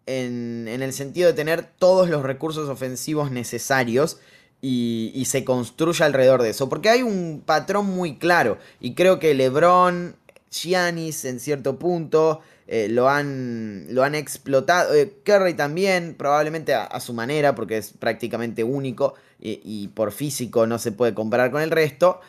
en, 0.06 0.68
el 0.68 0.92
sentido 0.92 1.28
de 1.28 1.34
tener 1.34 1.64
todos 1.78 2.08
los 2.08 2.22
recursos 2.22 2.68
ofensivos 2.68 3.30
necesarios 3.30 4.18
y, 4.60 5.24
se 5.26 5.44
construya 5.44 6.06
alrededor 6.06 6.42
de 6.42 6.50
eso. 6.50 6.68
Porque 6.68 6.88
hay 6.88 7.02
un 7.02 7.42
patrón 7.44 7.86
muy 7.86 8.16
claro 8.16 8.58
y 8.80 8.94
creo 8.94 9.18
que 9.18 9.34
Lebron, 9.34 10.16
Giannis 10.50 11.24
en 11.24 11.40
cierto 11.40 11.78
punto 11.78 12.40
eh, 12.66 12.88
lo, 12.88 13.08
han, 13.08 13.86
lo 13.90 14.02
han 14.02 14.14
explotado. 14.14 14.94
Eh, 14.94 15.12
Curry 15.24 15.54
también, 15.54 16.14
probablemente 16.14 16.74
a, 16.74 17.00
su 17.00 17.12
manera 17.12 17.54
porque 17.54 17.78
es 17.78 17.92
prácticamente 17.92 18.64
único 18.64 19.14
y 19.46 19.88
por 19.88 20.12
físico 20.12 20.66
no 20.66 20.78
se 20.78 20.90
puede 20.90 21.12
comparar 21.12 21.50
con 21.50 21.60
el 21.60 21.70
resto. 21.70 22.20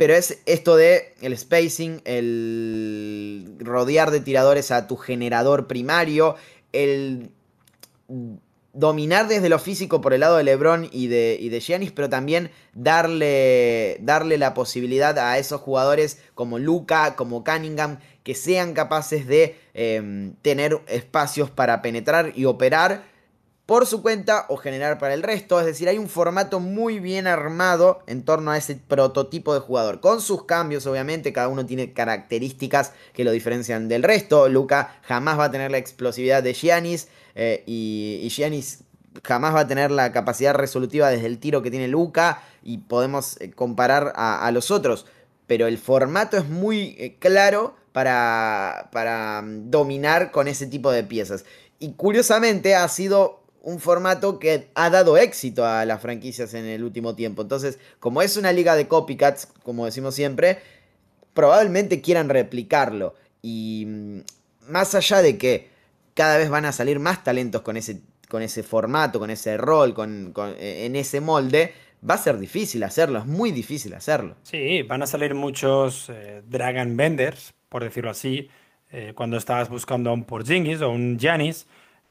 Pero 0.00 0.14
es 0.14 0.38
esto 0.46 0.76
de 0.76 1.14
el 1.20 1.36
spacing, 1.36 2.00
el 2.06 3.56
rodear 3.58 4.10
de 4.10 4.20
tiradores 4.20 4.70
a 4.70 4.86
tu 4.86 4.96
generador 4.96 5.66
primario, 5.66 6.36
el 6.72 7.30
dominar 8.72 9.26
desde 9.28 9.48
lo 9.48 9.58
físico 9.58 10.00
por 10.00 10.12
el 10.12 10.20
lado 10.20 10.36
de 10.36 10.44
LeBron 10.44 10.88
y 10.92 11.08
de, 11.08 11.36
y 11.40 11.48
de 11.48 11.60
Giannis, 11.60 11.92
pero 11.92 12.08
también 12.08 12.50
darle, 12.72 13.98
darle 14.00 14.38
la 14.38 14.54
posibilidad 14.54 15.18
a 15.18 15.38
esos 15.38 15.60
jugadores 15.60 16.18
como 16.34 16.58
Luca, 16.58 17.16
como 17.16 17.42
Cunningham, 17.42 17.98
que 18.22 18.34
sean 18.34 18.74
capaces 18.74 19.26
de 19.26 19.56
em, 19.74 20.34
tener 20.42 20.80
espacios 20.86 21.50
para 21.50 21.82
penetrar 21.82 22.32
y 22.36 22.44
operar 22.44 23.09
por 23.70 23.86
su 23.86 24.02
cuenta 24.02 24.46
o 24.48 24.56
generar 24.56 24.98
para 24.98 25.14
el 25.14 25.22
resto. 25.22 25.60
Es 25.60 25.64
decir, 25.64 25.88
hay 25.88 25.96
un 25.96 26.08
formato 26.08 26.58
muy 26.58 26.98
bien 26.98 27.28
armado 27.28 28.02
en 28.08 28.24
torno 28.24 28.50
a 28.50 28.56
ese 28.56 28.74
prototipo 28.74 29.54
de 29.54 29.60
jugador. 29.60 30.00
Con 30.00 30.20
sus 30.20 30.42
cambios, 30.42 30.88
obviamente, 30.88 31.32
cada 31.32 31.46
uno 31.46 31.64
tiene 31.64 31.92
características 31.92 32.92
que 33.12 33.22
lo 33.22 33.30
diferencian 33.30 33.86
del 33.86 34.02
resto. 34.02 34.48
Luca 34.48 34.98
jamás 35.02 35.38
va 35.38 35.44
a 35.44 35.50
tener 35.52 35.70
la 35.70 35.78
explosividad 35.78 36.42
de 36.42 36.52
Giannis 36.52 37.06
eh, 37.36 37.62
y, 37.64 38.28
Giannis 38.28 38.82
jamás 39.22 39.54
va 39.54 39.60
a 39.60 39.68
tener 39.68 39.92
la 39.92 40.10
capacidad 40.10 40.52
resolutiva 40.52 41.08
desde 41.08 41.26
el 41.26 41.38
tiro 41.38 41.62
que 41.62 41.70
tiene 41.70 41.86
Luca 41.86 42.42
y 42.64 42.78
podemos 42.78 43.40
eh, 43.40 43.52
comparar 43.52 44.14
a, 44.16 44.50
los 44.50 44.72
otros. 44.72 45.06
Pero 45.46 45.68
el 45.68 45.78
formato 45.78 46.36
es 46.36 46.48
muy 46.48 46.96
eh, 46.98 47.18
claro 47.20 47.76
para, 47.92 48.88
para 48.90 49.42
mm, 49.42 49.70
dominar 49.70 50.32
con 50.32 50.48
ese 50.48 50.66
tipo 50.66 50.90
de 50.90 51.04
piezas. 51.04 51.44
Y 51.78 51.92
curiosamente 51.92 52.74
ha 52.74 52.86
sido 52.88 53.39
un 53.62 53.78
formato 53.78 54.38
que 54.38 54.68
ha 54.74 54.90
dado 54.90 55.16
éxito 55.16 55.66
a 55.66 55.84
las 55.84 56.00
franquicias 56.00 56.54
en 56.54 56.66
el 56.66 56.82
último 56.82 57.14
tiempo. 57.14 57.42
Entonces, 57.42 57.78
como 57.98 58.22
es 58.22 58.36
una 58.36 58.52
liga 58.52 58.74
de 58.74 58.88
copycats, 58.88 59.48
como 59.62 59.84
decimos 59.84 60.14
siempre, 60.14 60.58
probablemente 61.34 62.00
quieran 62.00 62.28
replicarlo. 62.28 63.14
Y 63.42 63.84
mm, 63.86 64.18
más 64.68 64.94
allá 64.94 65.22
de 65.22 65.36
que 65.38 65.68
cada 66.14 66.38
vez 66.38 66.50
van 66.50 66.64
a 66.64 66.72
salir 66.72 66.98
más 66.98 67.22
talentos 67.22 67.62
con 67.62 67.76
ese, 67.76 68.00
con 68.28 68.42
ese 68.42 68.62
formato, 68.62 69.18
con 69.18 69.30
ese 69.30 69.56
rol, 69.56 69.94
con, 69.94 70.32
eh, 70.58 70.86
en 70.86 70.96
ese 70.96 71.20
molde, 71.20 71.74
va 72.08 72.14
a 72.14 72.18
ser 72.18 72.38
difícil 72.38 72.82
hacerlo, 72.82 73.18
es 73.18 73.26
muy 73.26 73.52
difícil 73.52 73.94
hacerlo. 73.94 74.36
Sí, 74.42 74.82
van 74.82 75.02
a 75.02 75.06
salir 75.06 75.34
muchos 75.34 76.08
eh, 76.08 76.42
Dragon 76.48 76.96
Benders, 76.96 77.52
por 77.68 77.84
decirlo 77.84 78.10
así, 78.10 78.48
eh, 78.90 79.12
cuando 79.14 79.36
estabas 79.36 79.68
buscando 79.68 80.10
a 80.10 80.12
un 80.12 80.24
Porzingis 80.24 80.80
o 80.80 80.90
un 80.90 81.18
Janis, 81.18 81.66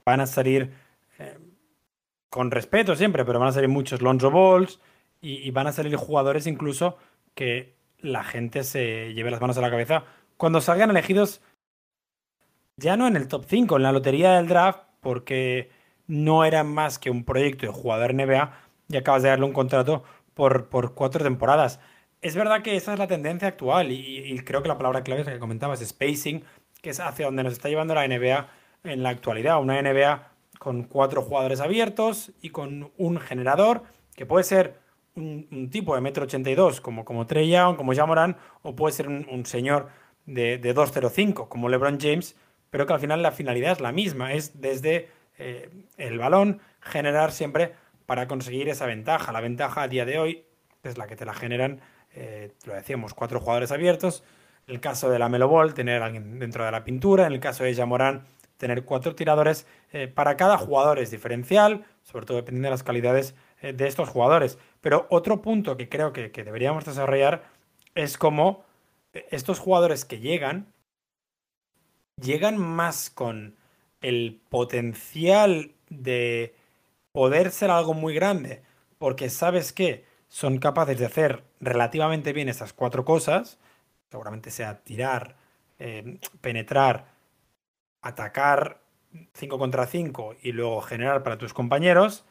van 0.05 0.21
a 0.21 0.27
salir 0.27 0.71
con 2.29 2.51
respeto 2.51 2.95
siempre, 2.95 3.25
pero 3.25 3.39
van 3.39 3.49
a 3.49 3.53
salir 3.53 3.69
muchos 3.69 4.01
Lonzo 4.01 4.31
Balls 4.31 4.79
y, 5.21 5.49
van 5.51 5.67
a 5.67 5.71
salir 5.71 5.95
jugadores 5.95 6.47
incluso 6.47 6.97
que 7.35 7.75
la 7.99 8.23
gente 8.23 8.63
se 8.63 9.13
lleve 9.13 9.31
las 9.31 9.41
manos 9.41 9.57
a 9.57 9.61
la 9.61 9.69
cabeza 9.69 10.05
cuando 10.37 10.61
salgan 10.61 10.89
elegidos 10.89 11.41
ya 12.77 12.95
no 12.95 13.07
en 13.07 13.17
el 13.17 13.27
top 13.27 13.45
5, 13.45 13.75
en 13.75 13.83
la 13.83 13.91
lotería 13.91 14.37
del 14.37 14.47
draft, 14.47 14.83
porque 15.01 15.69
no 16.07 16.45
era 16.45 16.63
más 16.63 16.97
que 16.97 17.11
un 17.11 17.25
proyecto 17.25 17.65
de 17.65 17.73
jugador 17.73 18.13
NBA 18.13 18.53
y 18.87 18.97
acabas 18.97 19.21
de 19.21 19.29
darle 19.29 19.45
un 19.45 19.53
contrato 19.53 20.03
por, 20.33 20.69
por 20.69 20.95
cuatro 20.95 21.23
temporadas. 21.23 21.79
Es 22.21 22.35
verdad 22.35 22.61
que 22.61 22.75
esa 22.75 22.93
es 22.93 22.99
la 22.99 23.07
tendencia 23.07 23.47
actual 23.47 23.91
y, 23.91 24.37
creo 24.45 24.61
que 24.61 24.69
la 24.69 24.77
palabra 24.77 25.03
clave 25.03 25.21
es 25.21 25.27
que 25.27 25.39
comentabas, 25.39 25.85
spacing, 25.85 26.43
que 26.81 26.91
es 26.91 26.99
hacia 26.99 27.25
donde 27.25 27.43
nos 27.43 27.53
está 27.53 27.69
llevando 27.69 27.95
la 27.95 28.07
NBA 28.07 28.47
en 28.83 29.03
la 29.03 29.09
actualidad. 29.09 29.61
Una 29.61 29.81
NBA 29.81 30.28
con 30.59 30.83
cuatro 30.83 31.23
jugadores 31.23 31.61
abiertos 31.61 32.31
y 32.41 32.51
con 32.51 32.91
un 32.97 33.19
generador 33.19 33.83
que 34.15 34.27
puede 34.27 34.43
ser 34.43 34.77
un, 35.15 35.69
tipo 35.71 35.95
de 35.95 36.01
metro 36.01 36.25
82 36.25 36.81
como, 36.81 37.03
como 37.03 37.25
Trey 37.25 37.49
Young, 37.49 37.75
como 37.75 37.95
Jamoran, 37.95 38.37
o 38.61 38.75
puede 38.75 38.93
ser 38.93 39.07
un, 39.07 39.45
señor 39.45 39.89
de, 40.25 40.57
de 40.57 40.75
2.05 40.75 41.47
como 41.47 41.69
LeBron 41.69 41.99
James, 41.99 42.35
pero 42.69 42.85
que 42.85 42.93
al 42.93 42.99
final 42.99 43.23
la 43.23 43.31
finalidad 43.31 43.71
es 43.71 43.81
la 43.81 43.91
misma, 43.91 44.33
es 44.33 44.61
desde 44.61 45.09
eh, 45.37 45.69
el 45.97 46.17
balón 46.17 46.59
generar 46.81 47.31
siempre 47.31 47.73
para 48.05 48.27
conseguir 48.27 48.69
esa 48.69 48.85
ventaja. 48.85 49.31
La 49.31 49.41
ventaja 49.41 49.83
a 49.83 49.87
día 49.87 50.05
de 50.05 50.19
hoy 50.19 50.45
es 50.83 50.97
la 50.97 51.07
que 51.07 51.15
te 51.15 51.25
la 51.25 51.33
generan, 51.33 51.79
eh, 52.13 52.51
lo 52.65 52.73
decíamos, 52.73 53.13
cuatro 53.13 53.39
jugadores 53.39 53.71
abiertos. 53.71 54.23
En 54.67 54.75
el 54.75 54.81
caso 54.81 55.09
de 55.09 55.17
la 55.17 55.29
Melo 55.29 55.47
Ball, 55.47 55.73
tener 55.73 56.03
alguien 56.03 56.37
dentro 56.39 56.65
de 56.65 56.71
la 56.71 56.83
pintura. 56.83 57.25
En 57.25 57.33
el 57.33 57.39
caso 57.39 57.63
de 57.63 57.73
Jamoran, 57.73 58.25
tener 58.59 58.83
cuatro 58.83 59.15
tiradores 59.15 59.65
eh, 59.93 60.07
para 60.07 60.35
cada 60.35 60.57
jugador 60.57 60.99
es 60.99 61.09
diferencial, 61.09 61.85
sobre 62.03 62.25
todo 62.25 62.37
dependiendo 62.37 62.67
de 62.67 62.71
las 62.71 62.83
calidades 62.83 63.33
eh, 63.61 63.71
de 63.71 63.87
estos 63.87 64.09
jugadores. 64.09 64.59
Pero 64.81 65.07
otro 65.09 65.41
punto 65.41 65.77
que 65.77 65.87
creo 65.87 66.11
que, 66.11 66.29
deberíamos 66.29 66.83
desarrollar 66.83 67.43
es 67.95 68.17
cómo 68.17 68.65
eh, 69.13 69.25
estos 69.31 69.59
jugadores 69.59 70.03
que 70.03 70.19
llegan, 70.19 70.73
llegan 72.21 72.57
más 72.57 73.09
con 73.09 73.55
el 74.01 74.41
potencial 74.49 75.71
de 75.89 76.53
poder 77.13 77.51
ser 77.51 77.71
algo 77.71 77.93
muy 77.93 78.13
grande, 78.13 78.61
porque 78.97 79.29
sabes 79.29 79.71
que 79.71 80.05
son 80.27 80.59
capaces 80.59 80.99
de 80.99 81.05
hacer 81.05 81.43
relativamente 81.61 82.33
bien 82.33 82.49
estas 82.49 82.73
cuatro 82.73 83.05
cosas, 83.05 83.57
seguramente 84.11 84.51
sea 84.51 84.83
tirar, 84.83 85.37
penetrar, 86.41 87.18
atacar 88.01 88.81
5 89.33 89.57
contra 89.57 89.85
5 89.85 90.35
y 90.41 90.51
luego 90.51 90.81
generar 90.81 91.23
para 91.23 91.37
tus 91.37 91.53
compañeros, 91.53 92.25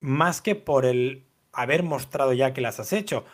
más 0.00 0.40
que 0.42 0.54
por 0.54 0.84
el 0.84 1.26
haber 1.52 1.82
mostrado 1.82 2.32
ya 2.32 2.52
que 2.52 2.60
las 2.60 2.80
has 2.80 2.92
hecho. 2.92 3.24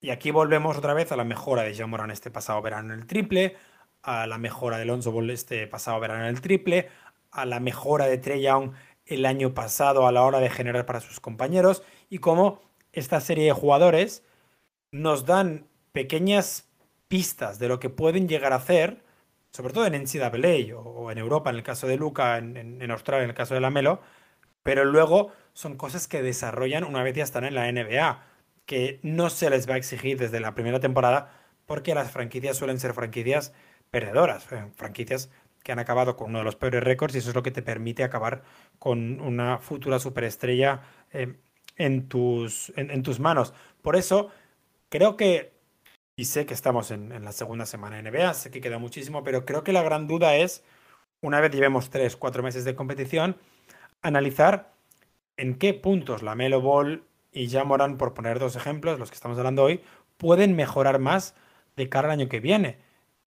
Y 0.00 0.10
aquí 0.10 0.30
volvemos 0.30 0.76
otra 0.76 0.94
vez 0.94 1.12
a 1.12 1.16
la 1.16 1.24
mejora 1.24 1.62
de 1.62 1.74
Jamoran 1.74 2.10
este 2.10 2.30
pasado 2.30 2.60
verano 2.60 2.92
en 2.92 3.00
el 3.00 3.06
triple, 3.06 3.56
a 4.02 4.26
la 4.26 4.38
mejora 4.38 4.78
de 4.78 4.84
Lonzo 4.84 5.12
Ball 5.12 5.30
este 5.30 5.66
pasado 5.66 6.00
verano 6.00 6.24
en 6.24 6.30
el 6.30 6.40
triple, 6.40 6.88
a 7.30 7.46
la 7.46 7.60
mejora 7.60 8.06
de 8.06 8.18
Trey 8.18 8.42
Young 8.42 8.72
el 9.06 9.26
año 9.26 9.54
pasado 9.54 10.06
a 10.06 10.12
la 10.12 10.22
hora 10.22 10.40
de 10.40 10.50
generar 10.50 10.86
para 10.86 11.00
sus 11.00 11.20
compañeros 11.20 11.82
y 12.08 12.18
cómo 12.18 12.60
esta 12.92 13.20
serie 13.20 13.44
de 13.46 13.52
jugadores 13.52 14.24
nos 14.90 15.24
dan 15.24 15.66
pequeñas 15.92 16.68
pistas 17.08 17.58
de 17.58 17.68
lo 17.68 17.80
que 17.80 17.90
pueden 17.90 18.28
llegar 18.28 18.52
a 18.52 18.56
hacer, 18.56 19.02
sobre 19.52 19.74
todo 19.74 19.86
en 19.86 19.94
NCAA 19.94 20.76
o, 20.76 21.10
en 21.10 21.18
Europa, 21.18 21.50
en 21.50 21.56
el 21.56 21.62
caso 21.62 21.86
de 21.86 21.96
Luca, 21.96 22.38
en, 22.38 22.90
Australia, 22.90 23.24
en 23.24 23.30
el 23.30 23.36
caso 23.36 23.54
de 23.54 23.60
Lamelo, 23.60 24.00
pero 24.62 24.84
luego 24.84 25.32
son 25.52 25.76
cosas 25.76 26.08
que 26.08 26.22
desarrollan 26.22 26.84
una 26.84 27.02
vez 27.02 27.14
ya 27.14 27.24
están 27.24 27.44
en 27.44 27.54
la 27.54 27.70
NBA, 27.70 28.24
que 28.66 29.00
no 29.02 29.30
se 29.30 29.50
les 29.50 29.68
va 29.68 29.74
a 29.74 29.76
exigir 29.76 30.18
desde 30.18 30.40
la 30.40 30.54
primera 30.54 30.80
temporada, 30.80 31.32
porque 31.66 31.94
las 31.94 32.10
franquicias 32.10 32.56
suelen 32.56 32.80
ser 32.80 32.94
franquicias 32.94 33.52
perdedoras, 33.90 34.50
eh, 34.52 34.66
franquicias 34.76 35.30
que 35.62 35.72
han 35.72 35.78
acabado 35.78 36.16
con 36.16 36.30
uno 36.30 36.38
de 36.38 36.44
los 36.44 36.56
peores 36.56 36.82
récords 36.82 37.14
y 37.14 37.18
eso 37.18 37.30
es 37.30 37.34
lo 37.34 37.42
que 37.42 37.50
te 37.50 37.62
permite 37.62 38.04
acabar 38.04 38.42
con 38.78 39.20
una 39.20 39.58
futura 39.58 39.98
superestrella 39.98 40.82
eh, 41.12 41.36
en, 41.76 42.08
tus, 42.08 42.72
en, 42.76 43.02
tus 43.02 43.20
manos. 43.20 43.54
Por 43.82 43.96
eso 43.96 44.30
creo 44.88 45.16
que, 45.16 45.52
y 46.16 46.26
sé 46.26 46.46
que 46.46 46.54
estamos 46.54 46.90
en, 46.90 47.24
la 47.24 47.32
segunda 47.32 47.66
semana 47.66 47.96
de 47.96 48.10
NBA, 48.10 48.34
sé 48.34 48.50
que 48.50 48.60
queda 48.60 48.78
muchísimo, 48.78 49.24
pero 49.24 49.44
creo 49.44 49.64
que 49.64 49.72
la 49.72 49.82
gran 49.82 50.06
duda 50.06 50.36
es, 50.36 50.64
una 51.20 51.40
vez 51.40 51.52
llevemos 51.52 51.90
tres, 51.90 52.16
cuatro 52.16 52.42
meses 52.42 52.64
de 52.64 52.74
competición, 52.74 53.36
analizar 54.02 54.74
en 55.36 55.56
qué 55.56 55.74
puntos 55.74 56.22
la 56.22 56.34
Melo 56.34 56.60
Ball 56.60 57.04
y 57.32 57.48
Jamoran, 57.48 57.96
por 57.96 58.14
poner 58.14 58.38
dos 58.38 58.56
ejemplos, 58.56 58.98
los 58.98 59.10
que 59.10 59.14
estamos 59.14 59.38
hablando 59.38 59.62
hoy, 59.62 59.82
pueden 60.18 60.54
mejorar 60.54 60.98
más 60.98 61.34
de 61.76 61.88
cara 61.88 62.08
al 62.08 62.20
año 62.20 62.28
que 62.28 62.40
viene. 62.40 62.78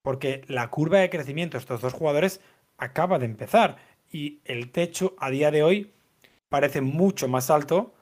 Porque 0.03 0.43
la 0.47 0.69
curva 0.69 0.99
de 0.99 1.09
crecimiento 1.09 1.57
de 1.57 1.61
estos 1.61 1.81
dos 1.81 1.93
jugadores 1.93 2.39
acaba 2.77 3.17
de 3.17 3.25
empezar 3.25 3.77
y 4.11 4.41
el 4.45 4.71
techo 4.71 5.15
a 5.19 5.31
día 5.31 5.49
de 5.49 5.63
hoy 5.63 5.93
parece 6.49 6.81
mucho 6.81 7.27
más 7.27 7.49
alto, 7.49 7.95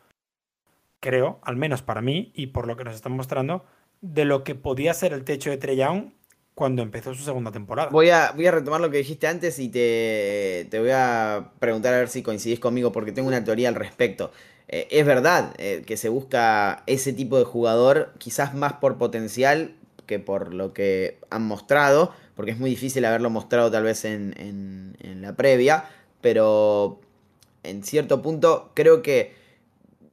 creo, 1.00 1.40
al 1.44 1.56
menos 1.56 1.82
para 1.82 2.02
mí 2.02 2.32
y 2.36 2.48
por 2.48 2.68
lo 2.68 2.76
que 2.76 2.84
nos 2.84 2.96
están 2.96 3.14
mostrando, 3.14 3.66
de 4.04 4.26
lo 4.26 4.44
que 4.44 4.54
podía 4.54 4.94
ser 4.94 5.14
el 5.14 5.24
techo 5.24 5.50
de 5.50 5.76
Young 5.78 6.12
cuando 6.56 6.84
empezó 6.84 7.16
su 7.16 7.24
segunda 7.24 7.52
temporada. 7.52 7.90
Voy 7.90 8.10
a, 8.10 8.34
voy 8.36 8.46
a 8.46 8.52
retomar 8.52 8.82
lo 8.82 8.92
que 8.92 8.98
dijiste 8.98 9.28
antes 9.28 9.58
y 9.60 9.70
te, 9.70 10.68
te 10.70 10.80
voy 10.80 10.92
a 10.92 11.52
preguntar 11.60 11.94
a 11.94 12.00
ver 12.00 12.10
si 12.10 12.22
coincidís 12.22 12.60
conmigo 12.60 12.92
porque 12.92 13.14
tengo 13.14 13.30
una 13.30 13.44
teoría 13.44 13.70
al 13.70 13.76
respecto. 13.76 14.32
Eh, 14.68 14.88
es 14.92 15.06
verdad 15.06 15.54
eh, 15.58 15.84
que 15.88 15.96
se 15.96 16.10
busca 16.10 16.84
ese 16.86 17.14
tipo 17.14 17.40
de 17.40 17.46
jugador, 17.46 18.14
quizás 18.18 18.54
más 18.54 18.74
por 18.74 18.98
potencial 18.98 19.74
que 20.06 20.20
por 20.20 20.54
lo 20.54 20.74
que 20.74 21.18
han 21.30 21.44
mostrado, 21.44 22.14
porque 22.36 22.52
es 22.52 22.60
muy 22.60 22.70
difícil 22.70 23.06
haberlo 23.06 23.30
mostrado 23.30 23.72
tal 23.72 23.84
vez 23.84 24.04
en, 24.04 24.36
en, 24.38 25.22
la 25.22 25.38
previa, 25.38 25.86
pero 26.20 27.00
en 27.64 27.84
cierto 27.84 28.22
punto 28.22 28.72
creo 28.74 29.02
que 29.02 29.34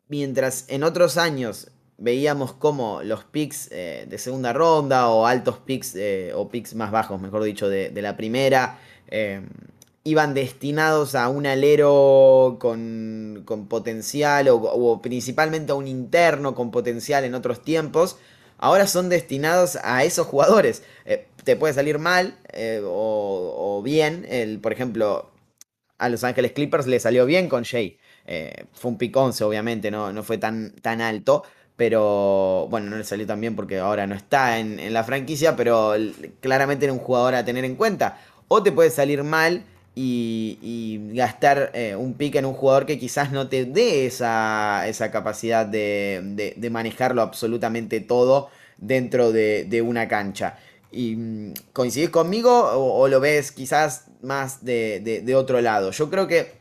mientras 0.06 0.66
en 0.68 0.84
otros 0.84 1.16
años 1.16 1.72
veíamos 2.00 2.54
como 2.54 3.02
los 3.02 3.24
picks 3.24 3.68
eh, 3.70 4.06
de 4.08 4.18
segunda 4.18 4.52
ronda 4.52 5.08
o 5.10 5.26
altos 5.26 5.58
picks 5.58 5.94
eh, 5.94 6.32
o 6.34 6.48
picks 6.48 6.74
más 6.74 6.90
bajos, 6.90 7.20
mejor 7.20 7.44
dicho, 7.44 7.68
de, 7.68 7.92
la 8.00 8.16
primera, 8.16 8.78
eh, 9.08 9.42
iban 10.02 10.32
destinados 10.32 11.14
a 11.14 11.28
un 11.28 11.46
alero 11.46 12.56
con, 12.58 13.42
con 13.44 13.68
potencial 13.68 14.48
o, 14.48 15.00
principalmente 15.02 15.72
a 15.72 15.74
un 15.74 15.86
interno 15.86 16.54
con 16.54 16.70
potencial 16.70 17.24
en 17.24 17.34
otros 17.34 17.62
tiempos. 17.62 18.16
Ahora 18.56 18.86
son 18.86 19.08
destinados 19.08 19.78
a 19.82 20.04
esos 20.04 20.26
jugadores. 20.26 20.82
te 21.44 21.56
puede 21.56 21.74
salir 21.74 21.98
mal 21.98 22.38
o, 22.84 23.82
bien. 23.84 24.26
Por 24.62 24.72
ejemplo, 24.72 25.30
a 25.98 26.08
Los 26.08 26.24
Ángeles 26.24 26.52
Clippers 26.52 26.86
le 26.86 26.98
salió 26.98 27.26
bien 27.26 27.48
con 27.48 27.62
Shea. 27.62 27.92
fue 28.72 28.90
un 28.90 28.98
pick 28.98 29.14
11, 29.14 29.44
obviamente, 29.44 29.90
no, 29.90 30.12
no 30.12 30.22
fue 30.22 30.38
tan, 30.38 30.72
tan 30.80 31.02
alto 31.02 31.42
pero 31.80 32.66
bueno, 32.68 32.90
no 32.90 32.98
le 32.98 33.04
salió 33.04 33.26
tan 33.26 33.40
bien 33.40 33.56
porque 33.56 33.78
ahora 33.78 34.06
no 34.06 34.14
está 34.14 34.58
en, 34.58 34.92
la 34.92 35.02
franquicia, 35.02 35.56
pero 35.56 35.94
claramente 36.40 36.84
era 36.84 36.92
un 36.92 36.98
jugador 36.98 37.34
a 37.34 37.42
tener 37.42 37.64
en 37.64 37.74
cuenta. 37.74 38.18
O 38.48 38.62
te 38.62 38.70
puede 38.70 38.90
salir 38.90 39.22
mal 39.22 39.64
y, 39.94 41.00
gastar 41.14 41.70
eh, 41.72 41.96
un 41.96 42.12
pick 42.18 42.34
en 42.34 42.44
un 42.44 42.52
jugador 42.52 42.84
que 42.84 42.98
quizás 42.98 43.32
no 43.32 43.48
te 43.48 43.64
dé 43.64 44.04
esa, 44.04 44.84
capacidad 45.10 45.64
de, 45.64 46.68
manejarlo 46.70 47.22
absolutamente 47.22 48.00
todo 48.00 48.50
dentro 48.76 49.32
de, 49.32 49.82
una 49.82 50.06
cancha. 50.06 50.58
Y, 50.92 51.16
mm, 51.16 51.54
¿Coincidís 51.72 52.10
conmigo 52.10 52.60
o, 52.74 53.08
lo 53.08 53.20
ves 53.20 53.52
quizás 53.52 54.04
más 54.20 54.66
de, 54.66 55.34
otro 55.34 55.62
lado? 55.62 55.92
Yo 55.92 56.10
creo 56.10 56.26
que 56.26 56.52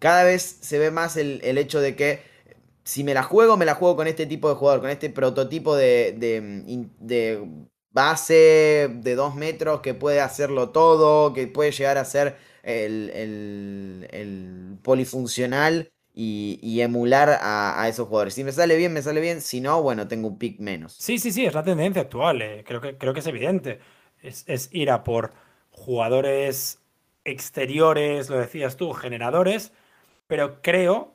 cada 0.00 0.24
vez 0.24 0.58
se 0.62 0.80
ve 0.80 0.90
más 0.90 1.16
el 1.16 1.58
hecho 1.58 1.80
de 1.80 1.94
que 1.94 2.33
si 2.84 3.02
me 3.02 3.14
la 3.14 3.22
juego, 3.22 3.56
me 3.56 3.64
la 3.64 3.74
juego 3.74 3.96
con 3.96 4.06
este 4.06 4.26
tipo 4.26 4.48
de 4.48 4.56
jugador, 4.56 4.80
con 4.80 4.90
este 4.90 5.08
prototipo 5.10 5.74
de, 5.74 6.14
de, 7.00 7.48
base 7.90 8.90
de 8.92 9.14
dos 9.14 9.34
metros 9.34 9.80
que 9.80 9.94
puede 9.94 10.20
hacerlo 10.20 10.70
todo, 10.70 11.32
que 11.32 11.46
puede 11.46 11.72
llegar 11.72 11.96
a 11.96 12.04
ser 12.04 12.36
el, 12.62 13.10
el, 14.10 14.78
polifuncional 14.82 15.90
y, 16.12 16.80
emular 16.80 17.38
a, 17.40 17.88
esos 17.88 18.06
jugadores. 18.06 18.34
Si 18.34 18.44
me 18.44 18.52
sale 18.52 18.76
bien, 18.76 18.92
me 18.92 19.00
sale 19.00 19.20
bien. 19.20 19.40
Si 19.40 19.60
no, 19.62 19.82
bueno, 19.82 20.06
tengo 20.06 20.28
un 20.28 20.38
pick 20.38 20.60
menos. 20.60 20.92
Sí, 20.92 21.18
sí, 21.18 21.32
sí, 21.32 21.46
es 21.46 21.54
la 21.54 21.64
tendencia 21.64 22.02
actual. 22.02 22.42
Eh. 22.42 22.64
Creo, 22.66 22.80
que, 22.82 22.98
creo 22.98 23.14
que 23.14 23.20
es 23.20 23.26
evidente. 23.26 23.80
Es, 24.22 24.44
es 24.46 24.68
ir 24.72 24.90
a 24.90 25.04
por 25.04 25.32
jugadores 25.70 26.80
exteriores, 27.24 28.28
lo 28.28 28.38
decías 28.38 28.76
tú, 28.76 28.92
generadores, 28.92 29.72
pero 30.26 30.60
creo 30.60 31.14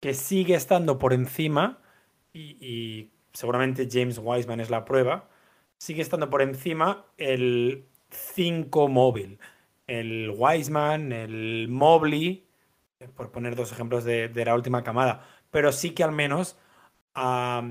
que 0.00 0.14
sigue 0.14 0.54
estando 0.54 0.98
por 0.98 1.12
encima, 1.12 1.78
y, 2.32 3.10
seguramente 3.32 3.88
James 3.90 4.20
Wiseman 4.22 4.60
es 4.60 4.70
la 4.70 4.84
prueba, 4.84 5.28
sigue 5.76 6.02
estando 6.02 6.30
por 6.30 6.42
encima 6.42 7.06
el 7.16 7.86
5 8.10 8.88
móvil. 8.88 9.38
El 9.86 10.34
Wiseman, 10.36 11.12
el 11.12 11.68
Mobley, 11.68 12.46
por 13.16 13.30
poner 13.30 13.56
dos 13.56 13.72
ejemplos 13.72 14.04
de, 14.04 14.30
la 14.44 14.54
última 14.54 14.82
camada, 14.84 15.26
pero 15.50 15.72
sí 15.72 15.90
que 15.90 16.04
al 16.04 16.12
menos 16.12 16.58
ha, 17.14 17.62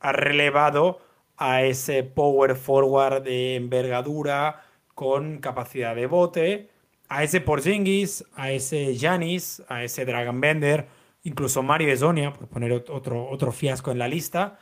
relevado 0.00 1.00
a 1.36 1.62
ese 1.62 2.02
power 2.02 2.56
forward 2.56 3.22
de 3.22 3.56
envergadura 3.56 4.62
con 4.94 5.38
capacidad 5.38 5.94
de 5.94 6.06
bote, 6.06 6.70
a 7.08 7.22
ese 7.22 7.40
Porzingis, 7.40 8.24
a 8.34 8.50
ese 8.50 8.96
Janis, 8.98 9.62
a 9.68 9.84
ese 9.84 10.04
Dragon 10.04 10.40
Bender 10.40 10.88
incluso 11.24 11.62
Mario 11.62 11.92
Esonia, 11.92 12.32
por 12.32 12.48
poner 12.48 12.72
otro, 12.72 13.28
otro 13.28 13.52
fiasco 13.52 13.90
en 13.90 13.98
la 13.98 14.08
lista. 14.08 14.58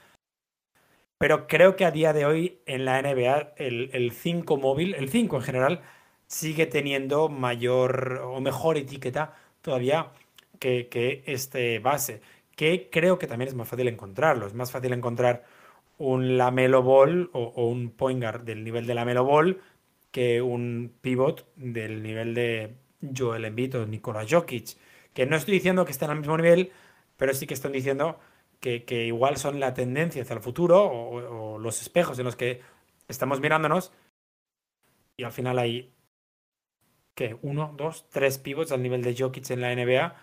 Pero 1.18 1.46
creo 1.46 1.76
que 1.76 1.84
a 1.84 1.90
día 1.92 2.12
de 2.12 2.24
hoy 2.26 2.62
en 2.66 2.84
la 2.84 3.00
NBA 3.00 3.54
el 3.56 4.12
5 4.12 4.56
móvil, 4.56 4.94
el 4.94 5.08
5 5.08 5.36
en 5.36 5.42
general, 5.42 5.82
sigue 6.32 6.66
teniendo 6.66 7.28
mayor 7.28 8.22
o 8.24 8.40
mejor 8.40 8.78
etiqueta 8.78 9.34
todavía 9.60 10.12
que, 10.58 11.22
este 11.26 11.78
base. 11.78 12.22
Que 12.56 12.88
creo 12.90 13.18
que 13.18 13.26
también 13.26 13.48
es 13.48 13.54
más 13.54 13.68
fácil 13.68 13.88
encontrarlo. 13.88 14.46
Es 14.46 14.54
más 14.54 14.72
fácil 14.72 14.92
encontrar 14.92 15.44
un 15.98 16.38
Lamelo 16.38 16.82
Ball 16.82 17.30
o, 17.32 17.66
un 17.66 17.90
point 17.90 18.20
guard 18.22 18.42
del 18.44 18.64
nivel 18.64 18.86
de 18.86 18.94
Lamelo 18.94 19.24
Ball 19.24 19.60
que 20.10 20.42
un 20.42 20.92
pivot 21.00 21.46
del 21.56 22.02
nivel 22.02 22.34
de 22.34 22.74
Joel 23.16 23.44
Embiid 23.46 23.78
o 23.78 23.86
Nikola 23.86 24.26
Jokic. 24.28 24.76
Que 25.14 25.26
no 25.26 25.36
estoy 25.36 25.54
diciendo 25.54 25.84
que 25.84 25.92
estén 25.92 26.10
al 26.10 26.18
mismo 26.18 26.36
nivel, 26.36 26.72
pero 27.16 27.34
sí 27.34 27.46
que 27.46 27.54
están 27.54 27.72
diciendo 27.72 28.18
que, 28.60 29.06
igual 29.06 29.36
son 29.36 29.60
la 29.60 29.74
tendencia 29.74 30.22
hacia 30.22 30.34
el 30.34 30.40
futuro 30.42 30.84
o, 30.84 31.58
los 31.58 31.82
espejos 31.82 32.18
en 32.18 32.24
los 32.24 32.36
que 32.36 32.60
estamos 33.08 33.40
mirándonos. 33.40 33.92
Y 35.16 35.24
al 35.24 35.32
final 35.32 35.58
hay, 35.58 35.92
¿qué? 37.14 37.38
Uno, 37.42 37.74
dos, 37.76 38.08
tres 38.08 38.38
pivots 38.38 38.72
al 38.72 38.82
nivel 38.82 39.02
de 39.02 39.14
Jokic 39.16 39.50
en 39.50 39.60
la 39.60 39.74
NBA. 39.74 40.16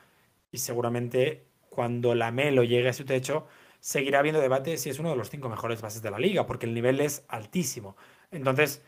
Y 0.52 0.58
seguramente 0.58 1.46
cuando 1.70 2.16
la 2.16 2.32
Melo 2.32 2.64
llegue 2.64 2.90
a 2.90 2.94
su 2.94 3.06
techo, 3.06 3.48
seguirá 3.80 4.20
habiendo 4.20 4.42
debate 4.42 4.78
si 4.78 4.90
es 4.90 5.00
uno 5.00 5.12
de 5.12 5.16
los 5.16 5.30
cinco 5.30 5.50
mejores 5.50 5.82
bases 5.82 6.02
de 6.02 6.12
la 6.12 6.20
liga, 6.20 6.46
porque 6.46 6.66
el 6.66 6.74
nivel 6.74 7.00
es 7.02 7.26
altísimo. 7.28 7.96
Entonces, 8.32 8.84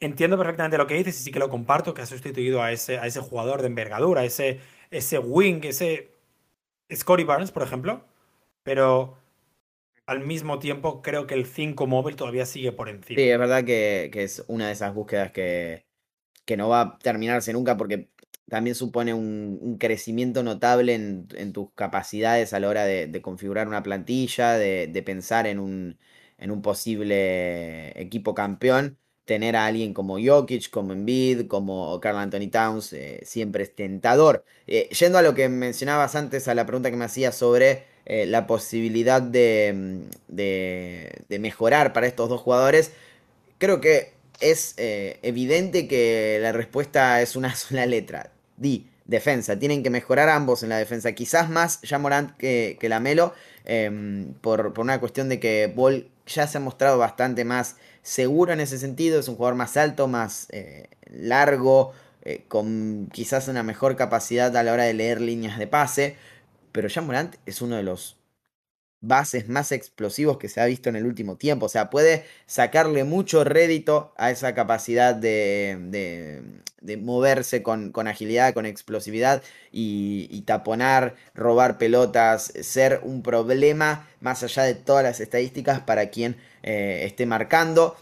entiendo 0.00 0.38
perfectamente 0.38 0.78
lo 0.78 0.86
que 0.86 0.94
dices 0.94 1.20
y 1.20 1.24
sí 1.24 1.30
que 1.30 1.38
lo 1.38 1.50
comparto, 1.50 1.94
que 1.94 2.02
ha 2.02 2.06
sustituido 2.06 2.62
a 2.62 2.72
ese, 2.72 2.98
a 2.98 3.06
ese 3.06 3.20
jugador 3.20 3.60
de 3.62 3.68
envergadura, 3.68 4.24
ese, 4.24 4.60
ese 4.90 5.18
wing, 5.18 5.60
ese 5.64 6.12
Scotty 6.92 7.24
Barnes, 7.24 7.50
por 7.50 7.62
ejemplo, 7.62 8.04
pero 8.62 9.18
al 10.06 10.20
mismo 10.20 10.58
tiempo 10.58 11.02
creo 11.02 11.26
que 11.26 11.34
el 11.34 11.46
5 11.46 11.86
móvil 11.86 12.16
todavía 12.16 12.46
sigue 12.46 12.72
por 12.72 12.88
encima. 12.88 13.20
Sí, 13.20 13.28
es 13.28 13.38
verdad 13.38 13.64
que, 13.64 14.10
es 14.14 14.44
una 14.48 14.68
de 14.68 14.72
esas 14.72 14.94
búsquedas 14.94 15.32
que, 15.32 15.86
que 16.44 16.56
no 16.56 16.68
va 16.68 16.80
a 16.80 16.98
terminarse 16.98 17.52
nunca 17.52 17.76
porque 17.76 18.08
también 18.48 18.74
supone 18.74 19.12
un, 19.14 19.76
crecimiento 19.78 20.42
notable 20.42 20.94
en, 20.94 21.52
tus 21.52 21.72
capacidades 21.74 22.52
a 22.52 22.60
la 22.60 22.68
hora 22.68 22.84
de, 22.84 23.20
configurar 23.22 23.68
una 23.68 23.82
plantilla, 23.82 24.54
de, 24.54 25.02
pensar 25.04 25.46
en 25.46 25.58
un, 25.58 25.98
en 26.38 26.50
un, 26.50 26.62
posible 26.62 28.00
equipo 28.00 28.34
campeón. 28.34 28.98
Tener 29.28 29.56
a 29.56 29.66
alguien 29.66 29.92
como 29.92 30.16
Jokic, 30.18 30.70
como 30.70 30.94
Embiid, 30.94 31.48
como 31.48 32.00
Carl 32.00 32.16
Anthony 32.16 32.48
Towns, 32.50 32.94
eh, 32.94 33.20
siempre 33.24 33.62
es 33.64 33.76
tentador. 33.76 34.42
Eh, 34.66 34.88
yendo 34.88 35.18
a 35.18 35.22
lo 35.22 35.34
que 35.34 35.50
mencionabas 35.50 36.14
antes, 36.14 36.48
a 36.48 36.54
la 36.54 36.64
pregunta 36.64 36.90
que 36.90 36.96
me 36.96 37.04
hacías 37.04 37.36
sobre 37.36 37.84
eh, 38.06 38.24
la 38.24 38.46
posibilidad 38.46 39.20
de, 39.20 40.06
de, 40.28 41.38
mejorar 41.38 41.92
para 41.92 42.06
estos 42.06 42.30
dos 42.30 42.40
jugadores, 42.40 42.92
creo 43.58 43.82
que 43.82 44.14
es 44.40 44.74
evidente 44.78 45.86
que 45.88 46.38
la 46.40 46.52
respuesta 46.52 47.20
es 47.20 47.36
una 47.36 47.54
sola 47.54 47.84
letra 47.84 48.32
Di, 48.56 48.88
defensa. 49.04 49.58
Tienen 49.58 49.82
que 49.82 49.90
mejorar 49.90 50.30
ambos 50.30 50.62
en 50.62 50.70
la 50.70 50.78
defensa. 50.78 51.12
Quizás 51.12 51.50
más 51.50 51.82
ya 51.82 51.98
Morant 51.98 52.34
que, 52.38 52.78
que 52.80 52.88
Lamelo. 52.88 53.34
Em, 53.70 54.32
por, 54.40 54.72
una 54.78 54.98
cuestión 54.98 55.28
de 55.28 55.38
que 55.38 55.66
Ball 55.66 56.08
ya 56.26 56.46
se 56.46 56.56
ha 56.56 56.60
mostrado 56.60 56.96
bastante 56.96 57.44
más 57.44 57.76
seguro 58.08 58.52
en 58.52 58.60
ese 58.60 58.78
sentido. 58.78 59.20
Es 59.20 59.28
un 59.28 59.36
jugador 59.36 59.56
más 59.56 59.76
alto, 59.76 60.08
más 60.08 60.46
eh, 60.50 60.88
largo. 61.10 61.92
Eh, 62.22 62.44
con 62.48 63.08
quizás 63.12 63.48
una 63.48 63.62
mejor 63.62 63.96
capacidad 63.96 64.54
a 64.56 64.62
la 64.62 64.72
hora 64.72 64.84
de 64.84 64.94
leer 64.94 65.20
líneas 65.20 65.58
de 65.58 65.66
pase. 65.66 66.16
Pero 66.72 66.88
ya 66.88 67.00
Morant 67.02 67.36
es 67.46 67.62
uno 67.62 67.76
de 67.76 67.82
los 67.82 68.18
bases 69.00 69.48
más 69.48 69.70
explosivos 69.72 70.38
que 70.38 70.48
se 70.48 70.60
ha 70.60 70.66
visto 70.66 70.88
en 70.88 70.96
el 70.96 71.06
último 71.06 71.36
tiempo. 71.36 71.66
O 71.66 71.68
sea, 71.68 71.90
puede 71.90 72.24
sacarle 72.46 73.04
mucho 73.04 73.44
rédito 73.44 74.12
a 74.16 74.30
esa 74.30 74.54
capacidad 74.54 75.14
de, 75.14 75.78
de, 76.82 76.96
moverse 76.96 77.62
con, 77.62 77.92
con, 77.92 78.08
agilidad, 78.08 78.54
con 78.54 78.66
explosividad 78.66 79.42
y, 79.70 80.42
taponar, 80.42 81.14
robar 81.34 81.78
pelotas, 81.78 82.52
ser 82.62 83.00
un 83.04 83.22
problema 83.22 84.08
más 84.20 84.42
allá 84.42 84.64
de 84.64 84.74
todas 84.74 85.04
las 85.04 85.20
estadísticas 85.20 85.80
para 85.80 86.10
quien 86.10 86.36
eh, 86.62 87.02
esté 87.04 87.26
marcando. 87.26 87.96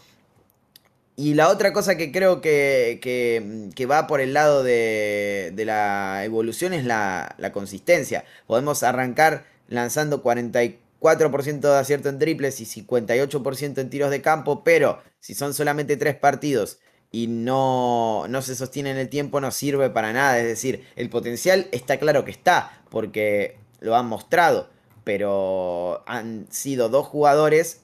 Y 1.15 1.33
la 1.33 1.49
otra 1.49 1.73
cosa 1.73 1.97
que 1.97 2.11
creo 2.11 2.41
que, 2.41 2.99
que, 3.01 3.85
va 3.85 4.05
por 4.05 4.21
el 4.21 4.33
lado 4.33 4.63
de, 4.63 5.51
de 5.55 5.65
la 5.65 6.23
evolución 6.23 6.73
es 6.73 6.85
la, 6.85 7.35
la 7.39 7.51
consistencia. 7.51 8.23
Podemos 8.45 8.83
arrancar 8.83 9.45
lanzando 9.67 10.21
44 10.21 10.87
4% 10.99 11.59
de 11.59 11.77
acierto 11.77 12.09
en 12.09 12.19
triples 12.19 12.59
y 12.61 12.65
58% 12.65 13.77
en 13.79 13.89
tiros 13.89 14.09
de 14.09 14.21
campo, 14.21 14.63
pero 14.63 14.99
si 15.19 15.33
son 15.35 15.53
solamente 15.53 15.97
tres 15.97 16.15
partidos 16.15 16.79
y 17.11 17.27
no, 17.27 18.25
no 18.27 18.41
se 18.41 18.55
sostiene 18.55 18.91
en 18.91 18.97
el 18.97 19.09
tiempo, 19.09 19.39
no 19.39 19.51
sirve 19.51 19.89
para 19.89 20.13
nada. 20.13 20.39
Es 20.39 20.45
decir, 20.45 20.85
el 20.95 21.09
potencial 21.09 21.67
está 21.71 21.97
claro 21.97 22.25
que 22.25 22.31
está, 22.31 22.81
porque 22.89 23.57
lo 23.79 23.95
han 23.95 24.07
mostrado, 24.07 24.69
pero 25.03 26.03
han 26.07 26.47
sido 26.51 26.89
dos 26.89 27.07
jugadores. 27.07 27.81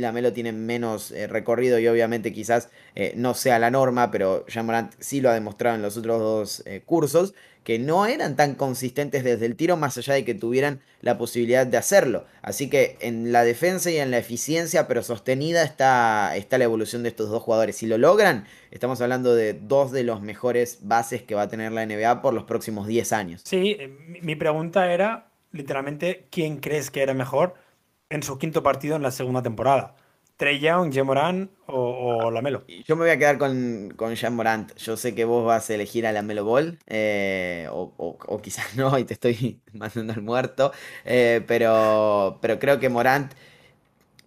La 0.00 0.12
Melo 0.12 0.32
tiene 0.32 0.52
menos 0.52 1.10
eh, 1.10 1.26
recorrido 1.26 1.78
y 1.78 1.86
obviamente 1.88 2.32
quizás 2.32 2.70
eh, 2.94 3.12
no 3.16 3.34
sea 3.34 3.58
la 3.58 3.70
norma, 3.70 4.10
pero 4.10 4.44
Jamorant 4.48 4.92
sí 4.98 5.20
lo 5.20 5.30
ha 5.30 5.34
demostrado 5.34 5.76
en 5.76 5.82
los 5.82 5.96
otros 5.96 6.18
dos 6.18 6.62
eh, 6.66 6.82
cursos 6.84 7.34
que 7.64 7.78
no 7.78 8.06
eran 8.06 8.36
tan 8.36 8.54
consistentes 8.54 9.22
desde 9.22 9.44
el 9.46 9.54
tiro, 9.54 9.76
más 9.76 9.96
allá 9.98 10.14
de 10.14 10.24
que 10.24 10.34
tuvieran 10.34 10.80
la 11.02 11.18
posibilidad 11.18 11.66
de 11.66 11.76
hacerlo. 11.76 12.24
Así 12.40 12.70
que 12.70 12.96
en 13.00 13.32
la 13.32 13.44
defensa 13.44 13.90
y 13.90 13.98
en 13.98 14.10
la 14.10 14.18
eficiencia, 14.18 14.88
pero 14.88 15.02
sostenida, 15.02 15.62
está, 15.62 16.34
está 16.36 16.56
la 16.56 16.64
evolución 16.64 17.02
de 17.02 17.10
estos 17.10 17.28
dos 17.28 17.42
jugadores. 17.42 17.76
Si 17.76 17.86
lo 17.86 17.98
logran, 17.98 18.46
estamos 18.70 19.00
hablando 19.02 19.34
de 19.34 19.52
dos 19.52 19.92
de 19.92 20.04
los 20.04 20.22
mejores 20.22 20.78
bases 20.82 21.22
que 21.22 21.34
va 21.34 21.42
a 21.42 21.48
tener 21.48 21.70
la 21.72 21.84
NBA 21.84 22.22
por 22.22 22.32
los 22.32 22.44
próximos 22.44 22.86
10 22.86 23.12
años. 23.12 23.42
Sí, 23.44 23.76
mi 24.22 24.36
pregunta 24.36 24.90
era 24.90 25.30
literalmente, 25.52 26.26
¿quién 26.30 26.58
crees 26.58 26.90
que 26.90 27.02
era 27.02 27.14
mejor 27.14 27.54
en 28.10 28.22
su 28.22 28.38
quinto 28.38 28.62
partido 28.62 28.96
en 28.96 29.02
la 29.02 29.10
segunda 29.10 29.42
temporada? 29.42 29.96
Trey 30.36 30.58
Young, 30.58 30.90
Jean 30.90 31.50
o, 31.66 32.30
Lamelo. 32.30 32.64
Yo 32.86 32.96
me 32.96 33.02
voy 33.02 33.10
a 33.10 33.18
quedar 33.18 33.36
con, 33.36 33.92
con 33.94 34.14
Jean 34.14 34.34
Morant. 34.34 34.74
Yo 34.76 34.96
sé 34.96 35.14
que 35.14 35.26
vos 35.26 35.44
vas 35.44 35.68
a 35.68 35.74
elegir 35.74 36.06
a 36.06 36.12
Lamelo 36.12 36.44
Ball, 36.44 36.78
eh, 36.86 37.68
o, 37.70 38.40
quizás 38.42 38.74
no, 38.76 38.98
y 38.98 39.04
te 39.04 39.12
estoy 39.12 39.60
mandando 39.74 40.14
al 40.14 40.22
muerto. 40.22 40.72
Eh, 41.04 41.44
pero, 41.46 42.38
pero 42.40 42.58
creo 42.58 42.80
que 42.80 42.88
Morant, 42.88 43.32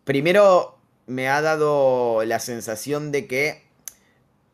primero 0.03 0.77
me 1.07 1.29
ha 1.29 1.41
dado 1.41 2.23
la 2.25 2.39
sensación 2.39 3.11
de 3.11 3.25
que 3.25 3.63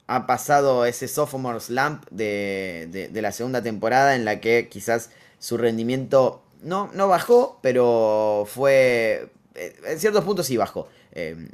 ha 0.08 0.26
pasado 0.26 0.86
ese 0.86 1.10
sophomore 1.10 1.60
slump 1.60 2.06
de, 2.10 3.10
de, 3.12 3.22
la 3.22 3.34
segunda 3.34 3.62
temporada 3.62 4.16
en 4.16 4.24
la 4.24 4.40
que 4.40 4.70
quizás 4.70 5.12
su 5.38 5.58
rendimiento 5.58 6.42
no, 6.62 6.90
no 6.94 7.08
bajó, 7.08 7.60
pero 7.62 8.46
fue... 8.48 9.30
Eh, 9.56 9.76
en 9.88 10.00
ciertos 10.00 10.24
puntos 10.24 10.46
sí 10.46 10.58
bajó. 10.58 10.88
Em, 11.12 11.50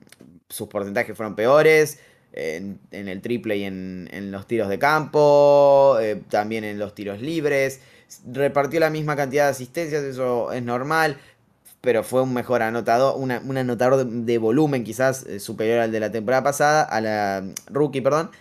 sus 0.49 0.68
porcentajes 0.68 1.16
fueron 1.16 1.36
peores. 1.36 1.99
En, 2.38 2.80
el 2.91 3.22
triple 3.22 3.56
y 3.56 3.64
en, 3.64 4.30
los 4.30 4.45
tiros 4.45 4.68
de 4.68 4.78
campo, 4.78 5.97
eh, 6.01 6.22
también 6.30 6.66
en 6.66 6.78
los 6.78 6.93
tiros 6.93 7.22
libres. 7.22 7.80
Repartió 8.30 8.82
la 8.82 8.89
misma 8.89 9.16
cantidad 9.16 9.45
de 9.45 9.51
asistencias, 9.51 10.03
eso 10.03 10.51
es 10.51 10.62
normal, 10.62 11.18
pero 11.80 12.03
fue 12.03 12.24
un 12.24 12.34
mejor 12.34 12.62
anotador, 12.62 13.16
un 13.18 13.32
anotador 13.32 14.06
de, 14.06 14.38
volumen 14.38 14.84
quizás 14.84 15.26
eh, 15.26 15.39
superior 15.39 15.80
al 15.80 15.93
de 15.93 16.01
la 16.01 16.12
temporada 16.12 16.43
pasada, 16.43 16.84
a 16.84 16.99
la 16.99 17.45
rookie, 17.68 18.01
perdón, 18.01 18.32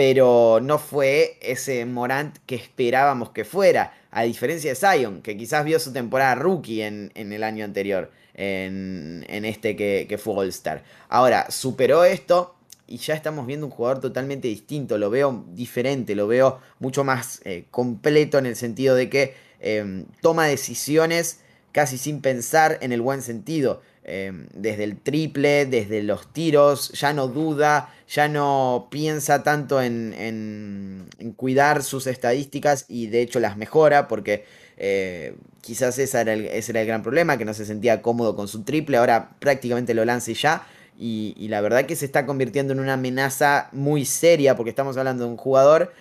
pero 0.00 0.60
no 0.62 0.78
fue 0.78 1.36
ese 1.42 1.84
Morant 1.84 2.38
que 2.46 2.54
esperábamos 2.54 3.32
que 3.32 3.44
fuera, 3.44 3.92
a 4.10 4.22
diferencia 4.22 4.70
de 4.70 4.74
Zion, 4.74 5.20
que 5.20 5.36
quizás 5.36 5.62
vio 5.62 5.78
su 5.78 5.92
temporada 5.92 6.36
rookie 6.36 6.80
en 6.80 7.12
el 7.14 7.44
año 7.44 7.66
anterior 7.66 8.10
en, 8.40 9.44
este 9.44 9.76
que, 9.76 10.18
fue 10.18 10.34
All 10.34 10.48
Star. 10.48 10.82
Ahora, 11.10 11.50
superó 11.50 12.04
esto 12.04 12.54
y 12.86 12.96
ya 12.96 13.14
estamos 13.14 13.46
viendo 13.46 13.66
un 13.66 13.72
jugador 13.72 14.00
totalmente 14.00 14.48
distinto, 14.48 14.96
lo 14.96 15.10
veo 15.10 15.44
diferente, 15.48 16.14
lo 16.14 16.26
veo 16.26 16.60
mucho 16.78 17.04
más 17.04 17.42
eh, 17.44 17.66
completo 17.70 18.38
en 18.38 18.46
el 18.46 18.56
sentido 18.56 18.94
de 18.94 19.10
que 19.10 19.34
em, 19.60 20.06
toma 20.22 20.46
decisiones 20.46 21.40
casi 21.72 21.98
sin 21.98 22.22
pensar 22.22 22.78
en 22.80 22.92
el 22.92 23.02
buen 23.02 23.20
sentido. 23.20 23.82
Em, 24.02 24.46
desde 24.54 24.84
el 24.84 24.98
triple, 24.98 25.66
desde 25.66 26.02
los 26.02 26.32
tiros, 26.32 26.90
ya 26.92 27.12
no 27.12 27.28
duda, 27.28 27.94
ya 28.08 28.28
no 28.28 28.88
piensa 28.90 29.42
tanto 29.42 29.80
en, 29.82 30.14
en 30.16 31.32
cuidar 31.36 31.82
sus 31.82 32.06
estadísticas 32.06 32.86
y 32.88 33.08
de 33.08 33.20
hecho 33.20 33.40
las 33.40 33.56
mejora 33.56 34.08
porque 34.08 34.44
eh, 34.82 35.34
quizás 35.60 35.98
ese 35.98 36.18
era, 36.18 36.32
el, 36.32 36.46
ese 36.46 36.72
era 36.72 36.80
el 36.80 36.86
gran 36.86 37.02
problema, 37.02 37.36
que 37.36 37.44
no 37.44 37.52
se 37.52 37.66
sentía 37.66 38.00
cómodo 38.00 38.34
con 38.34 38.48
su 38.48 38.62
triple, 38.62 38.96
ahora 38.96 39.32
prácticamente 39.38 39.92
lo 39.92 40.04
lance 40.06 40.32
ya. 40.34 40.66
Y, 40.98 41.48
la 41.48 41.60
verdad 41.62 41.86
que 41.86 41.96
se 41.96 42.04
está 42.04 42.26
convirtiendo 42.26 42.72
en 42.74 42.80
una 42.80 42.94
amenaza 42.94 43.68
muy 43.72 44.04
seria, 44.04 44.56
porque 44.56 44.70
estamos 44.70 44.96
hablando 44.96 45.24
de 45.24 45.30
un 45.30 45.36
jugador, 45.36 45.92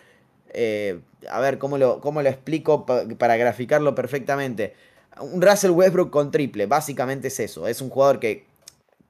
eh, 0.53 0.99
a 1.29 1.39
ver 1.39 1.57
cómo 1.57 1.77
lo, 1.77 2.01
cómo 2.01 2.21
lo 2.21 2.29
explico 2.29 2.85
para 2.85 3.37
graficarlo 3.37 3.95
perfectamente. 3.95 4.73
Un 5.21 5.41
Russell 5.41 5.71
Westbrook 5.71 6.09
con 6.09 6.31
triple, 6.31 6.65
básicamente 6.65 7.27
es 7.29 7.39
eso, 7.39 7.67
es 7.67 7.81
un 7.81 7.89
jugador 7.89 8.19
que 8.19 8.45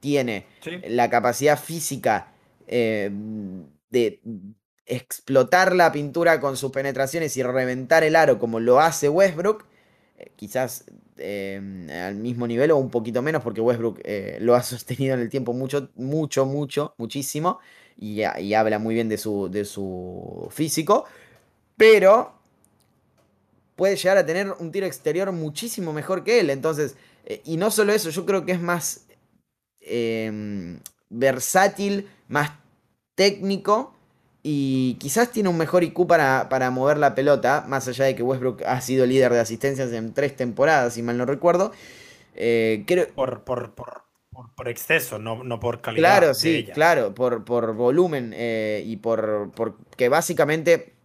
tiene 0.00 0.46
la 0.88 1.10
capacidad 1.10 1.58
física 1.58 2.32
eh, 2.66 3.10
de 3.90 4.20
explotar 4.86 5.74
la 5.74 5.92
pintura 5.92 6.40
con 6.40 6.56
sus 6.56 6.72
penetraciones 6.72 7.36
y 7.36 7.42
reventar 7.42 8.02
el 8.02 8.16
aro 8.16 8.38
como 8.38 8.58
lo 8.58 8.80
hace 8.80 9.08
Westbrook, 9.08 9.66
eh, 10.18 10.32
quizás 10.36 10.84
em, 11.16 11.88
al 11.90 12.16
mismo 12.16 12.46
nivel 12.46 12.72
o 12.72 12.76
un 12.76 12.90
poquito 12.90 13.22
menos, 13.22 13.42
porque 13.42 13.60
Westbrook 13.60 14.00
eh, 14.04 14.38
lo 14.40 14.54
ha 14.54 14.62
sostenido 14.64 15.14
en 15.14 15.20
el 15.20 15.28
tiempo 15.28 15.52
mucho, 15.52 15.90
mucho, 15.94 16.46
mucho, 16.46 16.94
muchísimo, 16.98 17.60
y, 17.96 18.22
habla 18.54 18.78
muy 18.78 18.94
bien 18.94 19.08
de 19.08 19.18
su, 19.18 19.50
de 19.50 19.64
su 19.64 20.48
físico, 20.50 21.04
pero 21.76 22.39
puede 23.80 23.96
llegar 23.96 24.18
a 24.18 24.26
tener 24.26 24.52
un 24.58 24.70
tiro 24.72 24.84
exterior 24.84 25.32
muchísimo 25.32 25.94
mejor 25.94 26.22
que 26.22 26.38
él, 26.38 26.50
entonces, 26.50 26.96
eh, 27.24 27.40
y 27.46 27.56
no 27.56 27.70
solo 27.70 27.94
eso, 27.94 28.10
yo 28.10 28.26
creo 28.26 28.44
que 28.44 28.52
es 28.52 28.60
más 28.60 29.06
em, 29.80 30.80
versátil, 31.08 32.06
más 32.28 32.50
técnico, 33.14 33.94
y 34.42 34.98
quizás 35.00 35.32
tiene 35.32 35.48
un 35.48 35.56
mejor 35.56 35.82
IQ 35.82 36.06
para, 36.06 36.50
para, 36.50 36.70
mover 36.70 36.98
la 36.98 37.14
pelota, 37.14 37.64
más 37.68 37.88
allá 37.88 38.04
de 38.04 38.14
que 38.14 38.22
Westbrook 38.22 38.62
ha 38.66 38.82
sido 38.82 39.06
líder 39.06 39.32
de 39.32 39.40
asistencias 39.40 39.90
en 39.92 40.12
tres 40.12 40.36
temporadas, 40.36 40.92
si 40.92 41.02
mal 41.02 41.16
no 41.16 41.24
recuerdo. 41.24 41.72
Eh, 42.34 42.84
creo... 42.86 43.08
por, 43.14 43.44
por, 43.44 43.74
por, 43.74 44.02
por, 44.56 44.68
exceso, 44.68 45.18
no, 45.18 45.42
no, 45.42 45.58
por 45.58 45.80
calidad. 45.80 46.18
Claro, 46.18 46.34
sí, 46.34 46.68
claro, 46.74 47.14
por, 47.14 47.46
por 47.46 47.72
volumen 47.72 48.34
eh, 48.36 48.82
y 48.84 48.98
por, 48.98 49.52
que 49.96 50.10
básicamente 50.10 50.99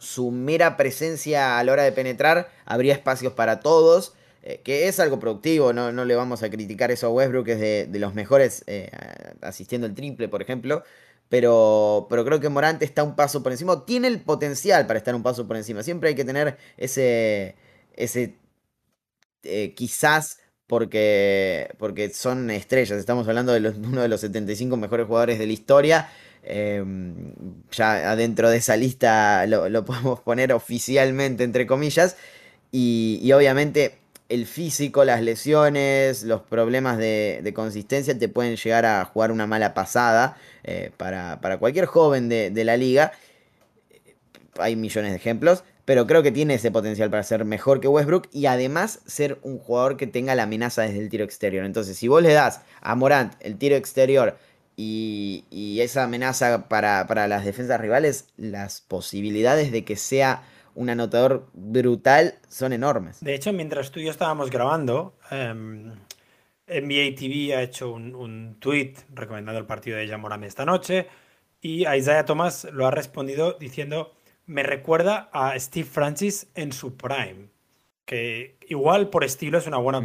su 0.00 0.32
mera 0.32 0.76
presencia 0.76 1.60
a 1.60 1.64
la 1.64 1.72
hora 1.72 1.84
de 1.84 1.92
penetrar 1.92 2.50
habría 2.64 2.94
espacios 2.94 3.34
para 3.34 3.60
todos. 3.60 4.14
Eh, 4.42 4.62
que 4.64 4.88
es 4.88 4.98
algo 4.98 5.20
productivo, 5.20 5.74
no, 5.74 5.92
no, 5.92 6.06
le 6.06 6.14
vamos 6.14 6.42
a 6.42 6.48
criticar 6.48 6.90
eso 6.90 7.06
a 7.06 7.10
Westbrook, 7.10 7.44
que 7.44 7.52
es 7.52 7.60
de, 7.60 7.86
de 7.90 7.98
los 7.98 8.14
mejores 8.14 8.64
asistiendo 9.42 9.86
el 9.86 9.94
triple, 9.94 10.28
por 10.28 10.40
ejemplo 10.40 10.82
pero, 11.30 12.08
pero 12.10 12.24
creo 12.24 12.40
que 12.40 12.48
Morant 12.48 12.82
está 12.82 13.04
un 13.04 13.14
paso 13.14 13.42
por 13.42 13.52
encima, 13.52 13.86
tiene 13.86 14.08
el 14.08 14.20
potencial 14.20 14.86
para 14.86 14.98
estar 14.98 15.14
un 15.14 15.22
paso 15.22 15.46
por 15.46 15.56
encima. 15.56 15.84
Siempre 15.84 16.08
hay 16.10 16.16
que 16.16 16.24
tener 16.24 16.58
ese, 16.76 17.54
ese 17.94 18.36
eh, 19.44 19.72
quizás 19.74 20.40
porque, 20.66 21.68
porque 21.78 22.10
son 22.10 22.50
estrellas. 22.50 22.98
Estamos 22.98 23.28
hablando 23.28 23.52
de 23.52 23.60
uno 23.60 24.02
de 24.02 24.08
los 24.08 24.20
75 24.22 24.76
mejores 24.76 25.06
jugadores 25.06 25.38
de 25.38 25.46
la 25.46 25.52
historia. 25.52 26.08
Em, 26.42 27.34
ya 27.70 28.10
adentro 28.10 28.50
de 28.50 28.56
esa 28.58 28.76
lista 28.76 29.46
lo, 29.46 29.84
podemos 29.84 30.20
poner 30.20 30.52
oficialmente, 30.52 31.44
entre 31.44 31.66
comillas. 31.66 32.16
y 32.72 33.30
obviamente 33.32 34.00
el 34.30 34.46
físico, 34.46 35.04
las 35.04 35.20
lesiones, 35.22 36.22
los 36.22 36.40
problemas 36.40 36.96
de, 36.98 37.52
consistencia 37.54 38.16
te 38.16 38.28
pueden 38.28 38.56
llegar 38.56 38.86
a 38.86 39.04
jugar 39.04 39.32
una 39.32 39.46
mala 39.46 39.74
pasada 39.74 40.36
eh, 40.62 40.92
para, 40.96 41.38
cualquier 41.58 41.86
joven 41.86 42.28
de, 42.28 42.64
la 42.64 42.76
liga. 42.76 43.12
Hay 44.58 44.76
millones 44.76 45.10
de 45.10 45.16
ejemplos, 45.16 45.64
pero 45.84 46.06
creo 46.06 46.22
que 46.22 46.30
tiene 46.30 46.54
ese 46.54 46.70
potencial 46.70 47.10
para 47.10 47.24
ser 47.24 47.44
mejor 47.44 47.80
que 47.80 47.88
Westbrook 47.88 48.28
y 48.32 48.46
además 48.46 49.00
ser 49.04 49.38
un 49.42 49.58
jugador 49.58 49.96
que 49.96 50.06
tenga 50.06 50.36
la 50.36 50.44
amenaza 50.44 50.82
desde 50.82 51.00
el 51.00 51.08
tiro 51.08 51.24
exterior. 51.24 51.64
Entonces, 51.64 51.96
si 51.96 52.06
vos 52.06 52.22
le 52.22 52.32
das 52.32 52.60
a 52.80 52.94
Morant 52.94 53.34
el 53.40 53.58
tiro 53.58 53.74
exterior 53.74 54.38
y, 54.80 55.80
esa 55.80 56.04
amenaza 56.04 56.68
para, 56.68 57.06
para 57.06 57.26
las 57.26 57.44
defensas 57.44 57.80
rivales, 57.80 58.28
las 58.36 58.82
posibilidades 58.82 59.72
de 59.72 59.84
que 59.84 59.96
sea 59.96 60.42
un 60.74 60.90
anotador 60.90 61.48
brutal 61.54 62.34
son 62.48 62.72
enormes. 62.72 63.20
De 63.20 63.34
hecho, 63.34 63.52
mientras 63.52 63.90
tú 63.90 64.00
y 64.00 64.04
yo 64.04 64.10
estábamos 64.10 64.50
grabando, 64.50 65.14
NBA 65.30 65.94
em, 66.68 67.14
TV 67.14 67.56
ha 67.56 67.62
hecho 67.62 67.92
un, 67.92 68.14
un 68.14 68.56
tweet 68.60 68.94
recomendando 69.14 69.58
el 69.58 69.66
partido 69.66 69.96
de 69.96 70.06
Jamoran 70.06 70.44
esta 70.44 70.64
noche 70.64 71.08
y 71.60 71.88
Isaiah 71.88 72.24
Thomas 72.24 72.68
lo 72.72 72.86
ha 72.86 72.90
respondido 72.90 73.56
diciendo 73.58 74.12
me 74.46 74.62
recuerda 74.62 75.30
a 75.32 75.58
Steve 75.58 75.88
Francis 75.88 76.50
en 76.54 76.72
su 76.72 76.96
prime, 76.96 77.48
que 78.04 78.58
igual 78.68 79.08
por 79.08 79.24
estilo 79.24 79.58
es 79.58 79.66
una 79.66 79.76
buena 79.78 80.00
mm. 80.00 80.04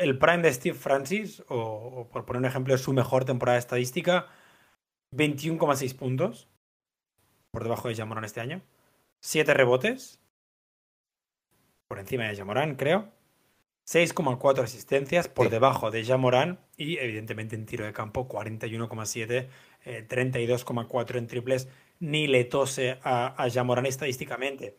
El 0.00 0.18
prime 0.18 0.42
de 0.42 0.52
Steve 0.52 0.76
Francis, 0.76 1.42
o, 1.48 2.08
por 2.10 2.24
poner 2.24 2.40
un 2.40 2.46
ejemplo, 2.46 2.74
es 2.74 2.80
su 2.80 2.94
mejor 2.94 3.26
temporada 3.26 3.58
estadística, 3.58 4.28
21,6 5.12 5.94
puntos, 5.94 6.48
por 7.50 7.64
debajo 7.64 7.88
de 7.88 7.94
Jamoran 7.94 8.24
este 8.24 8.40
año. 8.40 8.62
7 9.20 9.52
rebotes. 9.52 10.18
Por 11.86 11.98
encima 11.98 12.24
de 12.24 12.36
Jamorán, 12.36 12.76
creo. 12.76 13.12
6,4 13.86 14.62
asistencias 14.62 15.28
por 15.28 15.50
debajo 15.50 15.90
de 15.90 16.02
Jamorán. 16.04 16.60
Y 16.78 16.96
evidentemente 16.96 17.54
en 17.54 17.66
tiro 17.66 17.84
de 17.84 17.92
campo 17.92 18.26
41,7. 18.26 19.48
32,4 19.84 21.14
eh, 21.14 21.18
en 21.18 21.26
triples. 21.26 21.68
Ni 21.98 22.26
le 22.26 22.44
tose 22.44 22.98
a, 23.02 23.34
a 23.36 23.50
Jamorán 23.50 23.84
estadísticamente. 23.84 24.78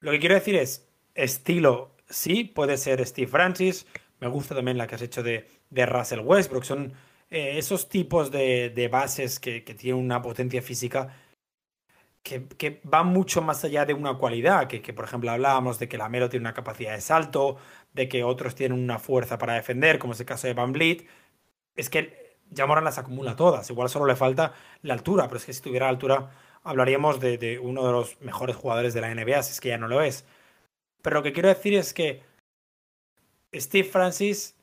Lo 0.00 0.10
que 0.10 0.18
quiero 0.18 0.34
decir 0.34 0.56
es, 0.56 0.88
estilo, 1.14 1.96
sí, 2.10 2.44
puede 2.44 2.76
ser 2.76 3.06
Steve 3.06 3.30
Francis. 3.30 3.86
Me 4.22 4.28
gusta 4.28 4.54
también 4.54 4.78
la 4.78 4.86
que 4.86 4.94
has 4.94 5.02
hecho 5.02 5.24
de, 5.24 5.48
de 5.68 5.84
Russell 5.84 6.20
Westbrook. 6.20 6.62
Son 6.62 6.92
eh, 7.28 7.58
esos 7.58 7.88
tipos 7.88 8.30
de, 8.30 8.70
de 8.70 8.86
bases 8.86 9.40
que, 9.40 9.64
que, 9.64 9.74
tienen 9.74 10.00
una 10.00 10.22
potencia 10.22 10.62
física 10.62 11.12
que, 12.22 12.80
va 12.92 13.02
mucho 13.02 13.42
más 13.42 13.64
allá 13.64 13.84
de 13.84 13.94
una 13.94 14.14
cualidad, 14.14 14.68
que, 14.68 14.92
por 14.92 15.06
ejemplo 15.06 15.32
hablábamos 15.32 15.80
de 15.80 15.88
que 15.88 15.98
la 15.98 16.08
Melo 16.08 16.28
tiene 16.28 16.44
una 16.44 16.54
capacidad 16.54 16.92
de 16.92 17.00
salto, 17.00 17.56
de 17.94 18.08
que 18.08 18.22
otros 18.22 18.54
tienen 18.54 18.78
una 18.78 19.00
fuerza 19.00 19.38
para 19.38 19.54
defender, 19.54 19.98
como 19.98 20.12
es 20.12 20.20
el 20.20 20.26
caso 20.26 20.46
de 20.46 20.54
Van 20.54 20.72
Vliet, 20.72 21.04
es 21.74 21.90
que 21.90 22.38
Jamoran 22.56 22.84
las 22.84 22.98
acumula 22.98 23.34
todas, 23.34 23.68
igual 23.70 23.88
solo 23.88 24.06
le 24.06 24.14
falta 24.14 24.54
la 24.82 24.94
altura, 24.94 25.26
pero 25.26 25.38
es 25.38 25.46
que 25.46 25.52
si 25.52 25.62
tuviera 25.62 25.88
altura 25.88 26.30
hablaríamos 26.62 27.18
de, 27.18 27.38
de 27.38 27.58
uno 27.58 27.84
de 27.84 27.92
los 27.92 28.20
mejores 28.20 28.54
jugadores 28.54 28.94
de 28.94 29.00
la 29.00 29.12
NBA, 29.12 29.42
si 29.42 29.50
es 29.50 29.60
que 29.60 29.70
ya 29.70 29.78
no 29.78 29.88
lo 29.88 30.00
es. 30.00 30.24
Pero 31.02 31.16
lo 31.16 31.22
que 31.24 31.32
quiero 31.32 31.48
decir 31.48 31.74
es 31.74 31.92
que 31.92 32.22
Steve 33.54 33.88
Francis 33.88 34.56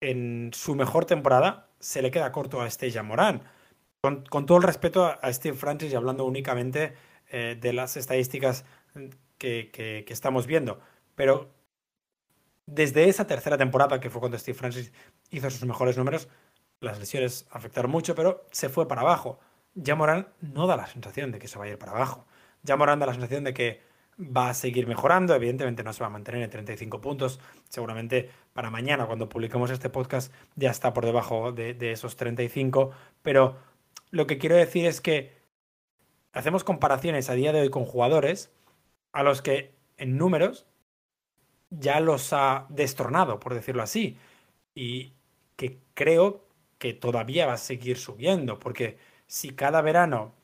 en 0.00 0.50
su 0.54 0.74
mejor 0.74 1.04
temporada 1.04 1.68
se 1.78 2.02
le 2.02 2.10
queda 2.10 2.32
corto 2.32 2.60
a 2.60 2.66
este 2.66 2.90
Jamoran 2.90 3.42
con, 4.00 4.46
todo 4.46 4.58
el 4.58 4.64
respeto 4.64 5.04
a, 5.04 5.32
Steve 5.32 5.56
Francis 5.56 5.92
y 5.92 5.94
hablando 5.94 6.24
únicamente 6.24 6.94
eh, 7.30 7.58
de 7.60 7.72
las 7.72 7.96
estadísticas 7.96 8.64
que, 9.36 10.04
estamos 10.08 10.46
viendo, 10.46 10.80
pero 11.14 11.50
desde 12.66 13.08
esa 13.08 13.26
tercera 13.26 13.58
temporada 13.58 14.00
que 14.00 14.10
fue 14.10 14.20
cuando 14.20 14.38
Steve 14.38 14.56
Francis 14.56 14.92
hizo 15.30 15.50
sus 15.50 15.64
mejores 15.64 15.98
números, 15.98 16.28
las 16.80 16.98
lesiones 16.98 17.46
afectaron 17.50 17.90
mucho, 17.90 18.14
pero 18.14 18.46
se 18.52 18.68
fue 18.68 18.88
para 18.88 19.02
abajo. 19.02 19.38
Ya 19.74 19.96
Morán 19.96 20.28
no 20.40 20.66
da 20.66 20.76
la 20.76 20.86
sensación 20.86 21.30
de 21.30 21.38
que 21.38 21.48
se 21.48 21.58
va 21.58 21.66
a 21.66 21.68
ir 21.68 21.78
para 21.78 21.92
abajo. 21.92 22.26
Ya 22.62 22.76
Morán 22.76 23.00
da 23.00 23.06
la 23.06 23.12
sensación 23.12 23.44
de 23.44 23.52
que 23.54 23.82
va 24.20 24.50
a 24.50 24.54
seguir 24.54 24.86
mejorando. 24.86 25.34
Evidentemente 25.34 25.82
no 25.82 25.92
se 25.92 26.00
va 26.00 26.06
a 26.06 26.10
mantener 26.10 26.42
en 26.42 26.50
35 26.50 27.00
puntos. 27.00 27.40
Seguramente 27.68 28.30
para 28.52 28.70
mañana, 28.70 29.06
cuando 29.06 29.28
publiquemos 29.28 29.70
este 29.70 29.90
podcast, 29.90 30.32
ya 30.56 30.70
está 30.70 30.92
por 30.92 31.04
debajo 31.04 31.52
de, 31.52 31.76
esos 31.92 32.16
35. 32.16 32.90
Pero 33.22 33.56
lo 34.10 34.26
que 34.26 34.38
quiero 34.38 34.56
decir 34.56 34.86
es 34.86 35.00
que 35.00 35.32
hacemos 36.32 36.64
comparaciones 36.64 37.30
a 37.30 37.34
día 37.34 37.52
de 37.52 37.62
hoy 37.62 37.70
con 37.70 37.84
jugadores 37.84 38.52
a 39.12 39.22
los 39.22 39.42
que 39.42 39.74
en 39.96 40.16
números 40.16 40.66
ya 41.70 42.00
los 42.00 42.32
ha 42.32 42.66
destronado, 42.68 43.40
por 43.40 43.54
decirlo 43.54 43.82
así. 43.82 44.18
Y 44.74 45.14
que 45.56 45.78
creo 45.94 46.46
que 46.78 46.94
todavía 46.94 47.46
va 47.46 47.54
a 47.54 47.58
seguir 47.58 47.98
subiendo, 47.98 48.58
porque 48.58 48.98
si 49.26 49.50
cada 49.50 49.82
verano 49.82 50.34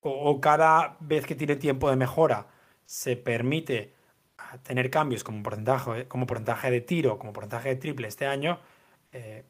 o, 0.00 0.40
cada 0.40 0.96
vez 1.00 1.26
que 1.26 1.34
tiene 1.34 1.56
tiempo 1.56 1.88
de 1.88 1.96
mejora 1.96 2.48
se 2.86 3.16
permite 3.16 3.94
tener 4.62 4.90
cambios 4.90 5.24
como 5.24 5.42
porcentaje, 5.42 6.06
como 6.08 6.26
porcentaje 6.26 6.70
de 6.70 6.80
tiro, 6.80 7.18
como 7.18 7.32
porcentaje 7.32 7.70
de 7.70 7.76
triple 7.76 8.08
este 8.08 8.26
año, 8.26 8.60
eh, 9.12 9.44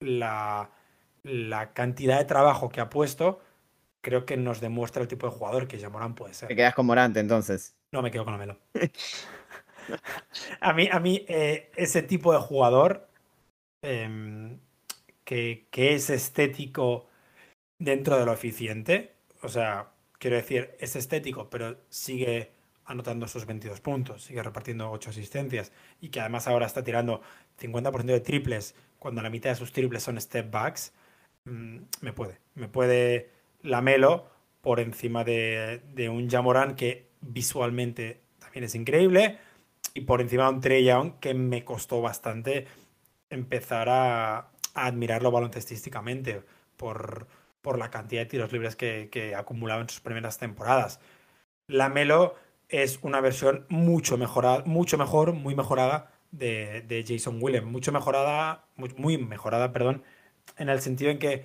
la, 0.00 0.70
la 1.22 1.72
cantidad 1.72 2.18
de 2.18 2.24
trabajo 2.24 2.68
que 2.68 2.80
ha 2.80 2.90
puesto, 2.90 3.40
creo 4.00 4.24
que 4.24 4.36
nos 4.36 4.60
demuestra 4.60 5.02
el 5.02 5.08
tipo 5.08 5.26
de 5.26 5.32
jugador 5.32 5.68
que 5.68 5.78
ya 5.78 5.90
Morán 5.90 6.14
puede 6.14 6.34
ser. 6.34 6.48
Te 6.48 6.56
quedas 6.56 6.74
con 6.74 6.86
Morante 6.86 7.20
entonces. 7.20 7.76
No, 7.92 8.02
me 8.02 8.10
quedo 8.10 8.24
con 8.24 8.38
Melo. 8.38 8.58
a 10.60 10.72
mí, 10.72 10.88
a 10.90 11.00
mí 11.00 11.24
eh, 11.28 11.70
ese 11.76 12.02
tipo 12.02 12.32
de 12.32 12.38
jugador 12.38 13.08
em, 13.82 14.58
que, 15.24 15.68
que, 15.70 15.94
es 15.94 16.10
estético 16.10 17.08
dentro 17.78 18.18
de 18.18 18.26
lo 18.26 18.32
eficiente, 18.32 19.14
o 19.42 19.48
sea, 19.48 19.90
quiero 20.18 20.36
decir, 20.36 20.76
es 20.80 20.96
estético, 20.96 21.48
pero 21.50 21.78
sigue 21.88 22.52
anotando 22.84 23.28
sus 23.28 23.46
22 23.46 23.80
puntos, 23.80 24.24
sigue 24.24 24.42
repartiendo 24.42 24.90
8 24.90 25.10
asistencias 25.10 25.72
y 26.00 26.08
que 26.08 26.20
además 26.20 26.48
ahora 26.48 26.66
está 26.66 26.82
tirando 26.82 27.20
50% 27.60 28.04
de 28.04 28.20
triples 28.20 28.74
cuando 28.98 29.22
la 29.22 29.30
mitad 29.30 29.50
de 29.50 29.56
sus 29.56 29.72
triples 29.72 30.02
son 30.02 30.20
step 30.20 30.50
backs. 30.50 30.92
Mm, 31.44 31.78
me 32.00 32.12
puede. 32.12 32.38
Me 32.54 32.68
puede 32.68 33.30
Lamelo 33.62 34.30
por 34.60 34.80
encima 34.80 35.24
de, 35.24 36.08
un 36.10 36.28
Jamoran 36.28 36.74
que 36.74 37.08
visualmente 37.20 38.20
también 38.38 38.64
es 38.64 38.74
increíble 38.74 39.38
y 39.94 40.02
por 40.02 40.20
encima 40.20 40.44
de 40.44 40.50
un 40.50 40.60
Trey 40.60 40.84
Young 40.84 41.14
que 41.20 41.34
me 41.34 41.64
costó 41.64 42.00
bastante 42.00 42.66
empezar 43.30 43.88
a, 43.88 44.50
admirarlo 44.74 45.32
baloncestísticamente 45.32 46.42
por, 46.76 47.26
por 47.68 47.78
la 47.78 47.90
cantidad 47.90 48.22
de 48.22 48.26
tiros 48.26 48.50
libres 48.50 48.76
que, 48.76 49.10
que 49.12 49.34
acumulaba 49.34 49.82
en 49.82 49.90
sus 49.90 50.00
primeras 50.00 50.38
temporadas. 50.38 51.00
Lamelo 51.66 52.34
es 52.70 52.98
una 53.02 53.20
versión 53.20 53.66
mucho 53.68 54.16
mejorada, 54.16 54.64
mucho 54.64 54.96
mejor, 54.96 55.34
muy 55.34 55.54
mejorada 55.54 56.10
de, 56.30 57.04
Jason 57.06 57.36
Williams, 57.42 57.66
mucho 57.66 57.92
mejorada, 57.92 58.64
muy 58.96 59.18
mejorada, 59.18 59.70
perdón, 59.70 60.02
en 60.56 60.70
el 60.70 60.80
sentido 60.80 61.10
en 61.10 61.18
que 61.18 61.44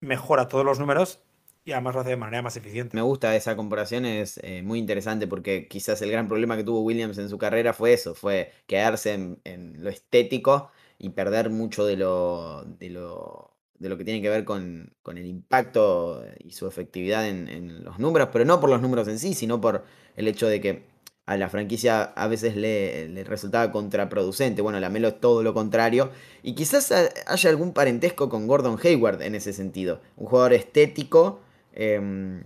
mejora 0.00 0.48
todos 0.48 0.64
los 0.64 0.78
números 0.78 1.22
y 1.62 1.72
además 1.72 1.94
lo 1.94 2.00
hace 2.00 2.10
de 2.10 2.16
manera 2.16 2.40
más 2.40 2.56
eficiente. 2.56 2.96
Me 2.96 3.02
gusta 3.02 3.36
esa 3.36 3.54
comparación, 3.54 4.06
es 4.06 4.40
eh, 4.42 4.62
muy 4.62 4.78
interesante 4.78 5.26
porque 5.26 5.68
quizás 5.68 6.00
el 6.00 6.10
gran 6.10 6.26
problema 6.26 6.56
que 6.56 6.64
tuvo 6.64 6.80
Williams 6.80 7.18
en 7.18 7.28
su 7.28 7.36
carrera 7.36 7.74
fue 7.74 7.92
eso, 7.92 8.14
fue 8.14 8.50
quedarse 8.66 9.12
en, 9.12 9.74
lo 9.76 9.90
estético 9.90 10.70
y 10.98 11.10
perder 11.10 11.50
mucho 11.50 11.84
de 11.84 11.98
lo, 11.98 12.64
de 12.64 12.88
lo, 12.88 13.53
de 13.78 13.88
lo 13.88 13.96
que 13.98 14.04
tiene 14.04 14.22
que 14.22 14.28
ver 14.28 14.44
con, 14.44 14.92
el 15.06 15.26
impacto 15.26 16.24
y 16.38 16.52
su 16.52 16.66
efectividad 16.66 17.28
en, 17.28 17.48
en 17.48 17.84
los 17.84 17.98
números, 17.98 18.28
pero 18.32 18.44
no 18.44 18.60
por 18.60 18.70
los 18.70 18.80
números 18.80 19.08
en 19.08 19.18
sí, 19.18 19.34
sino 19.34 19.60
por 19.60 19.84
el 20.16 20.28
hecho 20.28 20.46
de 20.46 20.60
que 20.60 20.94
a 21.26 21.36
la 21.36 21.48
franquicia 21.48 22.02
a 22.02 22.26
veces 22.26 22.56
le, 22.56 23.24
resultaba 23.24 23.72
contraproducente. 23.72 24.62
Bueno, 24.62 24.78
la 24.80 24.90
Melo 24.90 25.08
es 25.08 25.20
todo 25.20 25.42
lo 25.42 25.54
contrario. 25.54 26.10
Y 26.42 26.54
quizás 26.54 26.92
haya 27.26 27.50
algún 27.50 27.72
parentesco 27.72 28.28
con 28.28 28.46
Gordon 28.46 28.78
Hayward 28.82 29.22
en 29.22 29.34
ese 29.34 29.52
sentido. 29.52 30.00
Un 30.16 30.26
jugador 30.26 30.52
estético. 30.52 31.40
Em, 31.72 32.42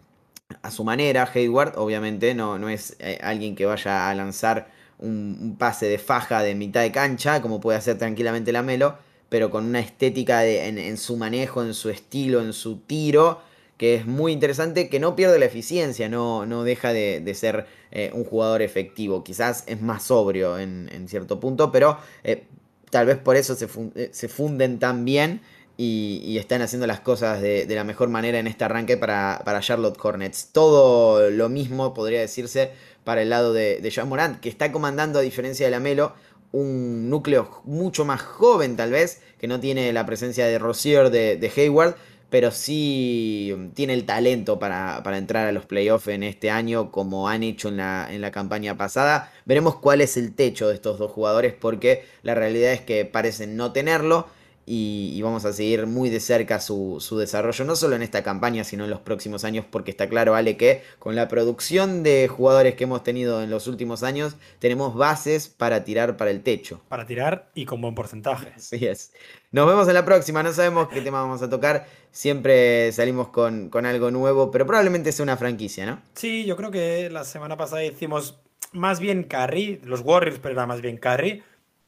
a 0.62 0.70
su 0.70 0.84
manera, 0.84 1.28
Hayward, 1.34 1.74
obviamente, 1.76 2.34
no, 2.34 2.58
no 2.58 2.68
es 2.68 2.96
eh, 3.00 3.18
alguien 3.22 3.54
que 3.54 3.66
vaya 3.66 4.08
a 4.08 4.14
lanzar 4.14 4.70
un, 4.98 5.56
pase 5.58 5.86
de 5.86 5.98
faja 5.98 6.42
de 6.42 6.54
mitad 6.54 6.80
de 6.80 6.92
cancha, 6.92 7.42
como 7.42 7.60
puede 7.60 7.78
hacer 7.78 7.98
tranquilamente 7.98 8.52
la 8.52 8.62
Melo, 8.62 8.96
pero 9.28 9.50
con 9.50 9.64
una 9.66 9.80
estética 9.80 10.46
en, 10.46 10.96
su 10.96 11.16
manejo, 11.16 11.62
en 11.62 11.74
su 11.74 11.90
estilo, 11.90 12.40
en 12.40 12.52
su 12.52 12.78
tiro, 12.78 13.40
que 13.76 13.94
es 13.94 14.06
muy 14.06 14.32
interesante, 14.32 14.88
que 14.88 15.00
no 15.00 15.14
pierde 15.14 15.38
la 15.38 15.44
eficiencia, 15.44 16.08
no, 16.08 16.46
no 16.46 16.64
deja 16.64 16.92
de, 16.92 17.34
ser 17.34 17.66
eh, 17.90 18.10
un 18.14 18.24
jugador 18.24 18.62
efectivo. 18.62 19.22
Quizás 19.22 19.64
es 19.66 19.80
más 19.80 20.04
sobrio 20.04 20.58
en, 20.58 21.06
cierto 21.08 21.40
punto, 21.40 21.70
pero 21.70 21.98
eh, 22.24 22.44
tal 22.90 23.06
vez 23.06 23.18
por 23.18 23.36
eso 23.36 23.54
se, 23.54 23.68
se 24.12 24.28
funden 24.28 24.78
tan 24.78 25.04
bien 25.04 25.40
y, 25.78 26.36
están 26.38 26.60
haciendo 26.60 26.86
las 26.86 27.00
cosas 27.00 27.40
de, 27.40 27.64
la 27.68 27.84
mejor 27.84 28.08
manera 28.08 28.38
en 28.38 28.48
este 28.48 28.64
arranque 28.64 28.96
para, 28.96 29.60
Charlotte 29.60 29.96
Hornets. 30.02 30.48
Todo 30.52 31.30
lo 31.30 31.48
mismo 31.48 31.94
podría 31.94 32.20
decirse 32.20 32.72
para 33.04 33.22
el 33.22 33.30
lado 33.30 33.52
de, 33.52 33.80
de 33.80 33.90
Jean 33.90 34.08
Morant, 34.08 34.40
que 34.40 34.48
está 34.48 34.72
comandando, 34.72 35.20
a 35.20 35.22
diferencia 35.22 35.66
de 35.66 35.70
la 35.70 35.80
Melo, 35.80 36.14
un 36.52 37.10
núcleo 37.10 37.62
mucho 37.64 38.04
más 38.04 38.20
joven 38.22 38.76
tal 38.76 38.92
vez, 38.92 39.22
que 39.38 39.46
no 39.46 39.60
tiene 39.60 39.92
la 39.92 40.06
presencia 40.06 40.46
de 40.46 40.58
Rozier, 40.58 41.10
de, 41.10 41.52
Hayward, 41.56 41.96
pero 42.30 42.50
sí 42.50 43.54
tiene 43.74 43.94
el 43.94 44.04
talento 44.04 44.58
para, 44.58 45.02
entrar 45.16 45.46
a 45.46 45.52
los 45.52 45.66
playoffs 45.66 46.08
en 46.08 46.22
este 46.22 46.50
año, 46.50 46.90
como 46.90 47.28
han 47.28 47.42
hecho 47.42 47.68
en 47.68 47.78
la, 47.78 48.08
en 48.10 48.20
la 48.20 48.30
campaña 48.30 48.76
pasada. 48.76 49.32
Veremos 49.46 49.76
cuál 49.76 50.00
es 50.00 50.16
el 50.16 50.34
techo 50.34 50.68
de 50.68 50.74
estos 50.74 50.98
dos 50.98 51.10
jugadores, 51.10 51.54
porque 51.58 52.04
la 52.22 52.34
realidad 52.34 52.72
es 52.72 52.82
que 52.82 53.04
parecen 53.04 53.56
no 53.56 53.72
tenerlo 53.72 54.26
y, 54.68 55.20
vamos 55.22 55.44
a 55.44 55.52
seguir 55.52 55.86
muy 55.86 56.10
de 56.10 56.20
cerca 56.20 56.60
su, 56.60 56.98
desarrollo, 57.18 57.64
no 57.64 57.74
solo 57.74 57.96
en 57.96 58.02
esta 58.02 58.22
campaña, 58.22 58.64
sino 58.64 58.84
en 58.84 58.90
los 58.90 59.00
próximos 59.00 59.44
años, 59.44 59.64
porque 59.70 59.90
está 59.90 60.08
claro, 60.08 60.34
Ale, 60.34 60.56
que 60.56 60.82
con 60.98 61.16
la 61.16 61.28
producción 61.28 62.02
de 62.02 62.28
jugadores 62.28 62.74
que 62.74 62.84
hemos 62.84 63.02
tenido 63.02 63.42
en 63.42 63.50
los 63.50 63.66
últimos 63.66 64.02
años, 64.02 64.36
tenemos 64.58 64.94
bases 64.94 65.48
para 65.48 65.84
tirar 65.84 66.16
para 66.16 66.30
el 66.30 66.42
techo. 66.42 66.80
Para 66.88 67.06
tirar 67.06 67.50
y 67.54 67.64
con 67.64 67.80
buen 67.80 67.94
porcentaje. 67.94 68.52
Así 68.56 68.84
es. 68.86 69.12
Nos 69.50 69.66
vemos 69.66 69.88
en 69.88 69.94
la 69.94 70.04
próxima, 70.04 70.42
no 70.42 70.52
sabemos 70.52 70.88
qué 70.88 71.00
tema 71.00 71.22
vamos 71.22 71.40
a 71.40 71.48
tocar, 71.48 71.86
siempre 72.10 72.92
salimos 72.92 73.28
con, 73.28 73.70
con 73.70 73.86
algo 73.86 74.10
nuevo, 74.10 74.50
pero 74.50 74.66
probablemente 74.66 75.12
sea 75.12 75.22
una 75.22 75.38
franquicia, 75.38 75.86
¿no? 75.86 76.02
Sí, 76.14 76.44
yo 76.44 76.56
creo 76.56 76.70
que 76.70 77.08
la 77.08 77.24
semana 77.24 77.56
pasada 77.56 77.82
hicimos 77.82 78.38
más 78.72 79.00
bien 79.00 79.24
carry, 79.24 79.80
los 79.84 80.00
Warriors, 80.00 80.38
pero 80.38 80.52
era 80.52 80.66
más 80.66 80.80
bien 80.82 80.98
carry, 80.98 81.42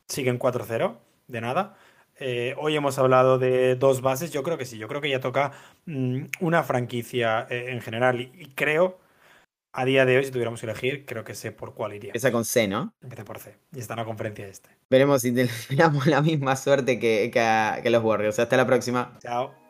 siguen 0.09 0.39
4-0, 0.39 0.97
de 1.29 1.41
nada. 1.41 1.77
Eh, 2.21 2.55
hoy 2.59 2.77
hemos 2.77 2.99
hablado 2.99 3.39
de 3.39 3.77
dos 3.77 4.03
bases. 4.03 4.31
Yo 4.31 4.43
creo 4.43 4.59
que 4.59 4.67
sí, 4.67 4.77
yo 4.79 4.89
creo 4.89 5.01
que 5.01 5.09
ya 5.09 5.21
toca 5.21 5.53
mm, 5.87 6.25
una 6.41 6.63
franquicia 6.63 7.47
eh, 7.49 7.71
en 7.71 7.81
general. 7.81 8.21
Y, 8.21 8.53
creo, 8.55 8.99
a 9.73 9.87
día 9.87 10.05
de 10.05 10.19
hoy, 10.19 10.25
si 10.25 10.31
tuviéramos 10.31 10.61
que 10.61 10.67
elegir, 10.67 11.07
creo 11.07 11.25
que 11.25 11.35
sé 11.35 11.51
por 11.51 11.75
cuál 11.75 11.95
iría. 11.95 12.13
Esa 12.15 12.31
con 12.31 12.45
C, 12.45 12.69
¿no? 12.69 12.93
Empieza 13.01 13.25
por 13.25 13.39
C. 13.39 13.57
Y 13.75 13.81
está 13.81 13.95
en 13.95 14.01
la 14.01 14.05
conferencia 14.05 14.47
este. 14.47 14.69
Veremos 14.91 15.23
si 15.23 15.33
tenemos 15.69 16.07
la 16.07 16.21
misma 16.21 16.57
suerte 16.57 16.99
que, 16.99 17.31
que 17.31 17.91
los 17.91 18.05
Warriors. 18.05 18.39
Hasta 18.39 18.57
la 18.57 18.67
próxima. 18.67 19.19
Chao. 19.23 19.70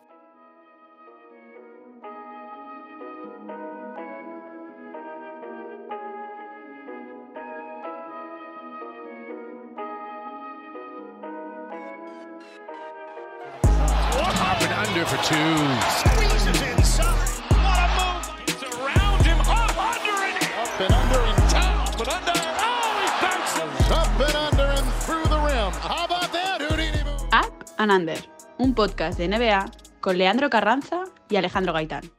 Squeezes 15.31 16.61
inside. 16.73 17.07
What 17.55 17.79
a 17.79 17.87
move. 17.95 18.35
It's 18.49 18.63
around 18.65 19.23
him. 19.25 19.39
Up 19.43 19.79
under 19.79 20.17
and 20.27 20.37
Up 20.59 20.81
and 20.81 20.93
under 20.93 21.21
and 21.21 21.53
down. 21.53 21.87
But 21.97 22.09
under. 22.09 22.33
Oh, 22.35 22.99
he 22.99 23.09
bounces. 23.23 23.91
Up 23.93 24.21
and 24.27 24.35
under 24.35 24.69
and 24.75 24.87
through 25.05 25.23
the 25.31 25.39
rim. 25.39 25.73
How 25.87 26.05
about 26.07 26.33
that, 26.33 26.61
Houdini 26.63 27.05
move? 27.05 27.29
Up 27.33 27.65
and 27.79 27.93
Under. 27.93 28.19
Un 28.59 28.75
podcast 28.75 29.19
de 29.19 29.29
NBA 29.29 29.71
con 30.01 30.19
Leandro 30.19 30.51
Carranza 30.51 31.05
y 31.29 31.37
Alejandro 31.37 31.73
Gaitán. 31.75 32.11